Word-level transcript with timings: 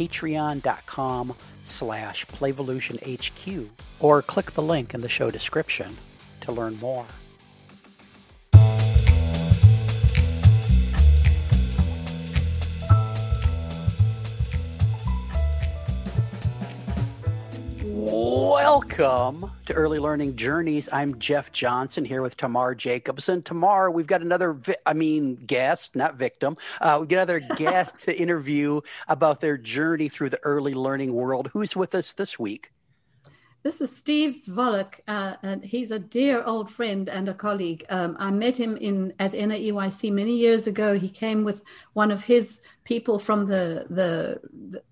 patreon.com 0.00 1.34
slash 1.64 2.24
playvolutionhq 2.26 3.68
or 3.98 4.22
click 4.22 4.52
the 4.52 4.62
link 4.62 4.94
in 4.94 5.02
the 5.02 5.08
show 5.08 5.30
description 5.30 5.98
to 6.40 6.50
learn 6.50 6.78
more. 6.80 7.04
Welcome 17.92 19.50
to 19.66 19.72
Early 19.72 19.98
Learning 19.98 20.36
Journeys. 20.36 20.88
I'm 20.92 21.18
Jeff 21.18 21.50
Johnson 21.50 22.04
here 22.04 22.22
with 22.22 22.36
Tamar 22.36 22.76
Jacobson. 22.76 23.42
Tamar, 23.42 23.90
we've 23.90 24.06
got 24.06 24.22
another, 24.22 24.52
vi- 24.52 24.76
I 24.86 24.92
mean, 24.92 25.34
guest, 25.34 25.96
not 25.96 26.14
victim. 26.14 26.56
Uh, 26.80 26.98
we 27.00 27.08
get 27.08 27.16
another 27.16 27.40
guest 27.56 27.98
to 28.00 28.16
interview 28.16 28.80
about 29.08 29.40
their 29.40 29.58
journey 29.58 30.08
through 30.08 30.30
the 30.30 30.38
early 30.44 30.72
learning 30.72 31.12
world. 31.12 31.50
Who's 31.52 31.74
with 31.74 31.96
us 31.96 32.12
this 32.12 32.38
week? 32.38 32.70
This 33.62 33.80
is 33.82 33.94
Steve 33.94 34.32
Zwolak, 34.32 35.00
uh, 35.06 35.34
and 35.42 35.62
he's 35.62 35.90
a 35.90 35.98
dear 35.98 36.42
old 36.44 36.70
friend 36.70 37.10
and 37.10 37.28
a 37.28 37.34
colleague. 37.34 37.84
Um, 37.90 38.16
I 38.18 38.30
met 38.30 38.56
him 38.56 38.78
in 38.78 39.12
at 39.18 39.32
NAEYC 39.32 40.10
many 40.12 40.34
years 40.34 40.66
ago. 40.66 40.98
He 40.98 41.10
came 41.10 41.44
with 41.44 41.62
one 41.92 42.10
of 42.10 42.24
his 42.24 42.62
people 42.84 43.18
from 43.18 43.46
the 43.46 43.84
the 43.90 44.40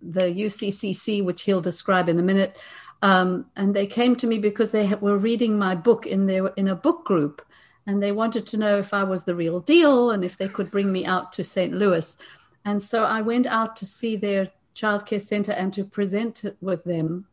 the 0.03 0.25
UCCC, 0.25 1.25
which 1.25 1.43
he'll 1.43 1.63
describe 1.63 2.11
in 2.11 2.19
a 2.19 2.23
minute. 2.23 2.59
Um, 3.03 3.47
and 3.55 3.75
they 3.75 3.87
came 3.87 4.17
to 4.17 4.27
me 4.27 4.39
because 4.39 4.73
they 4.73 4.93
were 4.95 5.19
reading 5.19 5.59
my 5.59 5.75
book 5.75 6.07
in 6.07 6.27
their 6.27 6.49
in 6.49 6.69
a 6.69 6.75
book 6.75 7.05
group, 7.05 7.45
and 7.87 8.03
they 8.03 8.13
wanted 8.13 8.47
to 8.47 8.57
know 8.57 8.79
if 8.79 8.93
I 8.93 9.05
was 9.05 9.25
the 9.25 9.35
real 9.35 9.61
deal 9.61 10.11
and 10.11 10.25
if 10.25 10.37
they 10.37 10.49
could 10.49 10.71
bring 10.71 10.91
me 10.91 11.07
out 11.07 11.33
to 11.33 11.45
St. 11.45 11.73
Louis. 11.73 12.17
And 12.65 12.83
so 12.83 13.05
I 13.05 13.21
went 13.23 13.47
out 13.47 13.77
to 13.77 13.87
see 13.87 14.17
their 14.17 14.49
childcare 14.75 15.21
center 15.21 15.53
and 15.53 15.73
to 15.75 15.85
present 15.85 16.45
with 16.61 16.85
them 16.85 17.27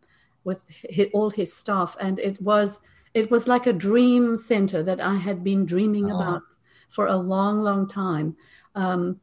with 0.43 0.69
his, 0.69 1.08
all 1.13 1.30
his 1.30 1.53
staff 1.53 1.95
and 1.99 2.17
it 2.19 2.41
was 2.41 2.80
it 3.13 3.30
was 3.30 3.47
like 3.47 3.67
a 3.67 3.73
dream 3.73 4.38
center 4.38 4.81
that 4.81 4.99
i 4.99 5.16
had 5.16 5.43
been 5.43 5.66
dreaming 5.66 6.09
oh. 6.11 6.16
about 6.16 6.43
for 6.89 7.08
a 7.08 7.17
long 7.17 7.61
long 7.61 7.88
time 7.88 8.36
um, 8.75 9.19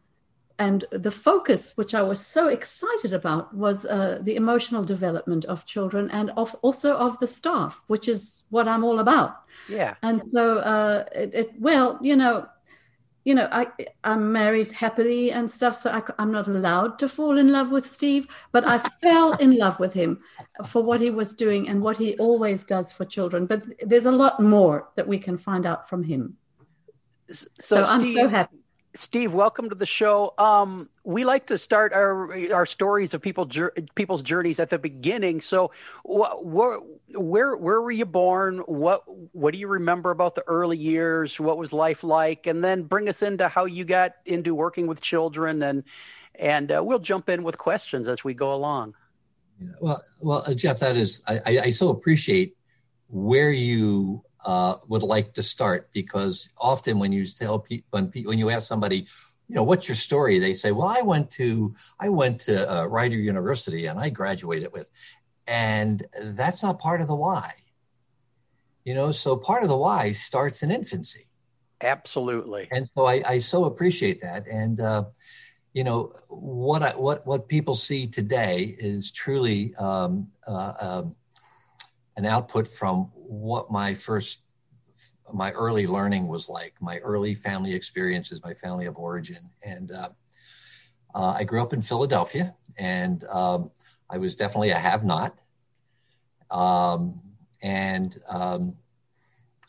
and 0.62 0.84
the 1.06 1.14
focus 1.28 1.76
which 1.80 1.92
i 2.00 2.02
was 2.12 2.20
so 2.36 2.42
excited 2.58 3.12
about 3.20 3.44
was 3.64 3.84
uh, 3.84 4.18
the 4.22 4.36
emotional 4.42 4.84
development 4.94 5.44
of 5.46 5.66
children 5.74 6.10
and 6.10 6.30
of, 6.42 6.54
also 6.62 6.90
of 7.06 7.18
the 7.18 7.30
staff 7.38 7.82
which 7.92 8.06
is 8.14 8.44
what 8.50 8.66
i'm 8.68 8.84
all 8.84 8.98
about 9.00 9.30
yeah 9.68 9.94
and 10.02 10.22
so 10.34 10.44
uh, 10.58 11.04
it, 11.22 11.30
it 11.40 11.48
well 11.58 11.98
you 12.00 12.16
know 12.16 12.46
you 13.24 13.34
know, 13.36 13.48
I 13.52 13.66
I'm 14.02 14.32
married 14.32 14.70
happily 14.72 15.30
and 15.30 15.48
stuff, 15.48 15.76
so 15.76 15.90
I, 15.90 16.22
am 16.22 16.32
not 16.32 16.48
allowed 16.48 16.98
to 16.98 17.08
fall 17.08 17.38
in 17.38 17.52
love 17.52 17.70
with 17.70 17.86
Steve. 17.86 18.26
But 18.50 18.66
I 18.66 18.78
fell 19.02 19.34
in 19.34 19.56
love 19.56 19.78
with 19.78 19.94
him 19.94 20.20
for 20.66 20.82
what 20.82 21.00
he 21.00 21.10
was 21.10 21.32
doing 21.32 21.68
and 21.68 21.82
what 21.82 21.96
he 21.96 22.16
always 22.16 22.64
does 22.64 22.92
for 22.92 23.04
children. 23.04 23.46
But 23.46 23.66
there's 23.80 24.06
a 24.06 24.10
lot 24.24 24.40
more 24.40 24.88
that 24.96 25.06
we 25.06 25.18
can 25.18 25.38
find 25.38 25.66
out 25.66 25.88
from 25.88 26.02
him. 26.02 26.36
So, 27.30 27.46
so 27.60 27.84
I'm 27.84 28.12
so 28.12 28.26
happy. 28.28 28.61
Steve, 28.94 29.32
welcome 29.32 29.70
to 29.70 29.74
the 29.74 29.86
show. 29.86 30.34
Um, 30.36 30.90
we 31.02 31.24
like 31.24 31.46
to 31.46 31.56
start 31.56 31.94
our 31.94 32.52
our 32.52 32.66
stories 32.66 33.14
of 33.14 33.22
people 33.22 33.48
people's 33.94 34.22
journeys 34.22 34.60
at 34.60 34.68
the 34.68 34.78
beginning. 34.78 35.40
So, 35.40 35.70
wh- 36.06 36.36
wh- 36.42 37.18
where 37.18 37.56
where 37.56 37.80
were 37.80 37.90
you 37.90 38.04
born? 38.04 38.58
What 38.58 39.04
what 39.32 39.54
do 39.54 39.58
you 39.58 39.68
remember 39.68 40.10
about 40.10 40.34
the 40.34 40.44
early 40.46 40.76
years? 40.76 41.40
What 41.40 41.56
was 41.56 41.72
life 41.72 42.04
like? 42.04 42.46
And 42.46 42.62
then 42.62 42.82
bring 42.82 43.08
us 43.08 43.22
into 43.22 43.48
how 43.48 43.64
you 43.64 43.84
got 43.84 44.12
into 44.26 44.54
working 44.54 44.86
with 44.86 45.00
children, 45.00 45.62
and 45.62 45.84
and 46.34 46.70
uh, 46.70 46.82
we'll 46.84 46.98
jump 46.98 47.30
in 47.30 47.44
with 47.44 47.56
questions 47.56 48.08
as 48.08 48.22
we 48.22 48.34
go 48.34 48.52
along. 48.52 48.94
Yeah, 49.58 49.68
well, 49.80 50.02
well, 50.20 50.44
uh, 50.46 50.52
Jeff, 50.52 50.80
that 50.80 50.96
is 50.96 51.22
I, 51.26 51.40
I, 51.46 51.58
I 51.60 51.70
so 51.70 51.88
appreciate 51.88 52.56
where 53.08 53.50
you 53.50 54.22
uh, 54.44 54.76
would 54.88 55.02
like 55.02 55.32
to 55.34 55.42
start 55.42 55.90
because 55.92 56.48
often 56.58 56.98
when 56.98 57.12
you 57.12 57.26
tell 57.26 57.58
people 57.58 57.86
when, 57.90 58.06
when 58.24 58.38
you 58.38 58.50
ask 58.50 58.66
somebody 58.66 59.06
you 59.48 59.56
know 59.56 59.62
what's 59.62 59.88
your 59.88 59.96
story 59.96 60.38
they 60.38 60.54
say 60.54 60.72
well 60.72 60.88
i 60.88 61.00
went 61.00 61.30
to 61.30 61.74
i 62.00 62.08
went 62.08 62.40
to 62.40 62.54
uh, 62.72 62.84
rider 62.86 63.16
university 63.16 63.86
and 63.86 63.98
i 63.98 64.08
graduated 64.08 64.72
with 64.72 64.90
and 65.46 66.04
that's 66.22 66.62
not 66.62 66.78
part 66.78 67.00
of 67.00 67.08
the 67.08 67.14
why. 67.14 67.52
You 68.84 68.94
know 68.94 69.12
so 69.12 69.36
part 69.36 69.62
of 69.62 69.68
the 69.68 69.76
why 69.76 70.12
starts 70.12 70.62
in 70.62 70.70
infancy. 70.70 71.24
Absolutely. 71.80 72.68
And 72.70 72.88
so 72.96 73.06
i, 73.06 73.22
I 73.26 73.38
so 73.38 73.64
appreciate 73.64 74.20
that. 74.22 74.46
And 74.46 74.80
uh, 74.80 75.04
you 75.72 75.84
know 75.84 76.12
what 76.28 76.82
I, 76.82 76.90
what 76.90 77.26
what 77.26 77.48
people 77.48 77.74
see 77.74 78.06
today 78.06 78.74
is 78.78 79.10
truly 79.12 79.74
um, 79.76 80.28
uh, 80.46 80.72
um, 80.80 81.16
an 82.16 82.26
output 82.26 82.68
from 82.68 83.10
what 83.14 83.70
my 83.70 83.94
first 83.94 84.40
my 85.32 85.50
early 85.52 85.86
learning 85.86 86.28
was 86.28 86.48
like 86.48 86.74
my 86.80 86.98
early 86.98 87.34
family 87.34 87.74
experiences 87.74 88.42
my 88.44 88.54
family 88.54 88.86
of 88.86 88.96
origin. 88.96 89.50
And 89.62 89.90
uh, 89.90 90.10
uh, 91.14 91.34
i 91.38 91.44
grew 91.44 91.62
up 91.62 91.72
in 91.72 91.82
philadelphia 91.82 92.54
and 92.78 93.24
um, 93.24 93.70
i 94.08 94.18
was 94.18 94.36
definitely 94.36 94.70
a 94.70 94.78
have 94.78 95.04
not 95.04 95.38
um, 96.50 97.20
and 97.62 98.18
um, 98.28 98.76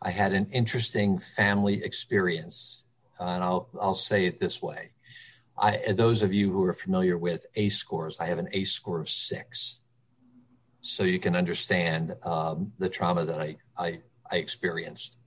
i 0.01 0.09
had 0.09 0.33
an 0.33 0.47
interesting 0.51 1.19
family 1.19 1.83
experience. 1.83 2.85
And 3.19 3.43
i'll, 3.43 3.69
I'll 3.79 3.93
say 3.93 4.25
it 4.25 4.39
this 4.39 4.61
way. 4.61 4.91
I, 5.57 5.93
those 5.93 6.23
of 6.23 6.33
you 6.33 6.51
who 6.51 6.63
are 6.63 6.73
familiar 6.73 7.17
with 7.17 7.45
ACE 7.55 7.77
scores, 7.77 8.19
I 8.19 8.25
have 8.25 8.39
an 8.39 8.49
ACE 8.51 8.71
score 8.71 8.99
of 8.99 9.07
six 9.07 9.82
so 10.83 11.03
you 11.03 11.17
can 11.17 11.35
understand 11.35 12.15
um, 12.23 12.71
the 12.77 12.89
trauma 12.89 13.25
that 13.25 13.39
I, 13.39 13.55
I, 13.77 13.99
I 14.29 14.35
experienced. 14.35 15.17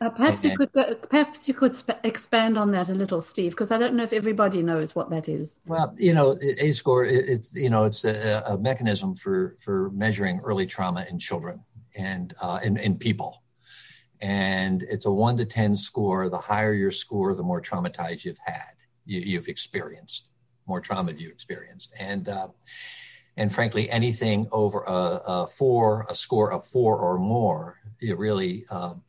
Uh, 0.00 0.08
perhaps 0.08 0.44
and, 0.44 0.52
you 0.52 0.56
could 0.56 0.76
uh, 0.76 0.94
perhaps 0.94 1.46
you 1.48 1.52
could 1.52 1.74
sp- 1.76 2.00
expand 2.02 2.56
on 2.56 2.70
that 2.70 2.88
a 2.88 2.94
little, 2.94 3.20
Steve, 3.20 3.50
because 3.50 3.70
I 3.70 3.76
don't 3.76 3.94
know 3.94 4.04
if 4.04 4.12
everybody 4.14 4.62
knows 4.62 4.94
what 4.94 5.10
that 5.10 5.28
is. 5.28 5.60
Well, 5.66 5.94
you 5.98 6.14
know, 6.14 6.34
A 6.58 6.72
score 6.72 7.04
it, 7.04 7.28
it's 7.28 7.54
you 7.54 7.68
know 7.68 7.84
it's 7.84 8.04
a, 8.04 8.42
a, 8.46 8.56
mechanism 8.56 9.14
for 9.14 9.56
for 9.58 9.90
measuring 9.90 10.40
early 10.40 10.64
trauma 10.64 11.04
in 11.10 11.18
children 11.18 11.62
and 11.94 12.32
uh, 12.40 12.60
in, 12.62 12.78
in 12.78 12.96
people, 12.96 13.42
and 14.22 14.82
it's 14.84 15.04
a 15.04 15.12
one 15.12 15.36
to 15.36 15.44
ten 15.44 15.74
score. 15.74 16.30
The 16.30 16.38
higher 16.38 16.72
your 16.72 16.90
score, 16.92 17.34
the 17.34 17.42
more 17.42 17.60
traumatized 17.60 18.24
you've 18.24 18.40
had, 18.46 18.72
you, 19.04 19.36
have 19.36 19.48
experienced, 19.48 20.30
more 20.66 20.80
trauma 20.80 21.12
you've 21.12 21.32
experienced, 21.32 21.92
and 21.98 22.30
uh, 22.30 22.48
and 23.36 23.52
frankly, 23.52 23.90
anything 23.90 24.48
over 24.50 24.82
a, 24.84 25.20
a, 25.26 25.46
four, 25.46 26.06
a 26.08 26.14
score 26.14 26.52
of 26.52 26.64
four 26.64 26.98
or 26.98 27.18
more, 27.18 27.78
it 28.00 28.18
really 28.18 28.64
um, 28.70 29.02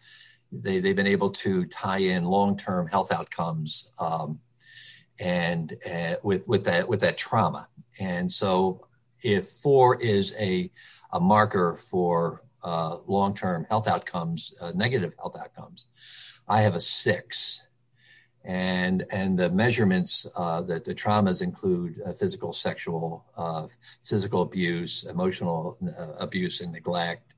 they 0.52 0.80
they've 0.80 0.96
been 0.96 1.08
able 1.08 1.30
to 1.30 1.66
tie 1.66 2.00
in 2.00 2.24
long 2.24 2.58
term 2.58 2.88
health 2.88 3.12
outcomes 3.12 3.92
um, 4.00 4.40
and 5.20 5.74
uh, 5.90 6.16
with 6.24 6.48
with 6.48 6.64
that 6.66 6.88
with 6.88 7.00
that 7.02 7.18
trauma. 7.18 7.68
And 8.00 8.32
so, 8.32 8.88
if 9.24 9.48
four 9.48 10.02
is 10.02 10.34
a 10.40 10.72
a 11.12 11.20
marker 11.20 11.76
for 11.76 12.44
uh, 12.64 12.98
long 13.08 13.34
term 13.34 13.66
health 13.70 13.88
outcomes, 13.88 14.54
uh, 14.62 14.72
negative 14.76 15.16
health 15.18 15.36
outcomes, 15.40 15.88
I 16.48 16.62
have 16.62 16.76
a 16.76 16.82
six 16.82 17.67
and 18.46 19.06
and 19.12 19.38
the 19.38 19.50
measurements 19.50 20.26
uh, 20.38 20.62
that 20.62 20.86
the 20.86 20.96
traumas 20.96 21.42
include 21.42 21.96
uh, 22.06 22.14
physical, 22.14 22.54
sexual, 22.54 23.26
uh, 23.36 23.68
physical 24.02 24.42
abuse, 24.42 25.04
emotional 25.04 25.78
uh, 26.00 26.14
abuse 26.20 26.62
and 26.62 26.72
neglect, 26.72 27.36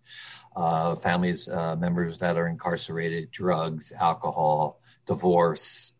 uh, 0.55 0.95
families 0.95 1.49
uh, 1.49 1.75
members 1.75 2.19
that 2.19 2.37
are 2.37 2.47
incarcerated, 2.47 3.31
drugs, 3.31 3.91
alcohol, 3.99 4.79
divorce. 5.05 5.93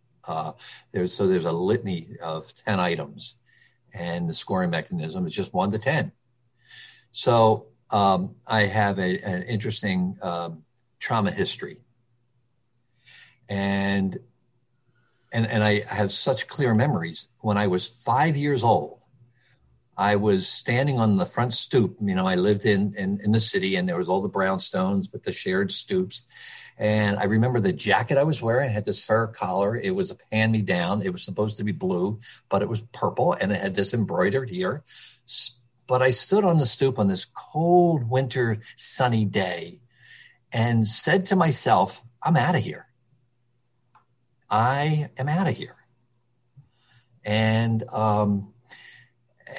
there's 0.92 1.14
so 1.14 1.28
there's 1.28 1.46
a 1.46 1.52
litany 1.52 2.10
of 2.22 2.54
ten 2.54 2.80
items, 2.80 3.38
and 3.94 4.30
the 4.30 4.34
scoring 4.34 4.70
mechanism 4.70 5.26
is 5.26 5.34
just 5.34 5.54
one 5.54 5.72
to 5.72 5.80
ten. 5.80 6.12
So 7.12 7.66
um, 7.90 8.36
I 8.46 8.66
have 8.66 9.00
a, 9.00 9.18
an 9.22 9.42
interesting 9.44 10.18
um, 10.22 10.64
trauma 11.00 11.32
history, 11.32 11.78
and 13.48 14.20
and, 15.32 15.46
and 15.46 15.64
I 15.64 15.82
have 15.82 16.12
such 16.12 16.48
clear 16.48 16.74
memories. 16.74 17.28
When 17.42 17.58
I 17.58 17.68
was 17.68 17.88
five 17.88 18.36
years 18.36 18.64
old, 18.64 19.00
I 20.00 20.16
was 20.16 20.48
standing 20.48 20.98
on 20.98 21.18
the 21.18 21.26
front 21.26 21.54
stoop. 21.54 21.98
You 22.02 22.16
know, 22.16 22.26
I 22.26 22.36
lived 22.36 22.66
in, 22.66 22.94
in, 22.96 23.20
in 23.22 23.34
the 23.34 23.40
city 23.40 23.76
and 23.76 23.88
there 23.88 23.98
was 23.98 24.08
all 24.08 24.22
the 24.22 24.30
brownstones 24.30 25.12
with 25.12 25.24
the 25.24 25.34
shared 25.34 25.74
stoops. 25.74 26.24
And 26.78 27.20
I 27.20 27.26
remember 27.26 27.60
the 27.60 27.74
jacket 27.74 28.18
I 28.18 28.24
was 28.24 28.42
wearing 28.42 28.72
had 28.72 28.86
this 28.86 29.04
fur 29.04 29.28
collar. 29.28 29.76
It 29.76 29.92
was 29.92 30.12
a 30.12 30.18
hand 30.32 30.54
me 30.54 30.62
down. 30.62 31.02
It 31.02 31.12
was 31.12 31.24
supposed 31.24 31.58
to 31.58 31.66
be 31.66 31.74
blue, 31.74 32.20
but 32.48 32.62
it 32.62 32.70
was 32.70 32.82
purple 32.94 33.34
and 33.34 33.52
it 33.52 33.62
had 33.62 33.76
this 33.76 33.94
embroidered 33.94 34.50
here. 34.50 34.84
But 35.86 36.02
I 36.02 36.12
stood 36.12 36.46
on 36.46 36.60
the 36.60 36.66
stoop 36.66 36.98
on 36.98 37.10
this 37.10 37.26
cold 37.26 38.10
winter 38.10 38.60
sunny 38.78 39.26
day 39.26 39.82
and 40.54 40.88
said 40.88 41.26
to 41.26 41.36
myself, 41.36 42.02
I'm 42.24 42.38
out 42.38 42.56
of 42.56 42.64
here. 42.64 42.89
I 44.50 45.10
am 45.18 45.30
out 45.30 45.48
of 45.48 45.56
here. 45.56 45.76
And 47.24 47.84
um, 47.90 48.54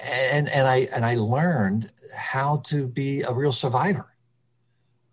and 0.04 0.48
and 0.48 0.66
I 0.66 0.88
and 0.92 1.04
I 1.04 1.16
learned 1.16 1.90
how 2.16 2.58
to 2.66 2.87
be 2.87 3.22
a 3.22 3.32
real 3.32 3.52
survivor. 3.52 4.06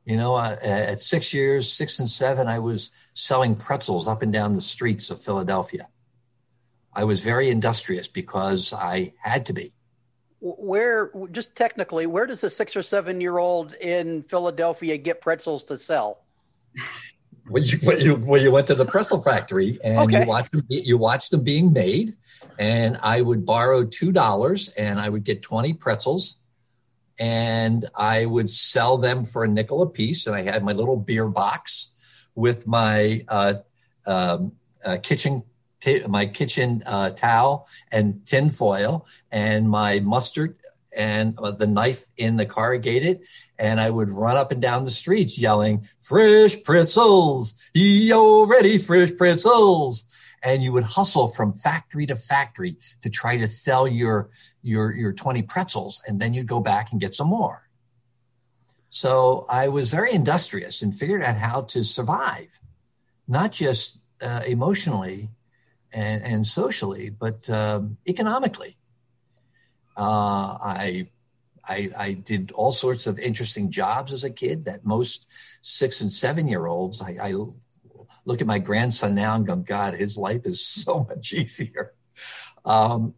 You 0.06 0.16
know, 0.16 0.38
at 0.38 1.02
six 1.02 1.34
years, 1.34 1.70
six 1.70 2.00
and 2.00 2.10
seven, 2.10 2.48
I 2.48 2.60
was 2.60 2.92
selling 3.14 3.58
pretzels 3.58 4.08
up 4.08 4.22
and 4.22 4.32
down 4.32 4.54
the 4.54 4.62
streets 4.62 5.10
of 5.10 5.22
Philadelphia. 5.22 5.90
I 6.94 7.04
was 7.04 7.20
very 7.20 7.50
industrious 7.50 8.08
because 8.08 8.72
I 8.72 9.14
had 9.22 9.46
to 9.48 9.54
be. 9.54 9.74
Where, 10.40 11.12
just 11.32 11.58
technically, 11.58 12.08
where 12.08 12.26
does 12.26 12.44
a 12.46 12.50
six 12.50 12.78
or 12.78 12.84
seven 12.84 13.20
year 13.20 13.38
old 13.38 13.74
in 13.74 14.24
Philadelphia 14.24 14.98
get 14.98 15.20
pretzels 15.20 15.66
to 15.66 15.78
sell? 15.78 16.24
Well, 17.50 17.64
you, 17.64 17.80
well, 17.84 18.00
you, 18.00 18.16
well, 18.16 18.42
you 18.42 18.52
went 18.52 18.68
to 18.68 18.76
the 18.76 18.86
pretzel 18.86 19.22
factory 19.22 19.80
and 19.84 20.00
okay. 20.00 20.22
you 20.22 20.28
watched 20.28 20.52
them, 20.52 20.66
you 20.68 20.98
watched 20.98 21.32
them 21.32 21.44
being 21.44 21.72
made, 21.72 22.16
and 22.60 22.98
I 23.02 23.22
would 23.22 23.46
borrow 23.46 23.86
two 23.86 24.12
dollars 24.12 24.70
and 24.70 25.00
I 25.00 25.10
would 25.10 25.24
get 25.24 25.42
twenty 25.42 25.74
pretzels, 25.74 26.38
and 27.18 27.86
I 27.96 28.26
would 28.26 28.50
sell 28.50 28.98
them 28.98 29.24
for 29.24 29.44
a 29.44 29.48
nickel 29.48 29.82
a 29.82 29.90
piece. 29.90 30.28
And 30.28 30.36
I 30.36 30.42
had 30.42 30.64
my 30.64 30.74
little 30.74 30.98
beer 30.98 31.28
box 31.28 32.30
with 32.36 32.68
my 32.68 33.26
uh, 33.28 33.56
um, 34.06 34.54
uh, 34.84 34.98
kitchen 35.02 35.44
t- 35.80 36.04
my 36.08 36.26
kitchen 36.26 36.84
uh, 36.86 37.10
towel 37.10 37.68
and 37.92 38.26
tin 38.26 38.50
foil 38.50 39.06
and 39.32 39.70
my 39.70 40.00
mustard 40.00 40.58
and 40.98 41.38
uh, 41.38 41.52
the 41.52 41.68
knife 41.68 42.08
in 42.18 42.36
the 42.36 42.46
corrugated, 42.46 43.22
and 43.58 43.80
I 43.80 43.90
would 43.90 44.10
run 44.10 44.36
up 44.36 44.52
and 44.52 44.62
down 44.62 44.84
the 44.84 44.92
streets 44.92 45.40
yelling, 45.40 45.86
"Fresh 46.00 46.64
pretzels! 46.64 47.54
Yo, 47.74 48.46
ready, 48.46 48.78
fresh 48.78 49.16
pretzels!" 49.16 50.04
And 50.44 50.62
you 50.64 50.74
would 50.74 50.84
hustle 50.84 51.28
from 51.28 51.54
factory 51.54 52.06
to 52.08 52.16
factory 52.16 52.78
to 53.02 53.10
try 53.10 53.38
to 53.38 53.48
sell 53.48 53.88
your 53.88 54.30
your 54.62 54.94
your 54.96 55.14
twenty 55.14 55.44
pretzels, 55.44 56.02
and 56.08 56.20
then 56.20 56.34
you'd 56.34 56.48
go 56.48 56.60
back 56.60 56.92
and 56.92 57.00
get 57.00 57.16
some 57.16 57.28
more. 57.28 57.70
So 58.90 59.46
I 59.50 59.68
was 59.68 59.90
very 59.90 60.12
industrious 60.14 60.82
and 60.82 60.96
figured 60.96 61.22
out 61.22 61.38
how 61.38 61.62
to 61.74 61.84
survive, 61.84 62.60
not 63.28 63.52
just 63.52 64.00
uh, 64.22 64.42
emotionally 64.48 65.30
and, 65.92 66.24
and 66.24 66.46
socially, 66.46 67.10
but 67.10 67.50
um, 67.50 67.98
economically. 68.08 68.77
Uh, 69.98 70.58
I, 70.62 71.08
I, 71.68 71.90
I 71.98 72.14
did 72.14 72.52
all 72.52 72.72
sorts 72.72 73.08
of 73.08 73.18
interesting 73.18 73.72
jobs 73.72 74.14
as 74.14 74.24
a 74.24 74.30
kid 74.30 74.66
that 74.66 74.86
most 74.86 75.28
six 75.62 76.02
and 76.02 76.12
seven 76.12 76.48
year 76.48 76.68
olds. 76.68 77.02
I, 77.02 77.18
I 77.20 77.34
look 78.24 78.42
at 78.42 78.48
my 78.48 78.60
grandson 78.60 79.16
now 79.16 79.36
and 79.36 79.48
go, 79.48 79.56
God, 79.56 79.96
his 79.96 80.18
life 80.18 80.46
is 80.46 80.62
so 80.62 81.04
much 81.10 81.34
easier. 81.34 81.94
Um, 82.64 83.16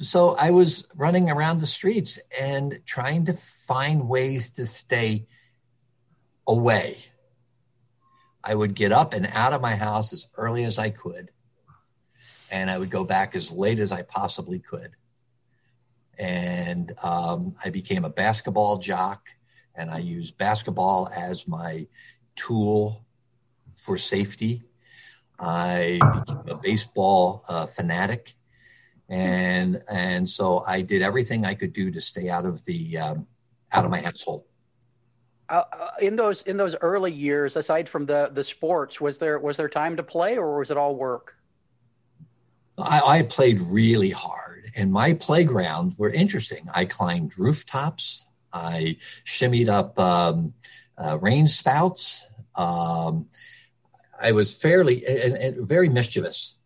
so 0.00 0.30
I 0.30 0.50
was 0.50 0.86
running 0.96 1.30
around 1.30 1.60
the 1.60 1.66
streets 1.66 2.18
and 2.40 2.80
trying 2.86 3.26
to 3.26 3.34
find 3.34 4.08
ways 4.08 4.50
to 4.52 4.66
stay 4.66 5.26
away. 6.46 6.98
I 8.42 8.54
would 8.54 8.74
get 8.74 8.90
up 8.90 9.12
and 9.12 9.28
out 9.32 9.52
of 9.52 9.60
my 9.60 9.76
house 9.76 10.12
as 10.12 10.28
early 10.36 10.64
as 10.64 10.78
I 10.78 10.90
could, 10.90 11.30
and 12.50 12.70
I 12.70 12.78
would 12.78 12.90
go 12.90 13.04
back 13.04 13.36
as 13.36 13.52
late 13.52 13.78
as 13.78 13.92
I 13.92 14.02
possibly 14.02 14.58
could 14.58 14.96
and 16.22 16.92
um, 17.02 17.56
I 17.64 17.70
became 17.70 18.04
a 18.04 18.08
basketball 18.08 18.78
jock, 18.78 19.28
and 19.74 19.90
I 19.90 19.98
used 19.98 20.38
basketball 20.38 21.10
as 21.14 21.48
my 21.48 21.88
tool 22.36 23.04
for 23.72 23.96
safety. 23.96 24.62
I 25.40 25.98
became 26.14 26.48
a 26.48 26.54
baseball 26.54 27.44
uh, 27.48 27.66
fanatic, 27.66 28.34
and 29.08 29.82
and 29.90 30.28
so 30.28 30.62
I 30.64 30.82
did 30.82 31.02
everything 31.02 31.44
I 31.44 31.54
could 31.54 31.72
do 31.72 31.90
to 31.90 32.00
stay 32.00 32.28
out 32.28 32.44
of 32.44 32.64
the 32.66 32.98
um, 32.98 33.26
out 33.72 33.84
of 33.84 33.90
my 33.90 34.00
household. 34.00 34.44
Uh, 35.48 35.64
uh 35.72 35.90
in 36.00 36.14
those 36.14 36.42
in 36.42 36.56
those 36.56 36.76
early 36.82 37.12
years, 37.12 37.56
aside 37.56 37.88
from 37.88 38.06
the 38.06 38.30
the 38.32 38.44
sports, 38.44 39.00
was 39.00 39.18
there 39.18 39.40
was 39.40 39.56
there 39.56 39.68
time 39.68 39.96
to 39.96 40.04
play, 40.04 40.38
or 40.38 40.60
was 40.60 40.70
it 40.70 40.76
all 40.76 40.94
work? 40.94 41.34
I, 42.78 43.00
I 43.00 43.22
played 43.22 43.60
really 43.60 44.10
hard 44.10 44.51
and 44.74 44.92
my 44.92 45.14
playground 45.14 45.94
were 45.98 46.10
interesting. 46.10 46.68
I 46.72 46.84
climbed 46.84 47.38
rooftops. 47.38 48.26
I 48.52 48.96
shimmied 49.24 49.68
up 49.68 49.98
um, 49.98 50.54
uh, 50.98 51.18
rain 51.18 51.46
spouts. 51.46 52.26
Um, 52.54 53.26
I 54.20 54.32
was 54.32 54.56
fairly 54.56 55.04
and, 55.06 55.34
and 55.34 55.66
very 55.66 55.88
mischievous. 55.88 56.56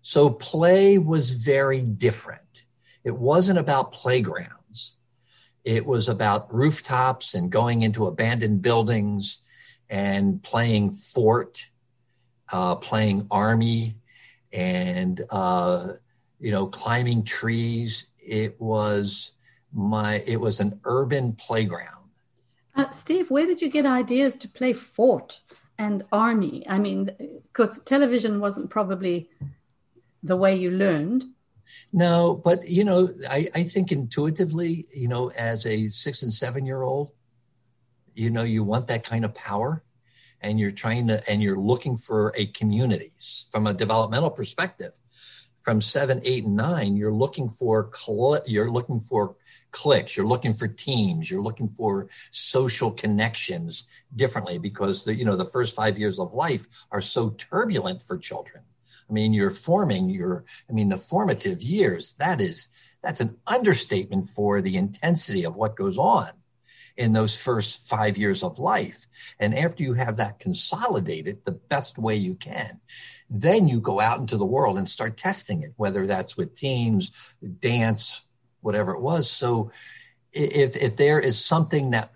So 0.00 0.30
play 0.30 0.96
was 0.98 1.32
very 1.32 1.80
different. 1.80 2.64
It 3.04 3.16
wasn't 3.16 3.58
about 3.58 3.92
playgrounds. 3.92 4.96
It 5.64 5.86
was 5.86 6.08
about 6.08 6.52
rooftops 6.54 7.34
and 7.34 7.50
going 7.50 7.82
into 7.82 8.06
abandoned 8.06 8.62
buildings 8.62 9.42
and 9.90 10.42
playing 10.42 10.92
fort, 10.92 11.70
uh, 12.52 12.76
playing 12.76 13.26
army, 13.30 13.96
and 14.52 15.20
uh, 15.30 15.88
you 16.40 16.50
know, 16.50 16.66
climbing 16.66 17.22
trees. 17.22 18.06
It 18.18 18.60
was 18.60 19.32
my, 19.72 20.22
it 20.26 20.40
was 20.40 20.60
an 20.60 20.80
urban 20.84 21.32
playground. 21.32 22.10
Uh, 22.74 22.90
Steve, 22.90 23.30
where 23.30 23.46
did 23.46 23.60
you 23.60 23.68
get 23.68 23.86
ideas 23.86 24.36
to 24.36 24.48
play 24.48 24.72
fort 24.72 25.40
and 25.78 26.04
army? 26.12 26.64
I 26.68 26.78
mean, 26.78 27.10
because 27.42 27.80
television 27.80 28.40
wasn't 28.40 28.70
probably 28.70 29.28
the 30.22 30.36
way 30.36 30.54
you 30.54 30.70
learned. 30.70 31.24
No, 31.92 32.40
but 32.42 32.68
you 32.68 32.84
know, 32.84 33.08
I, 33.28 33.48
I 33.54 33.62
think 33.64 33.92
intuitively, 33.92 34.86
you 34.94 35.08
know, 35.08 35.30
as 35.32 35.66
a 35.66 35.88
six 35.88 36.22
and 36.22 36.32
seven 36.32 36.64
year 36.64 36.82
old, 36.82 37.12
you 38.14 38.30
know, 38.30 38.42
you 38.42 38.64
want 38.64 38.86
that 38.88 39.04
kind 39.04 39.24
of 39.24 39.34
power 39.34 39.82
and 40.40 40.58
you're 40.58 40.72
trying 40.72 41.08
to, 41.08 41.28
and 41.30 41.42
you're 41.42 41.58
looking 41.58 41.96
for 41.96 42.32
a 42.36 42.46
community 42.46 43.12
from 43.50 43.66
a 43.66 43.74
developmental 43.74 44.30
perspective 44.30 44.92
from 45.68 45.82
seven, 45.82 46.18
eight, 46.24 46.46
and 46.46 46.56
nine, 46.56 46.96
you're 46.96 47.12
looking 47.12 47.46
for 47.46 47.90
cl- 47.94 48.40
you're 48.46 48.70
looking 48.70 48.98
for 48.98 49.36
cliques, 49.70 50.16
you're 50.16 50.24
looking 50.24 50.54
for 50.54 50.66
teams, 50.66 51.30
you're 51.30 51.42
looking 51.42 51.68
for 51.68 52.08
social 52.30 52.90
connections 52.90 53.84
differently 54.16 54.56
because 54.56 55.04
the 55.04 55.14
you 55.14 55.26
know 55.26 55.36
the 55.36 55.44
first 55.44 55.76
five 55.76 55.98
years 55.98 56.18
of 56.18 56.32
life 56.32 56.66
are 56.90 57.02
so 57.02 57.28
turbulent 57.36 58.00
for 58.00 58.16
children. 58.16 58.62
I 59.10 59.12
mean, 59.12 59.34
you're 59.34 59.50
forming 59.50 60.08
your 60.08 60.46
I 60.70 60.72
mean 60.72 60.88
the 60.88 60.96
formative 60.96 61.60
years. 61.60 62.14
That 62.14 62.40
is 62.40 62.68
that's 63.02 63.20
an 63.20 63.36
understatement 63.46 64.24
for 64.30 64.62
the 64.62 64.78
intensity 64.78 65.44
of 65.44 65.56
what 65.56 65.76
goes 65.76 65.98
on 65.98 66.30
in 66.96 67.12
those 67.12 67.36
first 67.36 67.90
five 67.90 68.16
years 68.16 68.42
of 68.42 68.58
life. 68.58 69.06
And 69.38 69.56
after 69.56 69.82
you 69.82 69.92
have 69.92 70.16
that 70.16 70.40
consolidated 70.40 71.44
the 71.44 71.52
best 71.52 71.98
way 71.98 72.16
you 72.16 72.36
can, 72.36 72.80
then 73.30 73.68
you 73.68 73.80
go 73.80 74.00
out 74.00 74.18
into 74.18 74.36
the 74.36 74.46
world 74.46 74.78
and 74.78 74.88
start 74.88 75.16
testing 75.16 75.62
it, 75.62 75.72
whether 75.76 76.06
that's 76.06 76.36
with 76.36 76.54
teams, 76.54 77.34
dance, 77.60 78.22
whatever 78.60 78.92
it 78.92 79.00
was. 79.00 79.30
So 79.30 79.70
if 80.32 80.76
if 80.76 80.96
there 80.96 81.20
is 81.20 81.42
something 81.42 81.90
that 81.90 82.12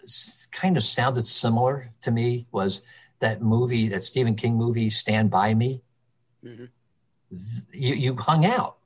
kind 0.53 0.77
of 0.77 0.83
sounded 0.83 1.27
similar 1.27 1.91
to 2.03 2.11
me 2.11 2.47
was 2.53 2.83
that 3.21 3.43
movie, 3.43 3.89
that 3.89 4.05
Stephen 4.05 4.35
King 4.35 4.57
movie, 4.57 4.91
Stand 4.91 5.31
By 5.31 5.55
Me. 5.55 5.81
Mm-hmm. 6.45 6.65
You, 7.73 7.95
you 7.95 8.17
hung 8.17 8.45
out 8.45 8.77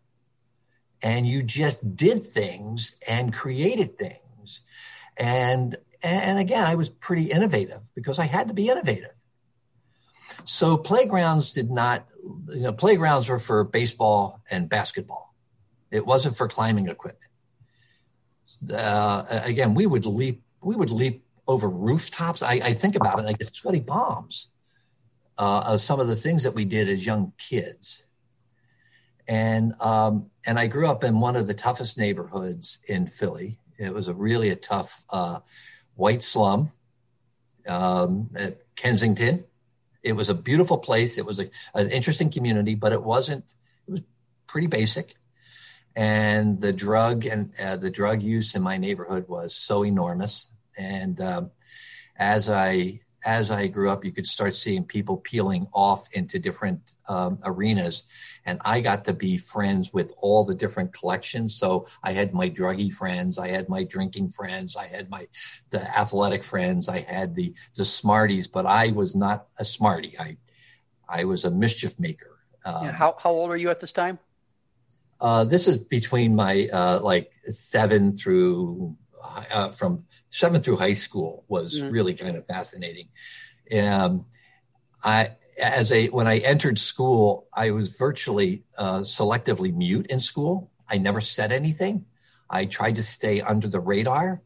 and 1.03 1.27
you 1.27 1.43
just 1.43 1.97
did 1.97 2.23
things 2.23 2.97
and 3.09 3.33
created 3.33 3.99
things. 3.99 4.61
And 5.17 5.77
and 6.03 6.39
again, 6.39 6.65
I 6.65 6.75
was 6.75 6.91
pretty 6.91 7.25
innovative 7.25 7.81
because 7.95 8.19
I 8.19 8.27
had 8.27 8.49
to 8.49 8.55
be 8.55 8.69
innovative. 8.69 9.16
So 10.47 10.77
playgrounds 10.77 11.53
did 11.53 11.71
not, 11.71 12.07
you 12.49 12.61
know, 12.61 12.73
playgrounds 12.73 13.29
were 13.29 13.39
for 13.39 13.65
baseball 13.65 14.41
and 14.51 14.69
basketball. 14.69 15.35
It 15.91 16.07
wasn't 16.07 16.37
for 16.37 16.49
climbing 16.49 16.89
equipment. 16.89 17.31
Uh, 18.73 19.25
again, 19.29 19.75
we 19.75 19.87
would 19.87 20.07
leap, 20.07 20.43
we 20.63 20.77
would 20.77 20.91
leap 20.91 21.25
over 21.47 21.69
rooftops. 21.69 22.43
I, 22.43 22.55
I 22.55 22.73
think 22.73 22.97
about 22.97 23.19
it, 23.19 23.27
I 23.27 23.33
get 23.33 23.55
sweaty 23.55 23.81
palms 23.81 24.49
uh, 25.37 25.65
of 25.67 25.81
some 25.81 26.01
of 26.01 26.07
the 26.07 26.17
things 26.17 26.45
that 26.45 26.55
we 26.55 26.65
did 26.65 26.89
as 26.89 27.05
young 27.05 27.33
kids. 27.39 28.07
and 29.29 29.75
um, 29.81 30.31
and 30.45 30.59
I 30.59 30.67
grew 30.67 30.87
up 30.87 31.05
in 31.05 31.21
one 31.21 31.37
of 31.37 31.47
the 31.47 31.55
toughest 31.55 31.99
neighborhoods 31.99 32.79
in 32.87 33.07
Philly. 33.07 33.59
It 33.79 33.93
was 33.93 34.09
a 34.09 34.15
really 34.15 34.51
a 34.51 34.57
tough 34.57 35.03
uh, 35.11 35.41
white 35.95 36.23
slum 36.23 36.73
um, 37.67 38.31
at 38.37 38.59
Kensington. 38.77 39.45
It 40.07 40.15
was 40.15 40.31
a 40.31 40.35
beautiful 40.35 40.79
place. 40.79 41.19
It 41.19 41.27
was 41.27 41.41
a, 41.41 41.51
an 41.75 41.91
interesting 41.91 42.31
community, 42.31 42.75
but 42.75 42.93
it 42.93 43.03
wasn't. 43.03 43.55
It 43.89 43.91
was 43.91 44.03
pretty 44.47 44.69
basic, 44.69 45.15
and 45.95 46.61
the 46.61 46.73
drug 46.73 47.27
and 47.27 47.53
uh, 47.61 47.77
the 47.77 47.91
drug 47.91 48.23
use 48.23 48.55
in 48.55 48.63
my 48.63 48.77
neighborhood 48.77 49.29
was 49.29 49.55
so 49.55 49.85
enormous. 49.85 50.51
And 50.79 51.21
um, 51.21 51.51
as 52.17 52.49
I 52.49 53.01
as 53.27 53.51
I 53.51 53.67
grew 53.67 53.91
up, 53.91 54.05
you 54.05 54.13
could 54.13 54.27
start 54.27 54.55
seeing 54.55 54.85
people 54.85 55.17
peeling 55.17 55.67
off 55.75 56.09
into 56.13 56.39
different 56.39 56.95
um, 57.09 57.39
arenas. 57.43 58.05
And 58.47 58.61
I 58.65 58.81
got 58.81 59.05
to 59.07 59.13
be 59.13 59.37
friends 59.37 59.93
with 59.93 60.13
all 60.19 60.45
the 60.45 60.55
different 60.55 60.95
collections. 60.95 61.57
So 61.57 61.87
I 62.05 62.13
had 62.13 62.33
my 62.33 62.49
druggy 62.49 62.91
friends, 62.91 63.37
I 63.37 63.49
had 63.49 63.69
my 63.69 63.83
drinking 63.83 64.29
friends, 64.29 64.77
I 64.77 64.87
had 64.87 65.11
my 65.11 65.27
the 65.71 65.83
athletic 65.99 66.45
friends, 66.45 66.89
I 66.89 67.01
had 67.01 67.35
the 67.35 67.53
the 67.75 67.85
smarties, 67.85 68.47
but 68.47 68.65
I 68.65 68.93
was 68.93 69.17
not 69.17 69.49
a 69.59 69.65
smarty. 69.65 70.17
I 70.19 70.37
I 71.09 71.25
was 71.25 71.45
a 71.45 71.51
mischief 71.51 71.99
maker. 71.99 72.39
Um, 72.65 72.87
yeah, 72.87 72.93
how 72.93 73.17
how 73.19 73.31
old 73.31 73.49
were 73.49 73.57
you 73.57 73.71
at 73.71 73.81
this 73.81 73.93
time? 73.93 74.21
Uh, 75.21 75.45
this 75.45 75.67
is 75.67 75.79
between 75.79 76.37
my 76.37 76.69
uh, 76.73 77.01
like 77.01 77.33
seven 77.49 78.13
through 78.13 78.97
uh, 79.25 79.69
from 79.71 80.05
seventh 80.29 80.65
through 80.65 80.77
high 80.77 80.93
school 80.93 81.45
was 81.49 81.81
mm-hmm. 81.81 81.91
really 81.91 82.15
kind 82.15 82.37
of 82.37 82.47
fascinating. 82.47 83.09
Um, 83.77 84.27
I 85.05 85.33
as 85.61 85.93
a 85.93 86.09
when 86.09 86.27
I 86.27 86.39
entered 86.39 86.79
school, 86.79 87.49
I 87.53 87.71
was 87.71 87.97
virtually 87.97 88.65
uh, 88.79 89.01
selectively 89.01 89.75
mute 89.75 90.07
in 90.09 90.21
school. 90.21 90.71
I 90.89 90.99
never 90.99 91.21
said 91.21 91.53
anything. 91.53 92.07
I 92.49 92.67
tried 92.67 92.97
to 92.97 93.03
stay 93.03 93.41
under 93.41 93.69
the 93.69 93.81
radar. 93.81 94.43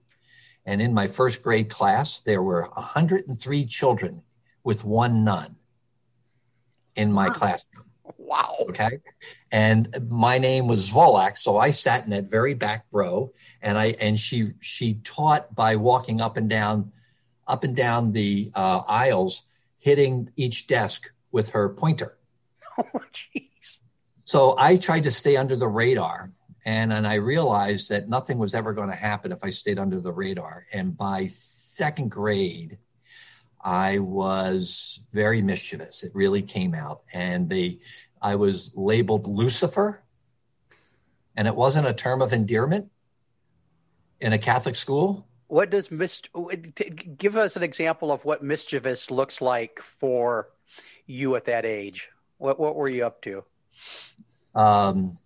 And 0.65 0.81
in 0.81 0.95
my 0.95 1.09
first 1.09 1.43
grade 1.43 1.69
class, 1.69 2.21
there 2.21 2.43
were 2.43 2.69
103 2.75 3.65
children 3.65 4.23
with 4.63 4.85
one 4.85 5.25
nun 5.25 5.57
in 6.95 7.13
my 7.13 7.29
wow. 7.29 7.35
classroom. 7.35 7.70
Wow. 8.31 8.55
Okay. 8.61 9.01
And 9.51 10.09
my 10.09 10.39
name 10.39 10.69
was 10.69 10.89
Zwolak, 10.93 11.37
so 11.37 11.59
I 11.59 11.73
sat 11.73 12.05
in 12.05 12.11
that 12.11 12.31
very 12.31 12.55
back 12.55 12.87
row, 12.93 13.33
and 13.61 13.77
I 13.77 13.87
and 14.01 14.17
she 14.17 14.53
she 14.61 14.95
taught 15.03 15.53
by 15.53 15.75
walking 15.75 16.21
up 16.21 16.37
and 16.37 16.49
down, 16.49 16.93
up 17.49 17.65
and 17.65 17.75
down 17.75 18.13
the 18.13 18.53
uh, 18.55 18.83
aisles, 18.87 19.43
hitting 19.79 20.31
each 20.37 20.69
desk 20.69 21.11
with 21.33 21.51
her 21.51 21.69
pointer. 21.71 22.17
Oh, 22.79 23.01
jeez. 23.13 23.79
So 24.25 24.55
I 24.57 24.77
tried 24.77 25.03
to 25.03 25.11
stay 25.11 25.37
under 25.37 25.57
the 25.57 25.69
radar, 25.69 26.31
and 26.65 26.93
and 26.93 27.07
I 27.09 27.15
realized 27.15 27.91
that 27.91 28.09
nothing 28.09 28.39
was 28.39 28.55
ever 28.55 28.73
going 28.73 28.91
to 28.91 28.97
happen 28.97 29.33
if 29.33 29.43
I 29.43 29.51
stayed 29.51 29.79
under 29.81 30.01
the 30.01 30.13
radar. 30.13 30.67
And 30.73 30.97
by 30.97 31.27
second 31.27 32.11
grade, 32.13 32.79
I 33.63 33.99
was 33.99 35.01
very 35.13 35.43
mischievous. 35.43 36.03
It 36.03 36.13
really 36.15 36.43
came 36.43 36.75
out, 36.75 37.03
and 37.13 37.51
they 37.51 37.81
I 38.21 38.37
was 38.37 38.73
labeled 38.77 39.27
Lucifer, 39.27 40.03
and 41.37 41.49
it 41.49 41.55
wasn't 41.55 41.87
a 41.87 41.95
term 41.95 42.21
of 42.21 42.33
endearment 42.33 42.91
in 44.21 44.33
a 44.33 44.39
Catholic 44.39 44.77
school. 44.77 45.27
What 45.47 45.71
does 45.71 45.91
mis- 45.91 46.23
give 47.19 47.37
us 47.37 47.57
an 47.57 47.63
example 47.63 48.13
of 48.13 48.25
what 48.25 48.43
mischievous 48.43 49.11
looks 49.11 49.41
like 49.41 49.81
for 49.81 50.51
you 51.07 51.35
at 51.35 51.47
that 51.47 51.65
age? 51.65 52.09
What 52.39 52.61
what 52.61 52.77
were 52.77 52.91
you 52.91 53.05
up 53.05 53.21
to? 53.23 53.45
Um, 54.55 55.19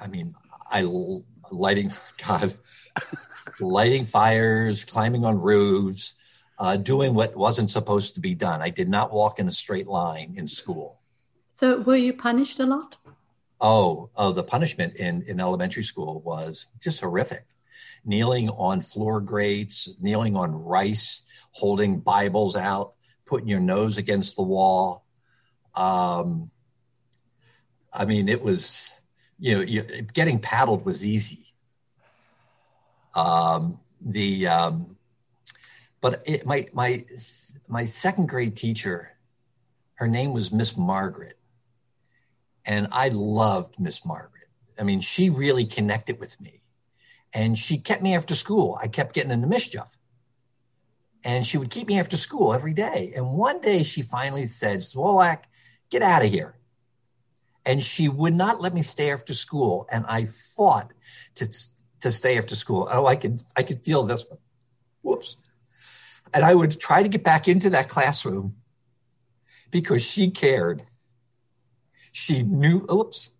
I 0.00 0.06
mean, 0.08 0.34
I 0.70 0.82
lighting 1.50 1.92
God, 2.26 2.54
lighting 3.60 4.04
fires, 4.04 4.84
climbing 4.84 5.24
on 5.24 5.40
roofs, 5.40 6.16
uh, 6.58 6.76
doing 6.76 7.14
what 7.14 7.36
wasn't 7.36 7.70
supposed 7.70 8.14
to 8.14 8.20
be 8.20 8.34
done. 8.34 8.62
I 8.62 8.70
did 8.70 8.88
not 8.88 9.12
walk 9.12 9.38
in 9.38 9.48
a 9.48 9.52
straight 9.52 9.86
line 9.86 10.34
in 10.36 10.46
school. 10.46 11.00
So, 11.52 11.80
were 11.80 11.96
you 11.96 12.12
punished 12.12 12.58
a 12.60 12.66
lot? 12.66 12.96
Oh, 13.60 14.10
oh, 14.16 14.32
the 14.32 14.42
punishment 14.42 14.96
in, 14.96 15.22
in 15.22 15.40
elementary 15.40 15.82
school 15.82 16.20
was 16.20 16.66
just 16.80 17.00
horrific. 17.00 17.46
Kneeling 18.04 18.50
on 18.50 18.80
floor 18.80 19.20
grates, 19.20 19.88
kneeling 20.00 20.36
on 20.36 20.52
rice, 20.52 21.22
holding 21.52 22.00
Bibles 22.00 22.56
out, 22.56 22.94
putting 23.26 23.48
your 23.48 23.60
nose 23.60 23.96
against 23.96 24.36
the 24.36 24.42
wall. 24.42 25.04
Um, 25.74 26.50
I 27.92 28.04
mean, 28.04 28.28
it 28.28 28.42
was, 28.42 29.00
you 29.38 29.54
know, 29.54 29.60
you, 29.60 29.82
getting 30.12 30.40
paddled 30.40 30.84
was 30.84 31.06
easy. 31.06 31.46
Um, 33.14 33.78
the 34.00 34.48
um, 34.48 34.93
but 36.04 36.22
it, 36.26 36.44
my 36.44 36.66
my 36.74 37.02
my 37.66 37.86
second 37.86 38.28
grade 38.28 38.54
teacher, 38.54 39.16
her 39.94 40.06
name 40.06 40.34
was 40.34 40.52
Miss 40.52 40.76
Margaret, 40.76 41.38
and 42.66 42.88
I 42.92 43.08
loved 43.08 43.80
Miss 43.80 44.04
Margaret. 44.04 44.50
I 44.78 44.82
mean, 44.82 45.00
she 45.00 45.30
really 45.30 45.64
connected 45.64 46.20
with 46.20 46.38
me, 46.42 46.60
and 47.32 47.56
she 47.56 47.78
kept 47.78 48.02
me 48.02 48.14
after 48.14 48.34
school. 48.34 48.76
I 48.78 48.86
kept 48.86 49.14
getting 49.14 49.30
into 49.30 49.46
mischief, 49.46 49.96
and 51.24 51.46
she 51.46 51.56
would 51.56 51.70
keep 51.70 51.88
me 51.88 51.98
after 51.98 52.18
school 52.18 52.52
every 52.52 52.74
day. 52.74 53.14
And 53.16 53.32
one 53.32 53.62
day, 53.62 53.82
she 53.82 54.02
finally 54.02 54.44
said, 54.44 54.80
"Zwolak, 54.80 55.44
get 55.88 56.02
out 56.02 56.22
of 56.22 56.30
here." 56.30 56.58
And 57.64 57.82
she 57.82 58.10
would 58.10 58.34
not 58.34 58.60
let 58.60 58.74
me 58.74 58.82
stay 58.82 59.10
after 59.10 59.32
school, 59.32 59.88
and 59.90 60.04
I 60.06 60.26
fought 60.26 60.92
to 61.36 61.50
to 62.00 62.10
stay 62.10 62.36
after 62.36 62.54
school. 62.56 62.86
Oh, 62.92 63.06
I 63.06 63.16
could 63.16 63.40
I 63.56 63.62
could 63.62 63.78
feel 63.78 64.02
this 64.02 64.26
one. 64.28 64.40
Whoops 65.00 65.38
and 66.34 66.44
I 66.44 66.52
would 66.52 66.78
try 66.80 67.02
to 67.02 67.08
get 67.08 67.22
back 67.22 67.46
into 67.46 67.70
that 67.70 67.88
classroom 67.88 68.56
because 69.70 70.04
she 70.04 70.30
cared. 70.30 70.82
She 72.10 72.42
knew, 72.42 72.84
oops, 72.90 73.30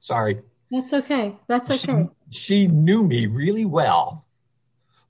sorry. 0.00 0.42
That's 0.70 0.92
okay. 0.92 1.36
That's 1.48 1.70
okay. 1.70 2.08
She, 2.30 2.38
she 2.38 2.66
knew 2.68 3.02
me 3.02 3.26
really 3.26 3.64
well, 3.64 4.26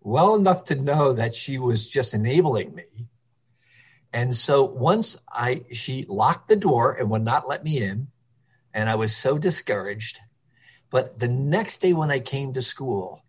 well 0.01 0.37
enough 0.37 0.65
to 0.65 0.77
know 0.77 1.13
that 1.13 1.35
she 1.35 1.59
was 1.59 1.89
just 1.89 2.15
enabling 2.15 2.75
me. 2.77 2.85
And 4.13 4.35
so 4.35 4.63
once 4.63 5.17
I, 5.29 5.65
she 5.73 6.07
locked 6.09 6.49
the 6.49 6.57
door 6.57 6.93
and 6.93 7.11
would 7.11 7.25
not 7.25 7.49
let 7.49 7.65
me 7.65 7.83
in, 7.83 8.09
and 8.73 8.89
I 8.89 8.95
was 8.95 9.17
so 9.17 9.37
discouraged. 9.37 10.21
But 10.91 11.19
the 11.19 11.29
next 11.29 11.79
day 11.79 11.93
when 11.93 12.11
I 12.11 12.21
came 12.21 12.53
to 12.53 12.63
school, 12.63 13.25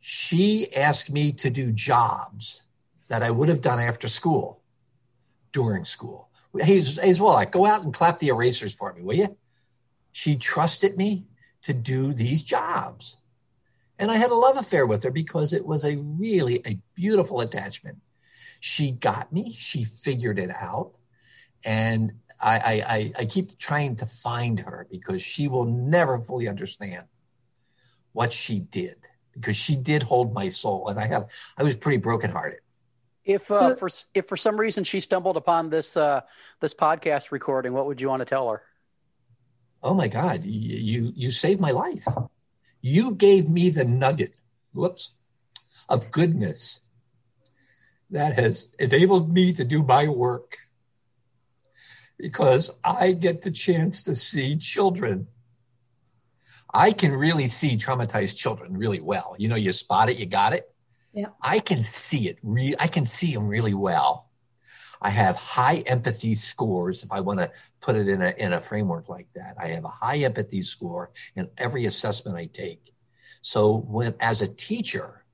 she 0.00 0.74
asked 0.74 1.10
me 1.10 1.32
to 1.32 1.48
do 1.48 1.70
jobs 1.70 2.64
that 3.12 3.22
I 3.22 3.30
would 3.30 3.50
have 3.50 3.60
done 3.60 3.78
after 3.78 4.08
school, 4.08 4.62
during 5.52 5.84
school. 5.84 6.30
He's 6.64 6.96
as 6.96 7.20
well. 7.20 7.34
Like, 7.34 7.52
go 7.52 7.66
out 7.66 7.84
and 7.84 7.92
clap 7.92 8.18
the 8.18 8.28
erasers 8.28 8.74
for 8.74 8.90
me, 8.94 9.02
will 9.02 9.16
you? 9.16 9.36
She 10.12 10.34
trusted 10.36 10.96
me 10.96 11.26
to 11.60 11.74
do 11.74 12.14
these 12.14 12.42
jobs. 12.42 13.18
And 13.98 14.10
I 14.10 14.16
had 14.16 14.30
a 14.30 14.34
love 14.34 14.56
affair 14.56 14.86
with 14.86 15.02
her 15.02 15.10
because 15.10 15.52
it 15.52 15.66
was 15.66 15.84
a 15.84 15.96
really 15.98 16.62
a 16.66 16.78
beautiful 16.94 17.42
attachment. 17.42 17.98
She 18.60 18.92
got 18.92 19.30
me, 19.30 19.52
she 19.52 19.84
figured 19.84 20.38
it 20.38 20.48
out. 20.48 20.92
And 21.62 22.14
I, 22.40 22.82
I, 22.88 23.12
I 23.18 23.24
keep 23.26 23.58
trying 23.58 23.96
to 23.96 24.06
find 24.06 24.60
her 24.60 24.86
because 24.90 25.20
she 25.20 25.48
will 25.48 25.66
never 25.66 26.16
fully 26.16 26.48
understand 26.48 27.04
what 28.14 28.32
she 28.32 28.58
did 28.58 28.96
because 29.34 29.58
she 29.58 29.76
did 29.76 30.02
hold 30.02 30.32
my 30.32 30.48
soul. 30.48 30.88
And 30.88 30.98
I 30.98 31.08
had 31.08 31.24
I 31.58 31.62
was 31.62 31.76
pretty 31.76 31.98
brokenhearted. 31.98 32.61
If 33.24 33.50
uh, 33.50 33.76
for 33.76 33.88
if 34.14 34.26
for 34.26 34.36
some 34.36 34.58
reason 34.58 34.84
she 34.84 35.00
stumbled 35.00 35.36
upon 35.36 35.70
this 35.70 35.96
uh, 35.96 36.22
this 36.60 36.74
podcast 36.74 37.30
recording, 37.30 37.72
what 37.72 37.86
would 37.86 38.00
you 38.00 38.08
want 38.08 38.20
to 38.20 38.26
tell 38.26 38.50
her? 38.50 38.62
Oh 39.82 39.94
my 39.94 40.08
God, 40.08 40.44
you, 40.44 40.78
you 40.78 41.12
you 41.14 41.30
saved 41.30 41.60
my 41.60 41.70
life. 41.70 42.04
You 42.80 43.12
gave 43.12 43.48
me 43.48 43.70
the 43.70 43.84
nugget, 43.84 44.34
whoops, 44.72 45.12
of 45.88 46.10
goodness 46.10 46.84
that 48.10 48.34
has 48.34 48.68
enabled 48.78 49.32
me 49.32 49.52
to 49.52 49.64
do 49.64 49.82
my 49.82 50.08
work 50.08 50.56
because 52.18 52.70
I 52.84 53.12
get 53.12 53.42
the 53.42 53.50
chance 53.50 54.02
to 54.04 54.14
see 54.14 54.56
children. 54.56 55.28
I 56.72 56.92
can 56.92 57.14
really 57.14 57.48
see 57.48 57.76
traumatized 57.76 58.36
children 58.36 58.76
really 58.76 59.00
well. 59.00 59.34
You 59.38 59.48
know, 59.48 59.56
you 59.56 59.72
spot 59.72 60.08
it, 60.08 60.18
you 60.18 60.26
got 60.26 60.52
it. 60.52 60.71
Yeah. 61.12 61.28
I 61.42 61.60
can 61.60 61.82
see 61.82 62.28
it. 62.28 62.38
Re- 62.42 62.76
I 62.78 62.86
can 62.88 63.06
see 63.06 63.34
them 63.34 63.48
really 63.48 63.74
well. 63.74 64.30
I 65.00 65.10
have 65.10 65.36
high 65.36 65.78
empathy 65.86 66.34
scores. 66.34 67.04
If 67.04 67.12
I 67.12 67.20
want 67.20 67.40
to 67.40 67.50
put 67.80 67.96
it 67.96 68.08
in 68.08 68.22
a 68.22 68.30
in 68.38 68.52
a 68.52 68.60
framework 68.60 69.08
like 69.08 69.28
that, 69.34 69.56
I 69.60 69.68
have 69.68 69.84
a 69.84 69.88
high 69.88 70.18
empathy 70.18 70.62
score 70.62 71.10
in 71.36 71.50
every 71.58 71.84
assessment 71.86 72.36
I 72.38 72.46
take. 72.46 72.94
So 73.42 73.76
when 73.76 74.14
as 74.20 74.42
a 74.42 74.48
teacher, 74.48 75.24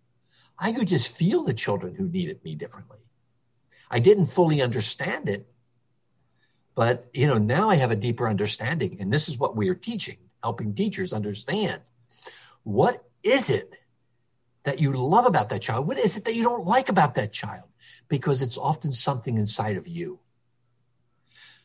I 0.59 0.73
could 0.73 0.89
just 0.89 1.17
feel 1.17 1.45
the 1.45 1.55
children 1.55 1.95
who 1.97 2.09
needed 2.09 2.43
me 2.45 2.55
differently. 2.55 2.99
I 3.91 4.01
didn't 4.01 4.27
fully 4.27 4.63
understand 4.63 5.29
it, 5.29 5.49
But 6.75 7.09
you 7.13 7.27
know, 7.27 7.39
now 7.39 7.69
I 7.71 7.77
have 7.77 7.91
a 7.91 7.97
deeper 7.97 8.29
understanding, 8.29 8.99
and 9.01 9.13
this 9.13 9.29
is 9.29 9.39
what 9.39 9.57
we 9.57 9.69
are 9.69 9.75
teaching, 9.75 10.19
helping 10.43 10.75
teachers 10.75 11.13
understand 11.13 11.83
what 12.65 13.05
is 13.23 13.51
it 13.51 13.78
that 14.69 14.83
you 14.83 14.93
love 14.93 15.25
about 15.25 15.49
that 15.49 15.63
child? 15.63 15.89
What 15.89 15.97
is 15.97 16.19
it 16.19 16.27
that 16.27 16.35
you 16.35 16.43
don't 16.43 16.67
like 16.67 16.91
about 16.91 17.15
that 17.15 17.33
child? 17.33 17.65
Because 18.07 18.43
it's 18.43 18.59
often 18.59 18.93
something 18.93 19.39
inside 19.39 19.79
of 19.79 19.89
you. 19.89 20.21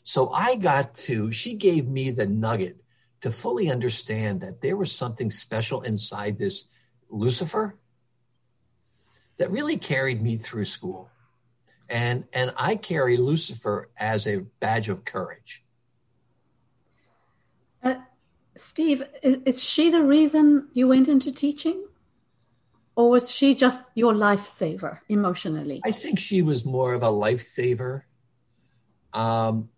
So 0.04 0.30
I 0.30 0.56
got 0.56 0.94
to, 1.08 1.30
she 1.34 1.54
gave 1.54 1.86
me 1.86 2.12
the 2.12 2.26
nugget 2.26 2.78
to 3.20 3.30
fully 3.30 3.70
understand 3.70 4.40
that 4.40 4.62
there 4.62 4.78
was 4.78 4.90
something 4.90 5.30
special 5.32 5.82
inside 5.82 6.38
this 6.38 6.64
Lucifer 7.10 7.76
that 9.38 9.52
really 9.52 9.76
carried 9.76 10.22
me 10.22 10.38
through 10.38 10.66
school. 10.66 11.10
And, 11.90 12.24
and 12.32 12.54
I 12.56 12.78
carry 12.78 13.18
Lucifer 13.18 13.90
as 13.98 14.28
a 14.28 14.46
badge 14.62 14.88
of 14.88 15.04
courage. 15.04 15.66
Uh, 17.84 17.96
Steve, 18.56 19.04
is 19.22 19.62
she 19.62 19.90
the 19.90 20.04
reason 20.04 20.70
you 20.72 20.88
went 20.88 21.10
into 21.10 21.34
teaching? 21.34 21.84
Or 22.96 23.10
was 23.10 23.32
she 23.32 23.56
just 23.56 23.84
your 23.96 24.14
lifesaver 24.14 25.00
emotionally? 25.10 25.82
I 25.84 25.92
think 25.92 26.20
she 26.20 26.42
was 26.42 26.64
more 26.66 26.94
of 26.94 27.02
a 27.02 27.08
lifesaver. 27.08 28.04
Um, 29.14 29.70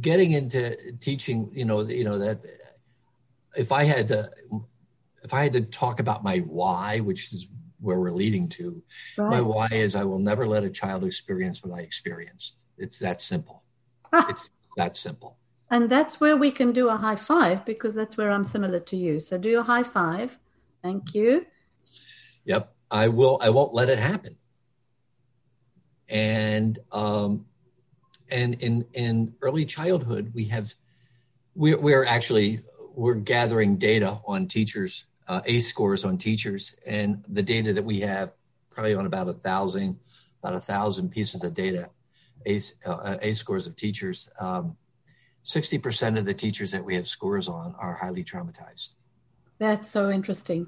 getting 0.00 0.32
into 0.32 0.76
teaching, 1.00 1.50
you 1.52 1.64
know, 1.64 1.80
you 1.82 2.04
know 2.04 2.18
that 2.18 2.44
if 3.56 3.72
I 3.72 3.84
had 3.84 4.08
to, 4.08 4.30
if 5.22 5.32
I 5.32 5.42
had 5.42 5.54
to 5.54 5.62
talk 5.62 6.00
about 6.00 6.22
my 6.22 6.38
why, 6.38 7.00
which 7.00 7.32
is 7.32 7.48
where 7.80 7.98
we're 7.98 8.12
leading 8.12 8.48
to, 8.50 8.82
right. 9.16 9.30
my 9.30 9.40
why 9.40 9.68
is 9.70 9.94
I 9.94 10.04
will 10.04 10.18
never 10.18 10.46
let 10.46 10.64
a 10.64 10.70
child 10.70 11.04
experience 11.04 11.64
what 11.64 11.78
I 11.78 11.82
experienced. 11.82 12.66
It's 12.76 12.98
that 12.98 13.20
simple. 13.20 13.62
Ah. 14.12 14.26
It's 14.28 14.50
that 14.76 14.96
simple. 14.96 15.38
And 15.70 15.90
that's 15.90 16.20
where 16.20 16.36
we 16.36 16.50
can 16.50 16.72
do 16.72 16.88
a 16.88 16.96
high 16.96 17.16
five 17.16 17.64
because 17.64 17.94
that's 17.94 18.16
where 18.16 18.30
I'm 18.30 18.44
similar 18.44 18.80
to 18.80 18.96
you. 18.96 19.20
So 19.20 19.36
do 19.36 19.60
a 19.60 19.62
high 19.62 19.82
five. 19.82 20.38
Thank 20.82 21.14
you. 21.14 21.46
Yep. 22.44 22.74
I 22.90 23.08
will. 23.08 23.38
I 23.42 23.50
won't 23.50 23.74
let 23.74 23.90
it 23.90 23.98
happen. 23.98 24.36
And 26.08 26.78
um, 26.90 27.44
and 28.30 28.54
in 28.54 28.84
in 28.92 29.34
early 29.42 29.64
childhood 29.64 30.32
we 30.34 30.44
have 30.44 30.74
we're, 31.54 31.78
we're 31.78 32.04
actually 32.04 32.60
we're 32.94 33.14
gathering 33.14 33.76
data 33.76 34.20
on 34.26 34.46
teachers 34.46 35.06
uh, 35.28 35.40
ace 35.46 35.66
scores 35.68 36.04
on 36.04 36.18
teachers 36.18 36.74
and 36.86 37.24
the 37.28 37.42
data 37.42 37.72
that 37.72 37.84
we 37.84 38.00
have 38.00 38.32
probably 38.70 38.94
on 38.94 39.06
about 39.06 39.28
a 39.28 39.32
thousand 39.32 39.98
about 40.42 40.54
a 40.54 40.60
thousand 40.60 41.10
pieces 41.10 41.44
of 41.44 41.54
data 41.54 41.88
ace 42.46 42.74
uh, 42.86 43.16
ace 43.22 43.38
scores 43.38 43.66
of 43.66 43.76
teachers 43.76 44.30
um, 44.40 44.76
60% 45.44 46.18
of 46.18 46.26
the 46.26 46.34
teachers 46.34 46.72
that 46.72 46.84
we 46.84 46.94
have 46.94 47.06
scores 47.06 47.48
on 47.48 47.74
are 47.78 47.94
highly 47.94 48.24
traumatized 48.24 48.94
that's 49.58 49.88
so 49.88 50.10
interesting 50.10 50.66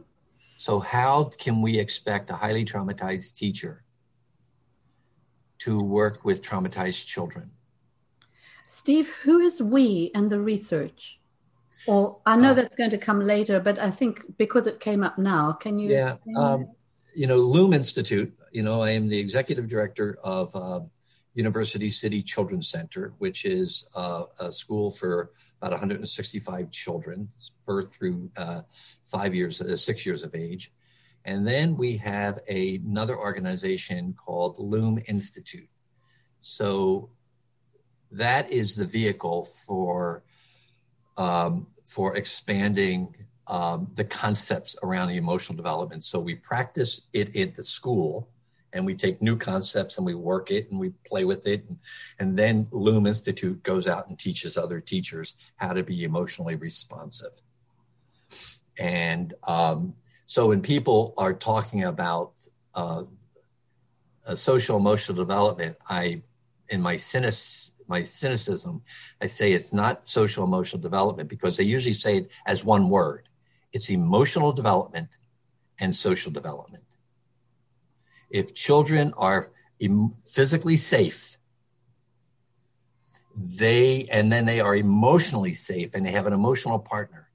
so 0.60 0.78
how 0.78 1.30
can 1.38 1.62
we 1.62 1.78
expect 1.78 2.28
a 2.28 2.34
highly 2.34 2.66
traumatized 2.66 3.34
teacher 3.34 3.82
to 5.60 5.78
work 5.78 6.24
with 6.24 6.42
traumatized 6.42 7.06
children. 7.06 7.50
Steve, 8.66 9.08
who 9.22 9.40
is 9.40 9.62
we 9.62 10.10
and 10.14 10.30
the 10.30 10.40
research? 10.40 11.18
Or 11.86 12.20
I 12.26 12.36
know 12.36 12.50
uh, 12.50 12.54
that's 12.54 12.76
going 12.76 12.90
to 12.90 12.98
come 12.98 13.20
later, 13.20 13.58
but 13.58 13.78
I 13.78 13.90
think 13.90 14.36
because 14.36 14.66
it 14.66 14.80
came 14.80 15.02
up 15.02 15.18
now, 15.18 15.52
can 15.52 15.78
you? 15.78 15.90
Yeah, 15.90 16.16
um, 16.36 16.68
you 17.14 17.26
know, 17.26 17.38
LUME 17.38 17.72
Institute. 17.72 18.30
You 18.52 18.62
know, 18.62 18.82
I 18.82 18.90
am 18.90 19.08
the 19.08 19.18
executive 19.18 19.66
director 19.66 20.18
of 20.22 20.54
uh, 20.54 20.80
University 21.34 21.88
City 21.88 22.22
Children's 22.22 22.68
Center, 22.68 23.14
which 23.18 23.44
is 23.44 23.88
uh, 23.94 24.24
a 24.40 24.50
school 24.50 24.90
for 24.90 25.30
about 25.60 25.72
165 25.72 26.70
children, 26.70 27.28
birth 27.66 27.94
through 27.94 28.30
uh, 28.36 28.62
five 29.04 29.34
years, 29.34 29.60
uh, 29.60 29.76
six 29.76 30.04
years 30.04 30.22
of 30.22 30.34
age. 30.34 30.72
And 31.24 31.46
then 31.46 31.76
we 31.76 31.96
have 31.98 32.40
a, 32.48 32.76
another 32.76 33.16
organization 33.16 34.14
called 34.14 34.58
LUME 34.58 35.02
Institute. 35.06 35.68
So 36.40 37.10
that 38.10 38.50
is 38.50 38.74
the 38.76 38.86
vehicle 38.86 39.44
for 39.44 40.24
um, 41.16 41.66
for 41.84 42.16
expanding 42.16 43.14
um, 43.46 43.88
the 43.94 44.04
concepts 44.04 44.76
around 44.82 45.08
the 45.08 45.16
emotional 45.16 45.56
development. 45.56 46.04
So 46.04 46.18
we 46.18 46.36
practice 46.36 47.08
it 47.12 47.36
at 47.36 47.56
the 47.56 47.64
school, 47.64 48.28
and 48.72 48.86
we 48.86 48.94
take 48.94 49.20
new 49.20 49.36
concepts 49.36 49.96
and 49.96 50.06
we 50.06 50.14
work 50.14 50.50
it 50.50 50.70
and 50.70 50.78
we 50.78 50.90
play 51.06 51.24
with 51.24 51.46
it, 51.46 51.64
and, 51.68 51.78
and 52.18 52.38
then 52.38 52.68
LUME 52.70 53.06
Institute 53.06 53.62
goes 53.62 53.88
out 53.88 54.08
and 54.08 54.18
teaches 54.18 54.56
other 54.56 54.80
teachers 54.80 55.34
how 55.56 55.72
to 55.72 55.82
be 55.82 56.04
emotionally 56.04 56.54
responsive. 56.54 57.42
And 58.78 59.34
um, 59.46 59.94
so 60.26 60.48
when 60.48 60.62
people 60.62 61.14
are 61.18 61.34
talking 61.34 61.84
about 61.84 62.32
uh, 62.74 63.02
social 64.34 64.76
emotional 64.76 65.16
development, 65.16 65.76
I, 65.88 66.22
in 66.68 66.80
my 66.80 66.96
cynic, 66.96 67.34
my 67.88 68.02
cynicism, 68.04 68.82
I 69.20 69.26
say 69.26 69.52
it's 69.52 69.72
not 69.72 70.06
social 70.06 70.44
emotional 70.44 70.80
development 70.80 71.28
because 71.28 71.56
they 71.56 71.64
usually 71.64 71.92
say 71.92 72.18
it 72.18 72.30
as 72.46 72.64
one 72.64 72.88
word. 72.88 73.28
It's 73.72 73.90
emotional 73.90 74.52
development 74.52 75.18
and 75.80 75.94
social 75.94 76.30
development. 76.30 76.84
If 78.30 78.54
children 78.54 79.12
are 79.16 79.46
physically 80.22 80.76
safe, 80.76 81.38
they 83.36 84.06
and 84.10 84.30
then 84.32 84.44
they 84.44 84.60
are 84.60 84.76
emotionally 84.76 85.52
safe 85.52 85.94
and 85.94 86.04
they 86.04 86.10
have 86.10 86.26
an 86.26 86.32
emotional 86.32 86.78
partner 86.78 87.30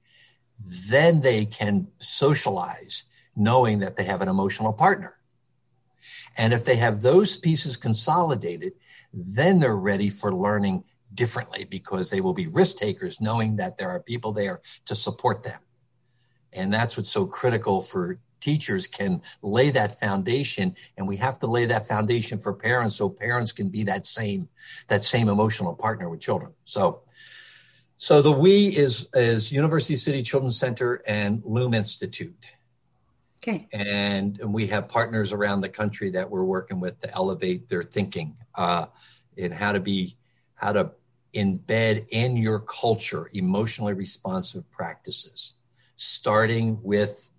then 0.64 1.20
they 1.20 1.44
can 1.44 1.88
socialize 1.98 3.04
knowing 3.34 3.80
that 3.80 3.96
they 3.96 4.04
have 4.04 4.22
an 4.22 4.28
emotional 4.28 4.72
partner. 4.72 5.16
And 6.36 6.52
if 6.52 6.64
they 6.64 6.76
have 6.76 7.02
those 7.02 7.36
pieces 7.36 7.76
consolidated, 7.76 8.72
then 9.12 9.58
they're 9.58 9.76
ready 9.76 10.10
for 10.10 10.34
learning 10.34 10.84
differently 11.14 11.64
because 11.64 12.10
they 12.10 12.20
will 12.20 12.34
be 12.34 12.46
risk 12.46 12.76
takers 12.76 13.20
knowing 13.20 13.56
that 13.56 13.76
there 13.76 13.88
are 13.88 14.00
people 14.00 14.32
there 14.32 14.60
to 14.86 14.94
support 14.94 15.42
them. 15.42 15.60
And 16.52 16.72
that's 16.72 16.96
what's 16.96 17.10
so 17.10 17.26
critical 17.26 17.80
for 17.80 18.18
teachers 18.46 18.86
can 18.86 19.20
lay 19.42 19.68
that 19.70 19.90
foundation 19.98 20.66
and 20.96 21.08
we 21.08 21.16
have 21.16 21.36
to 21.40 21.48
lay 21.56 21.66
that 21.66 21.82
foundation 21.82 22.38
for 22.38 22.52
parents 22.52 22.94
so 22.94 23.08
parents 23.08 23.50
can 23.50 23.68
be 23.76 23.82
that 23.82 24.06
same 24.06 24.48
that 24.86 25.02
same 25.04 25.28
emotional 25.28 25.74
partner 25.74 26.08
with 26.08 26.20
children. 26.20 26.52
So 26.64 27.02
so 27.96 28.22
the 28.22 28.30
we 28.30 28.68
is 28.68 29.08
is 29.14 29.50
University 29.50 29.96
City 29.96 30.22
Children's 30.22 30.58
Center 30.58 31.02
and 31.06 31.42
LUME 31.44 31.74
Institute. 31.74 32.52
Okay. 33.38 33.68
And, 33.72 34.40
and 34.40 34.52
we 34.52 34.68
have 34.68 34.88
partners 34.88 35.32
around 35.32 35.60
the 35.60 35.68
country 35.68 36.10
that 36.10 36.30
we're 36.30 36.44
working 36.56 36.78
with 36.80 36.98
to 37.00 37.08
elevate 37.14 37.68
their 37.68 37.82
thinking 37.82 38.36
uh, 38.54 38.86
in 39.36 39.50
how 39.52 39.72
to 39.72 39.80
be 39.80 40.16
how 40.54 40.72
to 40.72 40.92
embed 41.34 42.06
in 42.10 42.36
your 42.36 42.60
culture 42.60 43.28
emotionally 43.32 43.92
responsive 43.92 44.70
practices, 44.70 45.54
starting 45.96 46.78
with 46.82 47.30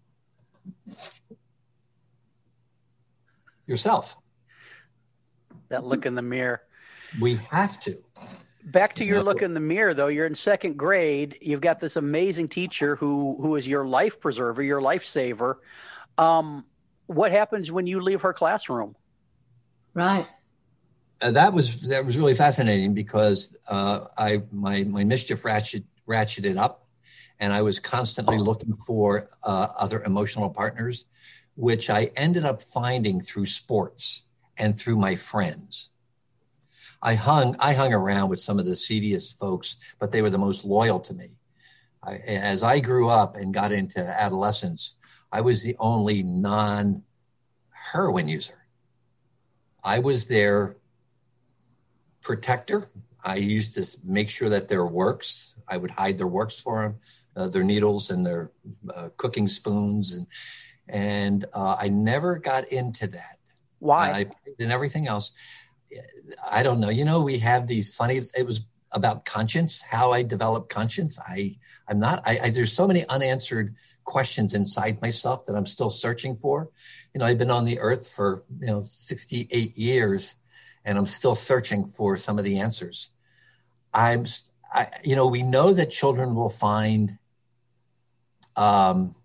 yourself. 3.66 4.18
That 5.70 5.86
look 5.86 6.06
in 6.06 6.16
the 6.16 6.22
mirror. 6.22 6.62
We 7.20 7.36
have 7.52 7.80
to. 7.82 7.98
Back 8.64 8.96
to 8.96 9.06
your 9.06 9.24
look 9.24 9.42
in 9.42 9.54
the 9.54 9.60
mirror 9.60 9.94
though. 9.94 10.08
You're 10.08 10.26
in 10.26 10.36
second 10.36 10.78
grade. 10.78 11.38
You've 11.42 11.62
got 11.62 11.80
this 11.80 11.96
amazing 11.96 12.50
teacher 12.50 12.96
who 12.96 13.38
who 13.40 13.56
is 13.56 13.68
your 13.68 13.86
life 13.86 14.20
preserver 14.20 14.62
your 14.62 14.82
lifesaver. 14.82 15.56
Um, 16.18 16.66
what 17.06 17.32
happens 17.32 17.72
when 17.72 17.88
you 17.88 18.02
leave 18.02 18.22
her 18.22 18.34
classroom? 18.34 18.96
Right. 19.94 20.28
Uh, 21.22 21.32
that 21.32 21.54
was 21.54 21.82
that 21.84 22.06
was 22.06 22.18
really 22.18 22.34
fascinating 22.34 22.94
because 22.94 23.56
uh, 23.68 24.06
I 24.18 24.44
my 24.52 24.84
my 24.84 25.04
mischief 25.04 25.46
ratchet 25.46 25.84
ratcheted 26.08 26.58
up, 26.58 26.87
and 27.40 27.54
I 27.54 27.62
was 27.62 27.80
constantly 27.80 28.38
looking 28.38 28.74
for 28.74 29.30
uh, 29.44 29.68
other 29.78 30.04
emotional 30.04 30.50
partners, 30.50 31.06
which 31.56 31.90
I 31.90 32.12
ended 32.16 32.46
up 32.46 32.62
finding 32.62 33.22
through 33.22 33.46
sports 33.46 34.24
and 34.58 34.78
through 34.78 34.98
my 34.98 35.16
friends. 35.16 35.90
I 37.02 37.14
hung 37.14 37.56
I 37.60 37.74
hung 37.74 37.94
around 37.94 38.30
with 38.30 38.40
some 38.40 38.58
of 38.58 38.66
the 38.66 38.76
seediest 38.76 39.40
folks, 39.40 39.96
but 40.00 40.12
they 40.12 40.22
were 40.22 40.32
the 40.32 40.38
most 40.38 40.66
loyal 40.66 41.00
to 41.02 41.14
me. 41.14 41.30
I, 42.04 42.16
as 42.16 42.64
I 42.64 42.80
grew 42.80 43.10
up 43.10 43.36
and 43.36 43.54
got 43.54 43.72
into 43.72 44.00
adolescence, 44.00 44.96
I 45.32 45.42
was 45.42 45.64
the 45.64 45.76
only 45.80 46.24
non 46.24 47.04
heroin 47.92 48.28
user. 48.28 48.66
I 49.84 50.00
was 50.00 50.28
their 50.28 50.78
protector. 52.22 52.88
I 53.28 53.36
used 53.36 53.76
to 53.76 54.00
make 54.04 54.30
sure 54.30 54.50
that 54.50 54.68
their 54.68 54.86
works, 54.86 55.56
I 55.68 55.78
would 55.78 55.92
hide 55.92 56.18
their 56.18 56.28
works 56.28 56.60
for 56.60 56.82
them, 56.82 56.96
uh, 57.36 57.48
their 57.50 57.64
needles 57.64 58.10
and 58.10 58.26
their 58.26 58.52
uh, 58.94 59.10
cooking 59.18 59.48
spoons, 59.48 60.14
and 60.14 60.28
and 60.90 61.46
uh, 61.54 61.76
I 61.80 61.90
never 61.90 62.38
got 62.38 62.72
into 62.72 63.08
that. 63.08 63.38
Why? 63.80 64.10
I, 64.10 64.26
and 64.60 64.72
everything 64.72 65.08
else 65.08 65.34
I 66.50 66.64
don't 66.64 66.80
know. 66.80 66.90
You 66.90 67.06
know, 67.06 67.22
we 67.22 67.40
have 67.40 67.68
these 67.68 67.96
funny. 67.96 68.22
It 68.36 68.46
was 68.46 68.62
about 68.92 69.26
conscience, 69.26 69.82
how 69.82 70.12
I 70.12 70.24
develop 70.24 70.70
conscience. 70.70 71.20
I 71.20 71.56
I'm 71.88 72.00
not. 72.00 72.24
I, 72.26 72.40
I 72.44 72.50
there's 72.50 72.74
so 72.74 72.88
many 72.88 73.08
unanswered 73.08 73.76
questions 74.04 74.54
inside 74.54 75.02
myself 75.02 75.46
that 75.46 75.56
I'm 75.56 75.66
still 75.66 75.90
searching 75.90 76.36
for. 76.36 76.70
You 77.14 77.20
know, 77.20 77.26
I've 77.26 77.38
been 77.38 77.52
on 77.52 77.66
the 77.66 77.80
earth 77.80 78.10
for 78.10 78.44
you 78.60 78.68
know 78.68 78.84
68 78.84 79.78
years, 79.78 80.36
and 80.86 80.98
I'm 80.98 81.06
still 81.06 81.36
searching 81.36 81.86
for 81.86 82.18
some 82.18 82.38
of 82.38 82.46
the 82.46 82.60
answers. 82.60 83.12
I'm. 83.98 84.26
I, 84.72 84.88
you 85.04 85.16
know, 85.16 85.28
we 85.28 85.44
know 85.44 85.74
that 85.74 85.90
children 85.90 86.36
will 86.36 86.50
find 86.50 87.18
um, 88.56 89.16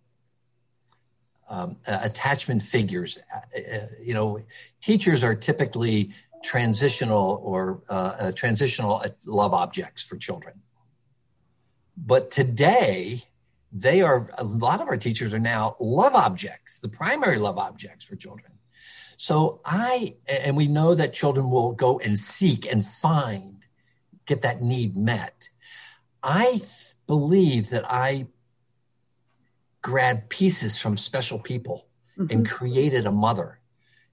um, 1.49 1.77
attachment 1.87 2.63
figures. 2.63 3.19
Uh, 3.35 3.59
uh, 3.59 3.87
you 4.01 4.15
know, 4.15 4.41
teachers 4.81 5.23
are 5.25 5.35
typically 5.35 6.13
transitional 6.43 7.41
or 7.45 7.83
uh, 7.89 7.93
uh, 7.93 8.33
transitional 8.33 9.05
love 9.27 9.53
objects 9.53 10.03
for 10.03 10.17
children. 10.17 10.63
But 11.97 12.31
today, 12.31 13.23
they 13.73 14.03
are 14.03 14.31
a 14.39 14.45
lot 14.45 14.81
of 14.81 14.89
our 14.89 14.97
teachers 14.97 15.35
are 15.35 15.39
now 15.39 15.77
love 15.81 16.15
objects, 16.15 16.81
the 16.81 16.89
primary 16.89 17.39
love 17.39 17.59
objects 17.59 18.05
for 18.05 18.17
children. 18.17 18.53
So 19.17 19.61
I 19.65 20.17
and 20.27 20.57
we 20.57 20.67
know 20.67 20.95
that 20.95 21.13
children 21.13 21.49
will 21.51 21.73
go 21.73 21.99
and 21.99 22.19
seek 22.19 22.67
and 22.71 22.85
find, 22.85 23.62
get 24.33 24.43
that 24.43 24.63
need 24.63 24.97
met. 24.97 25.51
I 26.23 26.59
believe 27.07 27.69
that 27.71 27.85
I 27.87 28.29
grabbed 29.83 30.31
pieces 30.31 30.79
from 30.79 30.97
special 30.97 31.39
people 31.39 31.87
mm-hmm. 32.17 32.33
and 32.33 32.49
created 32.49 33.05
a 33.05 33.13
mother. 33.13 33.59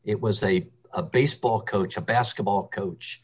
It 0.04 0.20
was 0.20 0.44
a, 0.44 0.68
a 0.92 1.02
baseball 1.02 1.62
coach, 1.62 1.96
a 1.96 2.02
basketball 2.02 2.68
coach, 2.68 3.22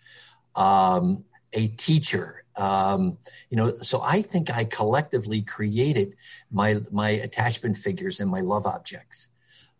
um, 0.55 1.25
a 1.51 1.67
teacher. 1.67 2.45
Um, 2.55 3.17
you 3.49 3.57
know, 3.57 3.75
so 3.81 4.01
I 4.01 4.21
think 4.21 4.55
I 4.55 4.63
collectively 4.63 5.41
created 5.41 6.15
my 6.49 6.79
my 6.91 7.09
attachment 7.09 7.75
figures 7.75 8.21
and 8.21 8.29
my 8.31 8.39
love 8.39 8.65
objects 8.65 9.27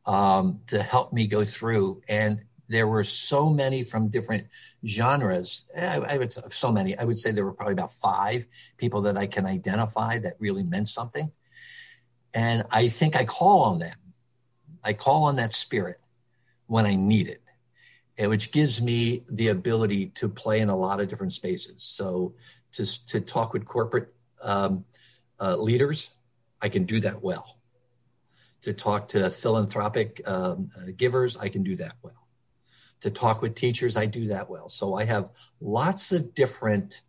um, 0.05 0.59
to 0.67 0.83
help 0.83 1.13
me 1.13 1.27
go 1.27 1.45
through. 1.45 2.01
And 2.09 2.41
there 2.67 2.87
were 2.87 3.03
so 3.03 3.49
many 3.49 3.83
from 3.83 4.07
different 4.07 4.47
genres. 4.85 5.65
I, 5.77 5.97
I 5.97 6.17
would 6.17 6.31
so 6.31 6.71
many. 6.71 6.97
I 6.97 7.03
would 7.03 7.17
say 7.17 7.31
there 7.31 7.45
were 7.45 7.53
probably 7.53 7.73
about 7.73 7.91
five 7.91 8.47
people 8.77 9.01
that 9.01 9.17
I 9.17 9.27
can 9.27 9.45
identify 9.45 10.19
that 10.19 10.35
really 10.39 10.63
meant 10.63 10.87
something. 10.87 11.31
And 12.33 12.63
I 12.71 12.89
think 12.89 13.15
I 13.15 13.23
call 13.23 13.63
on 13.63 13.79
them. 13.79 13.97
I 14.83 14.93
call 14.93 15.23
on 15.23 15.37
that 15.37 15.53
spirit 15.53 15.99
when 16.67 16.85
I 16.85 16.95
need 16.95 17.27
it, 17.27 18.27
which 18.27 18.51
gives 18.51 18.81
me 18.81 19.23
the 19.29 19.47
ability 19.49 20.07
to 20.07 20.27
play 20.27 20.59
in 20.59 20.69
a 20.69 20.75
lot 20.75 20.99
of 20.99 21.07
different 21.07 21.33
spaces. 21.33 21.83
So 21.83 22.33
to, 22.73 23.05
to 23.07 23.21
talk 23.21 23.53
with 23.53 23.65
corporate 23.65 24.13
um, 24.43 24.85
uh, 25.39 25.55
leaders, 25.55 26.11
I 26.61 26.69
can 26.69 26.85
do 26.85 26.99
that 27.01 27.21
well. 27.21 27.57
To 28.61 28.73
talk 28.73 29.09
to 29.09 29.29
philanthropic 29.29 30.21
um, 30.27 30.71
uh, 30.75 30.91
givers, 30.97 31.37
I 31.37 31.49
can 31.49 31.63
do 31.63 31.75
that 31.77 31.93
well. 32.01 32.24
To 33.05 33.11
talk 33.11 33.43
with 33.43 33.53
teachers, 33.53 33.97
I 33.97 34.07
do 34.07 34.27
that 34.29 34.49
well. 34.49 34.67
So 34.67 34.95
I 34.95 35.05
have 35.05 35.29
lots 35.61 36.11
of 36.11 36.33
different 36.33 37.03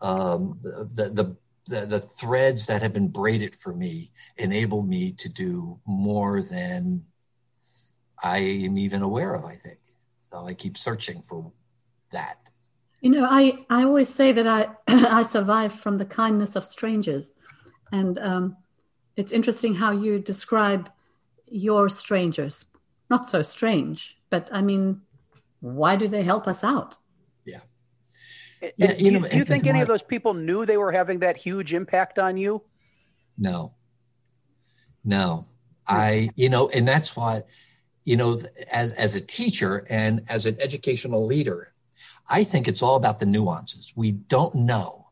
um, 0.00 0.58
the, 0.62 1.10
the 1.10 1.36
the, 1.66 1.84
the 1.84 2.00
threads 2.00 2.66
that 2.66 2.80
have 2.82 2.92
been 2.92 3.08
braided 3.08 3.54
for 3.54 3.74
me 3.74 4.10
enable 4.38 4.82
me 4.82 5.12
to 5.12 5.28
do 5.28 5.78
more 5.86 6.40
than 6.42 7.04
I 8.22 8.38
am 8.38 8.78
even 8.78 9.02
aware 9.02 9.34
of, 9.34 9.44
I 9.44 9.56
think. 9.56 9.78
So 10.32 10.46
I 10.46 10.54
keep 10.54 10.76
searching 10.76 11.20
for 11.20 11.52
that. 12.10 12.38
You 13.00 13.10
know, 13.10 13.26
I, 13.30 13.66
I 13.70 13.84
always 13.84 14.08
say 14.08 14.32
that 14.32 14.46
I, 14.46 14.68
I 14.88 15.22
survive 15.22 15.72
from 15.72 15.98
the 15.98 16.06
kindness 16.06 16.56
of 16.56 16.64
strangers. 16.64 17.34
And 17.92 18.18
um, 18.18 18.56
it's 19.16 19.32
interesting 19.32 19.74
how 19.74 19.92
you 19.92 20.18
describe 20.18 20.90
your 21.46 21.88
strangers. 21.88 22.66
Not 23.10 23.28
so 23.28 23.42
strange, 23.42 24.18
but 24.30 24.48
I 24.52 24.62
mean, 24.62 25.02
why 25.60 25.96
do 25.96 26.08
they 26.08 26.22
help 26.22 26.46
us 26.46 26.62
out? 26.62 26.96
Yeah, 28.76 28.94
you 28.98 29.12
know, 29.12 29.28
do 29.28 29.36
you 29.36 29.44
think 29.44 29.66
any 29.66 29.80
of 29.80 29.88
those 29.88 30.02
people 30.02 30.34
knew 30.34 30.66
they 30.66 30.76
were 30.76 30.92
having 30.92 31.20
that 31.20 31.36
huge 31.36 31.72
impact 31.72 32.18
on 32.18 32.36
you? 32.36 32.62
No, 33.36 33.74
no. 35.04 35.46
Hmm. 35.86 35.96
I, 35.96 36.30
you 36.34 36.48
know, 36.48 36.68
and 36.68 36.86
that's 36.86 37.16
why, 37.16 37.42
you 38.04 38.16
know, 38.16 38.38
as 38.70 38.90
as 38.92 39.14
a 39.14 39.20
teacher 39.20 39.86
and 39.88 40.22
as 40.28 40.46
an 40.46 40.56
educational 40.60 41.24
leader, 41.24 41.72
I 42.28 42.44
think 42.44 42.68
it's 42.68 42.82
all 42.82 42.96
about 42.96 43.18
the 43.18 43.26
nuances. 43.26 43.92
We 43.94 44.12
don't 44.12 44.54
know, 44.54 45.08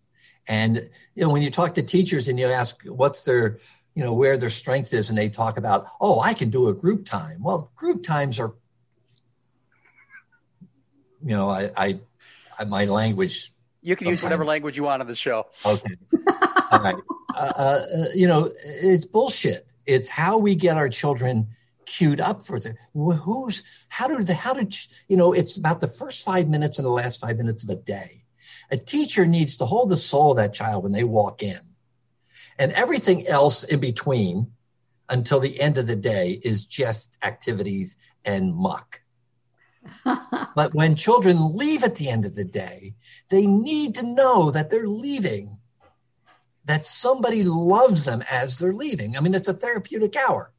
and 0.48 0.76
you 1.14 1.22
know, 1.22 1.30
when 1.30 1.42
you 1.42 1.50
talk 1.50 1.74
to 1.74 1.82
teachers 1.82 2.28
and 2.28 2.38
you 2.38 2.46
ask 2.46 2.82
what's 2.84 3.24
their, 3.24 3.58
you 3.96 4.04
know, 4.04 4.12
where 4.12 4.36
their 4.36 4.50
strength 4.50 4.92
is, 4.92 5.08
and 5.08 5.16
they 5.16 5.30
talk 5.30 5.56
about, 5.56 5.88
oh, 6.02 6.20
I 6.20 6.34
can 6.34 6.50
do 6.50 6.68
a 6.68 6.74
group 6.74 7.06
time. 7.06 7.42
Well, 7.42 7.72
group 7.76 8.02
times 8.02 8.38
are, 8.38 8.52
you 11.24 11.34
know, 11.34 11.48
I, 11.48 11.70
I 12.58 12.64
my 12.66 12.84
language. 12.84 13.52
You 13.80 13.96
can 13.96 14.08
use 14.08 14.22
whatever 14.22 14.44
language 14.44 14.76
you 14.76 14.82
want 14.82 15.00
on 15.00 15.08
the 15.08 15.14
show. 15.14 15.46
Okay. 15.64 15.94
All 16.70 16.80
right. 16.80 16.96
Uh, 17.34 17.38
uh, 17.38 17.82
you 18.14 18.26
know, 18.26 18.50
it's 18.64 19.06
bullshit. 19.06 19.66
It's 19.86 20.10
how 20.10 20.38
we 20.38 20.54
get 20.54 20.76
our 20.76 20.88
children 20.88 21.48
queued 21.86 22.20
up 22.20 22.42
for 22.42 22.58
the 22.58 22.74
who's 22.94 23.86
how 23.88 24.08
do 24.08 24.18
the 24.22 24.34
how 24.34 24.52
did 24.52 24.74
you 25.08 25.16
know 25.16 25.32
it's 25.32 25.56
about 25.56 25.80
the 25.80 25.86
first 25.86 26.24
five 26.24 26.48
minutes 26.48 26.78
and 26.78 26.84
the 26.84 26.90
last 26.90 27.20
five 27.20 27.36
minutes 27.36 27.62
of 27.62 27.70
a 27.70 27.76
day 27.76 28.24
a 28.72 28.76
teacher 28.76 29.24
needs 29.24 29.56
to 29.56 29.64
hold 29.64 29.88
the 29.88 29.94
soul 29.94 30.32
of 30.32 30.36
that 30.36 30.52
child 30.52 30.82
when 30.82 30.90
they 30.90 31.04
walk 31.04 31.44
in 31.44 31.60
and 32.58 32.72
everything 32.72 33.26
else 33.26 33.64
in 33.64 33.80
between 33.80 34.52
until 35.08 35.40
the 35.40 35.60
end 35.60 35.78
of 35.78 35.86
the 35.86 35.96
day 35.96 36.40
is 36.42 36.66
just 36.66 37.18
activities 37.22 37.96
and 38.24 38.54
muck 38.54 39.00
but 40.54 40.74
when 40.74 40.94
children 40.94 41.36
leave 41.56 41.84
at 41.84 41.96
the 41.96 42.08
end 42.08 42.24
of 42.24 42.34
the 42.34 42.44
day, 42.44 42.94
they 43.30 43.46
need 43.46 43.94
to 43.96 44.06
know 44.06 44.50
that 44.50 44.70
they're 44.70 44.88
leaving, 44.88 45.58
that 46.64 46.86
somebody 46.86 47.42
loves 47.42 48.04
them 48.04 48.22
as 48.30 48.58
they're 48.58 48.72
leaving. 48.72 49.16
I 49.16 49.20
mean, 49.20 49.34
it's 49.34 49.48
a 49.48 49.54
therapeutic 49.54 50.16
hour. 50.16 50.52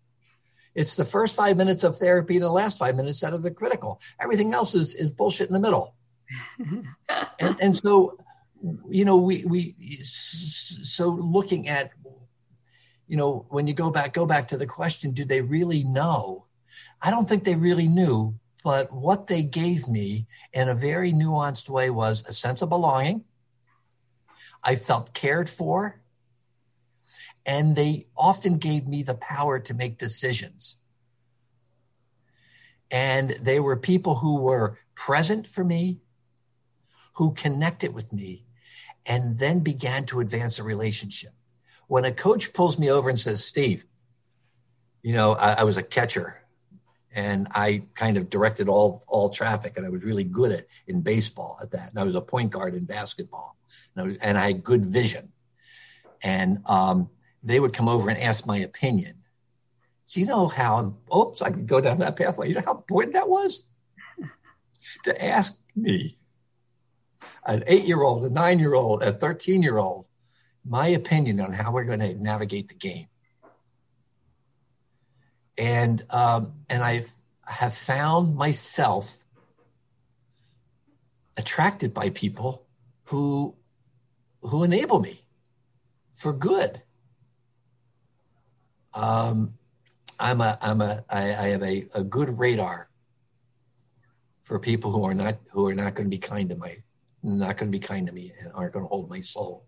It's 0.76 0.96
the 0.96 1.06
first 1.06 1.36
five 1.36 1.58
minutes 1.58 1.84
of 1.84 1.96
therapy 1.96 2.36
and 2.36 2.44
the 2.44 2.52
last 2.52 2.78
five 2.78 2.96
minutes 2.96 3.22
that 3.22 3.34
are 3.34 3.40
the 3.40 3.52
critical. 3.52 4.00
Everything 4.20 4.54
else 4.54 4.76
is, 4.76 4.94
is 4.94 5.10
bullshit 5.10 5.48
in 5.48 5.54
the 5.54 5.60
middle. 5.60 5.96
and, 7.40 7.56
and 7.60 7.76
so, 7.76 8.18
you 8.90 9.06
know, 9.06 9.18
we, 9.18 9.46
we, 9.46 9.76
so 10.04 11.10
looking 11.10 11.68
at, 11.68 11.92
you 13.08 13.18
know, 13.18 13.46
when 13.50 13.68
you 13.68 13.74
go 13.74 13.90
back, 13.90 14.14
go 14.14 14.26
back 14.26 14.48
to 14.50 14.58
the 14.58 14.66
question, 14.66 15.12
do 15.12 15.26
they 15.26 15.42
really 15.42 15.84
know? 15.84 16.46
I 17.02 17.12
don't 17.12 17.28
think 17.28 17.44
they 17.44 17.56
really 17.56 17.88
knew 17.88 18.38
but 18.68 18.92
what 18.92 19.28
they 19.28 19.44
gave 19.44 19.88
me 19.88 20.28
in 20.52 20.68
a 20.68 20.76
very 20.76 21.14
nuanced 21.14 21.70
way 21.70 21.90
was 21.90 22.26
a 22.28 22.34
sense 22.34 22.62
of 22.62 22.68
belonging. 22.68 23.24
I 24.62 24.76
felt 24.76 25.14
cared 25.14 25.50
for. 25.50 26.02
And 27.46 27.78
they 27.78 28.08
often 28.18 28.58
gave 28.58 28.86
me 28.86 29.04
the 29.04 29.14
power 29.14 29.58
to 29.58 29.74
make 29.74 29.98
decisions. 29.98 30.82
And 32.92 33.38
they 33.42 33.62
were 33.62 33.78
people 33.78 34.16
who 34.16 34.36
were 34.36 34.78
present 34.96 35.48
for 35.48 35.64
me, 35.64 36.02
who 37.14 37.34
connected 37.34 37.94
with 37.94 38.12
me, 38.12 38.47
and 39.08 39.40
then 39.40 39.62
began 39.62 40.06
to 40.06 40.20
advance 40.20 40.60
a 40.60 40.64
relationship. 40.64 41.32
When 41.88 42.06
a 42.06 42.12
coach 42.12 42.54
pulls 42.54 42.78
me 42.78 42.92
over 42.92 43.10
and 43.10 43.20
says, 43.20 43.44
Steve, 43.44 43.86
you 45.02 45.14
know, 45.14 45.34
I, 45.34 45.54
I 45.54 45.64
was 45.64 45.78
a 45.78 45.84
catcher 45.84 46.42
and 47.18 47.48
I 47.52 47.84
kind 47.96 48.18
of 48.18 48.30
directed 48.30 48.70
all 48.70 49.02
all 49.08 49.30
traffic, 49.30 49.76
and 49.76 49.86
I 49.86 49.90
was 49.90 50.04
really 50.04 50.24
good 50.24 50.52
at 50.52 50.68
in 50.86 51.02
baseball 51.02 51.58
at 51.62 51.72
that. 51.72 51.90
And 51.90 52.00
I 52.00 52.04
was 52.04 52.14
a 52.14 52.22
point 52.22 52.52
guard 52.52 52.76
in 52.76 52.86
basketball, 52.86 53.58
and 53.96 54.04
I, 54.04 54.08
was, 54.08 54.18
and 54.18 54.38
I 54.38 54.48
had 54.48 54.64
good 54.64 54.86
vision. 54.86 55.32
And 56.22 56.60
um, 56.68 57.10
they 57.42 57.60
would 57.60 57.74
come 57.74 57.90
over 57.90 58.10
and 58.10 58.22
ask 58.22 58.46
my 58.46 58.58
opinion. 58.58 59.24
So 60.06 60.20
you 60.20 60.28
know 60.28 60.48
how? 60.48 60.96
Oops, 61.16 61.42
I 61.42 61.50
could 61.50 61.66
go 61.66 61.82
down 61.82 62.00
that 62.00 62.18
pathway. 62.18 62.50
You 62.50 62.56
know 62.56 62.62
how 62.64 62.76
important 62.76 63.14
that 63.14 63.30
was 63.30 63.66
to 65.06 65.26
ask 65.26 65.58
me, 65.76 66.14
an 67.46 67.64
eight-year-old, 67.68 68.24
a 68.24 68.30
nine-year-old, 68.30 69.04
a 69.04 69.12
thirteen-year-old, 69.12 70.08
my 70.66 70.88
opinion 70.88 71.40
on 71.40 71.54
how 71.54 71.72
we're 71.72 71.86
going 71.86 72.00
to 72.00 72.14
navigate 72.16 72.68
the 72.68 72.76
game 72.76 73.08
and 75.58 76.04
um, 76.10 76.54
and 76.70 76.84
I 76.84 77.04
have 77.46 77.74
found 77.74 78.36
myself 78.36 79.26
attracted 81.36 81.94
by 81.94 82.10
people 82.12 82.66
who 83.06 83.56
who 84.42 84.64
enable 84.64 85.00
me 85.00 85.22
for 86.14 86.34
good. 86.34 86.84
Um, 88.94 89.54
I'm 90.20 90.42
a 90.42 90.58
I'm 90.62 90.82
a 90.82 91.04
I, 91.10 91.22
I 91.22 91.48
have 91.50 91.64
a, 91.64 91.88
a 91.94 92.04
good 92.04 92.38
radar 92.38 92.90
for 94.42 94.60
people 94.60 94.92
who 94.92 95.04
are 95.06 95.14
not 95.14 95.38
who 95.52 95.68
are 95.68 95.76
not 95.76 95.96
going 95.96 96.06
to 96.06 96.16
be 96.16 96.20
kind 96.20 96.50
to 96.50 96.56
my 96.56 96.78
not 97.24 97.58
going 97.58 97.72
to 97.72 97.78
be 97.78 97.80
kind 97.80 98.08
to 98.08 98.14
me 98.14 98.34
and 98.40 98.52
aren't 98.54 98.74
going 98.74 98.86
to 98.86 98.90
hold 98.90 99.10
my 99.10 99.22
soul. 99.22 99.66